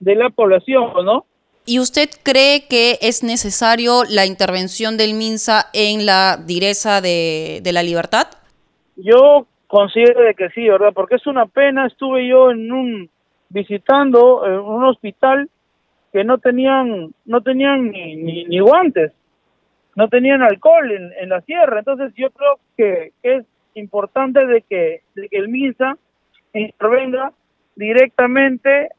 de 0.00 0.14
la 0.16 0.30
población, 0.30 0.92
¿no? 1.04 1.24
¿Y 1.66 1.78
usted 1.78 2.08
cree 2.22 2.66
que 2.68 2.98
es 3.00 3.22
necesario 3.22 4.02
la 4.10 4.26
intervención 4.26 4.98
del 4.98 5.14
MINSA 5.14 5.70
en 5.72 6.04
la 6.04 6.36
direza 6.36 7.00
de, 7.00 7.60
de 7.62 7.72
la 7.72 7.82
libertad? 7.82 8.26
Yo 8.96 9.46
considero 9.66 10.22
de 10.22 10.34
que 10.34 10.50
sí, 10.50 10.68
¿verdad? 10.68 10.92
Porque 10.94 11.14
es 11.14 11.26
una 11.26 11.46
pena, 11.46 11.86
estuve 11.86 12.28
yo 12.28 12.50
en 12.50 12.70
un 12.70 13.10
visitando 13.48 14.46
eh, 14.46 14.58
un 14.58 14.84
hospital 14.84 15.48
que 16.14 16.22
no 16.22 16.38
tenían 16.38 17.12
no 17.24 17.42
tenían 17.42 17.90
ni, 17.90 18.44
ni, 18.44 18.60
guantes, 18.60 19.10
no 19.96 20.08
tenían 20.08 20.42
alcohol 20.42 20.92
en, 20.92 21.12
en, 21.20 21.28
la 21.28 21.40
sierra. 21.40 21.80
Entonces 21.80 22.12
yo 22.16 22.30
creo 22.30 22.60
que, 22.76 23.12
es 23.24 23.44
importante 23.74 24.46
de 24.46 24.62
que, 24.62 25.02
de 25.16 25.28
que 25.28 25.36
el 25.36 25.48
MINSA 25.48 25.98
intervenga 26.52 27.32
directamente 27.74 28.90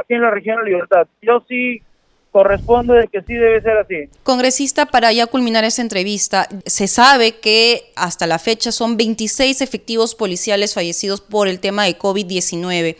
aquí 0.00 0.14
en 0.14 0.22
la 0.22 0.30
región 0.30 0.64
de 0.64 0.70
Libertad. 0.70 1.06
Yo 1.20 1.44
sí 1.46 1.82
corresponde 2.30 2.94
de 3.00 3.08
que 3.08 3.20
sí 3.20 3.34
debe 3.34 3.60
ser 3.60 3.76
así. 3.76 4.08
Congresista, 4.22 4.86
para 4.86 5.12
ya 5.12 5.26
culminar 5.26 5.64
esta 5.64 5.82
entrevista, 5.82 6.48
se 6.64 6.88
sabe 6.88 7.32
que 7.32 7.92
hasta 7.96 8.26
la 8.26 8.38
fecha 8.38 8.72
son 8.72 8.96
26 8.96 9.60
efectivos 9.60 10.14
policiales 10.14 10.72
fallecidos 10.72 11.20
por 11.20 11.48
el 11.48 11.60
tema 11.60 11.84
de 11.84 11.98
COVID-19 11.98 12.96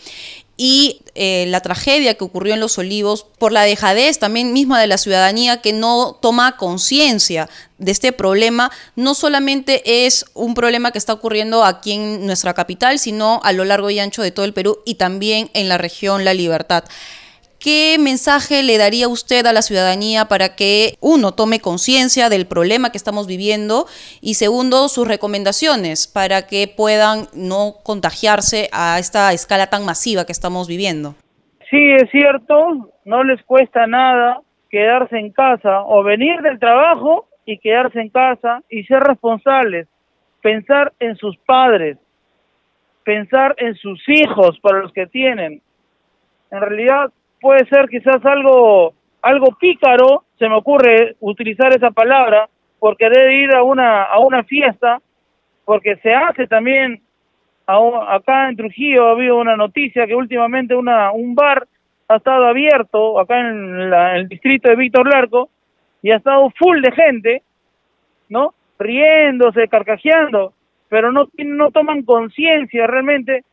y 0.65 1.01
eh, 1.17 1.47
la 1.49 1.61
tragedia 1.61 2.15
que 2.15 2.23
ocurrió 2.23 2.55
en 2.55 2.61
Los 2.61 2.79
Olivos 2.79 3.27
por 3.39 3.51
la 3.51 3.65
dejadez 3.65 4.21
también 4.21 4.53
misma 4.53 4.81
de 4.81 4.87
la 4.87 4.97
ciudadanía 4.97 5.61
que 5.61 5.73
no 5.73 6.17
toma 6.23 6.57
conciencia 6.57 7.51
de 7.79 7.91
este 7.91 8.13
problema, 8.13 8.71
no 8.95 9.15
solamente 9.15 10.07
es 10.07 10.25
un 10.35 10.55
problema 10.55 10.93
que 10.93 10.99
está 10.99 11.15
ocurriendo 11.15 11.65
aquí 11.65 11.95
en 11.95 12.27
nuestra 12.27 12.55
capital, 12.55 13.01
sino 13.01 13.41
a 13.43 13.53
lo 13.53 13.65
largo 13.65 13.91
y 13.91 13.99
ancho 13.99 14.23
de 14.23 14.31
todo 14.31 14.45
el 14.45 14.55
Perú 14.55 14.79
y 14.87 14.95
también 14.95 15.51
en 15.53 15.69
la 15.69 15.79
región 15.79 16.25
La 16.25 16.33
Libertad. 16.33 16.85
¿Qué 17.63 17.97
mensaje 18.01 18.65
le 18.65 18.77
daría 18.77 19.07
usted 19.07 19.47
a 19.47 19.53
la 19.53 19.63
ciudadanía 19.63 20.25
para 20.25 20.57
que, 20.57 20.95
uno, 21.01 21.31
tome 21.31 21.61
conciencia 21.61 22.29
del 22.29 22.49
problema 22.49 22.91
que 22.91 22.99
estamos 22.99 23.29
viviendo 23.29 23.87
y, 24.21 24.35
segundo, 24.35 24.89
sus 24.89 25.07
recomendaciones 25.07 26.09
para 26.09 26.49
que 26.49 26.67
puedan 26.67 27.29
no 27.37 27.75
contagiarse 27.85 28.69
a 28.73 28.99
esta 28.99 29.33
escala 29.33 29.69
tan 29.69 29.85
masiva 29.85 30.27
que 30.27 30.33
estamos 30.33 30.67
viviendo? 30.67 31.15
Sí, 31.71 31.79
es 31.93 32.11
cierto, 32.11 32.91
no 33.05 33.23
les 33.23 33.41
cuesta 33.45 33.87
nada 33.87 34.41
quedarse 34.69 35.17
en 35.17 35.31
casa 35.31 35.83
o 35.83 36.03
venir 36.03 36.41
del 36.41 36.59
trabajo 36.59 37.29
y 37.47 37.59
quedarse 37.59 38.01
en 38.01 38.09
casa 38.09 38.65
y 38.71 38.83
ser 38.85 39.05
responsables, 39.05 39.87
pensar 40.43 40.93
en 40.99 41.15
sus 41.15 41.37
padres, 41.47 41.97
pensar 43.05 43.55
en 43.59 43.77
sus 43.77 44.03
hijos 44.09 44.59
para 44.61 44.81
los 44.81 44.93
que 44.93 45.07
tienen. 45.07 45.63
En 46.51 46.61
realidad 46.61 47.13
puede 47.43 47.67
ser 47.67 47.89
quizás 47.89 48.25
algo 48.25 48.95
algo 49.21 49.55
pícaro, 49.59 50.25
se 50.39 50.49
me 50.49 50.57
ocurre 50.57 51.17
utilizar 51.21 51.73
esa 51.73 51.91
palabra, 51.91 52.49
porque 52.81 53.09
debe 53.09 53.37
ir 53.37 53.55
a 53.55 53.63
una 53.63 54.05
a 54.05 54.19
una 54.21 54.45
fiesta, 54.45 55.01
porque 55.65 55.97
se 55.97 56.15
hace 56.15 56.47
también 56.47 57.03
acá 57.67 58.49
en 58.49 58.57
Trujillo 58.57 59.07
ha 59.07 59.13
habido 59.13 59.39
una 59.39 59.57
noticia 59.57 60.07
que 60.07 60.15
últimamente 60.15 60.75
una 60.75 61.13
un 61.13 61.35
bar 61.35 61.67
ha 62.09 62.17
estado 62.17 62.47
abierto 62.47 63.19
acá 63.21 63.41
en, 63.41 63.93
el 64.17 64.29
distrito 64.29 64.69
de 64.69 64.77
Víctor 64.77 65.09
Larco 65.09 65.49
y 66.03 66.11
ha 66.11 66.17
estado 66.17 66.51
full 66.59 66.81
de 66.81 66.93
gente, 66.93 67.43
¿no? 68.29 68.55
Riéndose, 68.79 69.69
carcajeando, 69.69 70.53
pero 70.89 71.13
no 71.13 71.29
no 71.39 71.71
toman 71.71 72.03
conciencia 72.03 72.87
realmente 72.87 73.45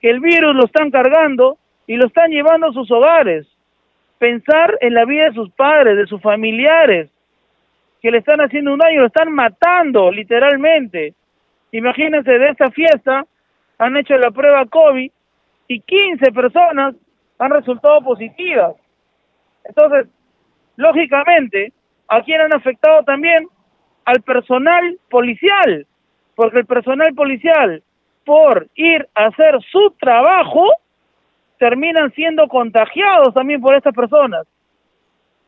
que 0.00 0.10
el 0.10 0.20
virus 0.20 0.54
lo 0.54 0.64
están 0.64 0.90
cargando 0.90 1.58
y 1.90 1.96
lo 1.96 2.06
están 2.06 2.30
llevando 2.30 2.68
a 2.68 2.72
sus 2.72 2.88
hogares. 2.90 3.48
Pensar 4.18 4.78
en 4.80 4.94
la 4.94 5.04
vida 5.04 5.24
de 5.24 5.34
sus 5.34 5.50
padres, 5.50 5.96
de 5.96 6.06
sus 6.06 6.22
familiares, 6.22 7.10
que 8.00 8.12
le 8.12 8.18
están 8.18 8.40
haciendo 8.40 8.72
un 8.72 8.78
daño, 8.78 9.00
lo 9.00 9.06
están 9.08 9.32
matando 9.32 10.12
literalmente. 10.12 11.14
Imagínense, 11.72 12.30
de 12.30 12.48
esta 12.50 12.70
fiesta 12.70 13.26
han 13.78 13.96
hecho 13.96 14.16
la 14.18 14.30
prueba 14.30 14.64
COVID 14.66 15.10
y 15.66 15.80
15 15.80 16.30
personas 16.30 16.94
han 17.40 17.50
resultado 17.50 18.00
positivas. 18.02 18.76
Entonces, 19.64 20.06
lógicamente, 20.76 21.72
¿A 22.10 22.22
quién 22.22 22.40
han 22.40 22.52
afectado 22.52 23.04
también? 23.04 23.46
Al 24.04 24.20
personal 24.22 24.98
policial, 25.08 25.86
porque 26.34 26.58
el 26.58 26.66
personal 26.66 27.14
policial, 27.14 27.84
por 28.24 28.66
ir 28.74 29.08
a 29.14 29.26
hacer 29.26 29.56
su 29.70 29.94
trabajo, 30.00 30.72
terminan 31.60 32.10
siendo 32.14 32.48
contagiados 32.48 33.34
también 33.34 33.60
por 33.60 33.74
estas 33.74 33.94
personas. 33.94 34.46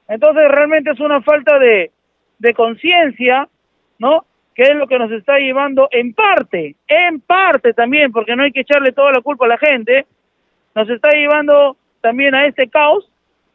Entonces 0.07 0.47
realmente 0.47 0.91
es 0.91 1.01
una 1.01 1.23
falta 1.23 1.59
de, 1.59 1.91
de 2.39 2.53
conciencia, 2.53 3.49
¿no? 3.99 4.27
Que 4.55 4.65
es 4.65 4.75
lo 4.75 4.87
que 4.87 4.99
nos 4.99 5.11
está 5.11 5.39
llevando 5.39 5.89
en 5.91 6.13
parte, 6.13 6.77
en 6.87 7.23
parte 7.23 7.73
también, 7.73 8.13
porque 8.13 8.37
no 8.37 8.43
hay 8.43 8.53
que 8.53 8.61
echarle 8.61 8.93
toda 8.93 9.11
la 9.11 9.23
culpa 9.23 9.47
a 9.47 9.49
la 9.49 9.57
gente, 9.57 10.05
nos 10.75 10.91
está 10.91 11.13
llevando 11.13 11.79
también 12.03 12.35
a 12.35 12.45
este 12.45 12.69
caos 12.69 13.11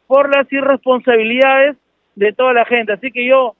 por 0.08 0.34
las 0.34 0.52
irresponsabilidades 0.52 1.76
de 2.16 2.32
toda 2.32 2.54
la 2.54 2.64
gente. 2.64 2.92
Así 2.92 3.12
que 3.12 3.24
yo 3.24 3.54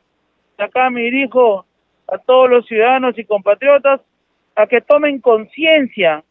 acá 0.59 0.91
me 0.91 1.03
dirijo 1.03 1.67
a 2.09 2.19
todos 2.19 2.51
los 2.51 2.67
ciudadanos 2.67 3.17
y 3.17 3.25
compatriotas 3.25 4.01
a 4.57 4.67
que 4.67 4.81
tomen 4.81 5.21
conciencia 5.21 6.25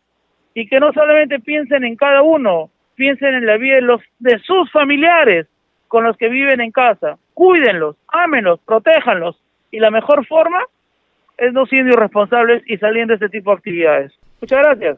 y 0.57 0.67
que 0.67 0.79
no 0.79 0.91
solamente 0.91 1.39
piensen 1.39 1.83
en 1.83 1.95
cada 1.95 2.23
uno, 2.23 2.71
piensen 2.95 3.35
en 3.35 3.45
la 3.45 3.57
vida 3.57 3.75
de, 3.75 3.81
los, 3.81 4.01
de 4.17 4.39
sus 4.39 4.71
familiares 4.71 5.45
con 5.87 6.03
los 6.03 6.17
que 6.17 6.29
viven 6.29 6.61
en 6.61 6.71
casa. 6.71 7.19
Cuídenlos, 7.35 7.95
ámenlos, 8.07 8.59
protéjanlos. 8.65 9.39
Y 9.69 9.77
la 9.77 9.91
mejor 9.91 10.25
forma 10.25 10.57
es 11.37 11.53
no 11.53 11.67
siendo 11.67 11.93
irresponsables 11.93 12.63
y 12.65 12.75
saliendo 12.77 13.11
de 13.11 13.23
este 13.23 13.37
tipo 13.37 13.51
de 13.51 13.57
actividades. 13.57 14.13
Muchas 14.41 14.57
gracias. 14.57 14.97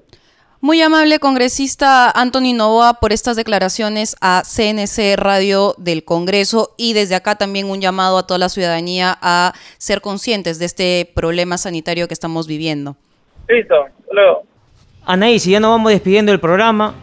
Muy 0.62 0.82
amable 0.82 1.20
congresista 1.20 2.10
Anthony 2.10 2.54
Novoa 2.56 3.02
por 3.02 3.12
estas 3.12 3.36
declaraciones 3.36 4.16
a 4.22 4.44
CNC 4.46 5.18
Radio 5.18 5.74
del 5.78 6.06
Congreso 6.06 6.70
y 6.78 6.94
desde 6.94 7.16
acá 7.16 7.36
también 7.36 7.70
un 7.70 7.82
llamado 7.82 8.18
a 8.18 8.26
toda 8.26 8.38
la 8.38 8.48
ciudadanía 8.48 9.18
a 9.22 9.52
ser 9.78 10.00
conscientes 10.00 10.58
de 10.58 10.66
este 10.66 11.12
problema 11.14 11.58
sanitario 11.58 12.08
que 12.08 12.14
estamos 12.14 12.48
viviendo. 12.48 12.96
Listo, 13.50 13.76
luego. 14.14 14.49
Anaí, 15.10 15.40
si 15.40 15.50
ya 15.50 15.60
nos 15.60 15.72
vamos 15.72 15.92
despidiendo 15.92 16.32
del 16.32 16.40
programa, 16.40 16.94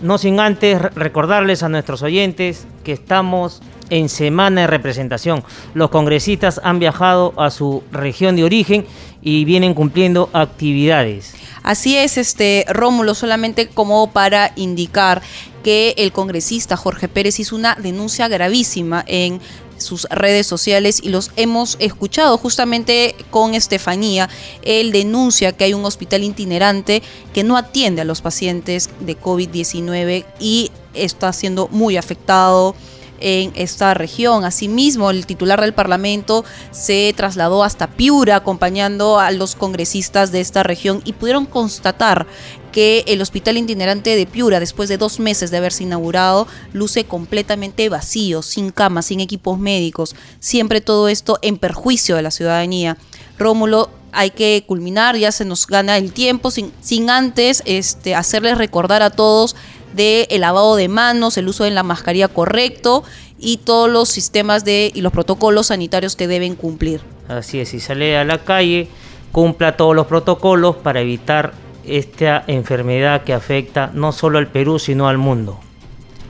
no 0.00 0.18
sin 0.18 0.40
antes 0.40 0.82
recordarles 0.82 1.62
a 1.62 1.68
nuestros 1.68 2.02
oyentes 2.02 2.66
que 2.82 2.90
estamos 2.90 3.62
en 3.88 4.08
semana 4.08 4.62
de 4.62 4.66
representación. 4.66 5.44
Los 5.72 5.90
congresistas 5.90 6.60
han 6.64 6.80
viajado 6.80 7.32
a 7.36 7.50
su 7.50 7.84
región 7.92 8.34
de 8.34 8.42
origen 8.42 8.84
y 9.22 9.44
vienen 9.44 9.74
cumpliendo 9.74 10.28
actividades. 10.32 11.34
Así 11.62 11.96
es, 11.96 12.18
este 12.18 12.66
Rómulo, 12.68 13.14
solamente 13.14 13.68
como 13.68 14.10
para 14.10 14.50
indicar 14.56 15.22
que 15.62 15.94
el 15.98 16.10
congresista 16.10 16.76
Jorge 16.76 17.06
Pérez 17.06 17.38
hizo 17.38 17.54
una 17.54 17.76
denuncia 17.76 18.26
gravísima 18.26 19.04
en 19.06 19.40
sus 19.82 20.04
redes 20.04 20.46
sociales 20.46 21.00
y 21.02 21.10
los 21.10 21.30
hemos 21.36 21.76
escuchado 21.78 22.38
justamente 22.38 23.14
con 23.30 23.54
Estefanía. 23.54 24.28
Él 24.62 24.92
denuncia 24.92 25.52
que 25.52 25.64
hay 25.64 25.74
un 25.74 25.84
hospital 25.84 26.24
itinerante 26.24 27.02
que 27.34 27.44
no 27.44 27.56
atiende 27.56 28.02
a 28.02 28.04
los 28.04 28.22
pacientes 28.22 28.90
de 29.00 29.18
COVID-19 29.20 30.24
y 30.40 30.70
está 30.94 31.32
siendo 31.32 31.68
muy 31.68 31.96
afectado 31.96 32.74
en 33.22 33.52
esta 33.54 33.94
región. 33.94 34.44
Asimismo, 34.44 35.10
el 35.10 35.26
titular 35.26 35.60
del 35.60 35.72
Parlamento 35.72 36.44
se 36.72 37.14
trasladó 37.16 37.62
hasta 37.62 37.86
Piura 37.86 38.36
acompañando 38.36 39.18
a 39.18 39.30
los 39.30 39.54
congresistas 39.54 40.32
de 40.32 40.40
esta 40.40 40.62
región 40.62 41.00
y 41.04 41.12
pudieron 41.12 41.46
constatar 41.46 42.26
que 42.72 43.04
el 43.06 43.22
hospital 43.22 43.58
itinerante 43.58 44.16
de 44.16 44.26
Piura, 44.26 44.58
después 44.58 44.88
de 44.88 44.98
dos 44.98 45.20
meses 45.20 45.50
de 45.50 45.58
haberse 45.58 45.84
inaugurado, 45.84 46.48
luce 46.72 47.04
completamente 47.04 47.88
vacío, 47.88 48.42
sin 48.42 48.70
camas, 48.70 49.06
sin 49.06 49.20
equipos 49.20 49.58
médicos. 49.58 50.16
Siempre 50.40 50.80
todo 50.80 51.08
esto 51.08 51.38
en 51.42 51.58
perjuicio 51.58 52.16
de 52.16 52.22
la 52.22 52.30
ciudadanía. 52.30 52.96
Rómulo, 53.38 53.90
hay 54.12 54.30
que 54.30 54.64
culminar, 54.66 55.16
ya 55.16 55.32
se 55.32 55.44
nos 55.44 55.66
gana 55.66 55.96
el 55.96 56.12
tiempo, 56.12 56.50
sin, 56.50 56.72
sin 56.80 57.10
antes 57.10 57.62
este, 57.64 58.14
hacerles 58.14 58.58
recordar 58.58 59.02
a 59.02 59.10
todos 59.10 59.56
de 59.94 60.26
el 60.30 60.40
lavado 60.42 60.76
de 60.76 60.88
manos, 60.88 61.36
el 61.36 61.48
uso 61.48 61.64
de 61.64 61.70
la 61.70 61.82
mascarilla 61.82 62.28
correcto 62.28 63.04
y 63.38 63.58
todos 63.58 63.90
los 63.90 64.08
sistemas 64.08 64.64
de 64.64 64.90
y 64.94 65.00
los 65.00 65.12
protocolos 65.12 65.68
sanitarios 65.68 66.16
que 66.16 66.28
deben 66.28 66.54
cumplir. 66.54 67.00
Así 67.28 67.60
es, 67.60 67.70
si 67.70 67.80
sale 67.80 68.16
a 68.16 68.24
la 68.24 68.44
calle, 68.44 68.88
cumpla 69.32 69.76
todos 69.76 69.96
los 69.96 70.06
protocolos 70.06 70.76
para 70.76 71.00
evitar 71.00 71.52
esta 71.84 72.44
enfermedad 72.46 73.22
que 73.24 73.32
afecta 73.32 73.90
no 73.92 74.12
solo 74.12 74.38
al 74.38 74.48
Perú, 74.48 74.78
sino 74.78 75.08
al 75.08 75.18
mundo. 75.18 75.60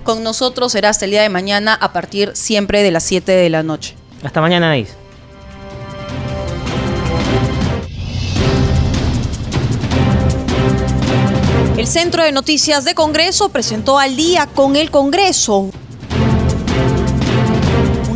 Con 0.05 0.22
nosotros 0.22 0.72
será 0.72 0.88
hasta 0.88 1.05
el 1.05 1.12
día 1.12 1.22
de 1.22 1.28
mañana 1.28 1.74
a 1.74 1.92
partir 1.92 2.32
siempre 2.34 2.82
de 2.82 2.90
las 2.90 3.05
7 3.05 3.30
de 3.32 3.50
la 3.50 3.62
noche. 3.62 3.94
Hasta 4.22 4.40
mañana, 4.40 4.68
Nais. 4.68 4.96
El 11.76 11.86
Centro 11.88 12.22
de 12.22 12.30
Noticias 12.30 12.84
de 12.84 12.94
Congreso 12.94 13.48
presentó 13.48 13.98
al 13.98 14.14
día 14.14 14.46
con 14.46 14.76
el 14.76 14.90
Congreso 14.90 15.70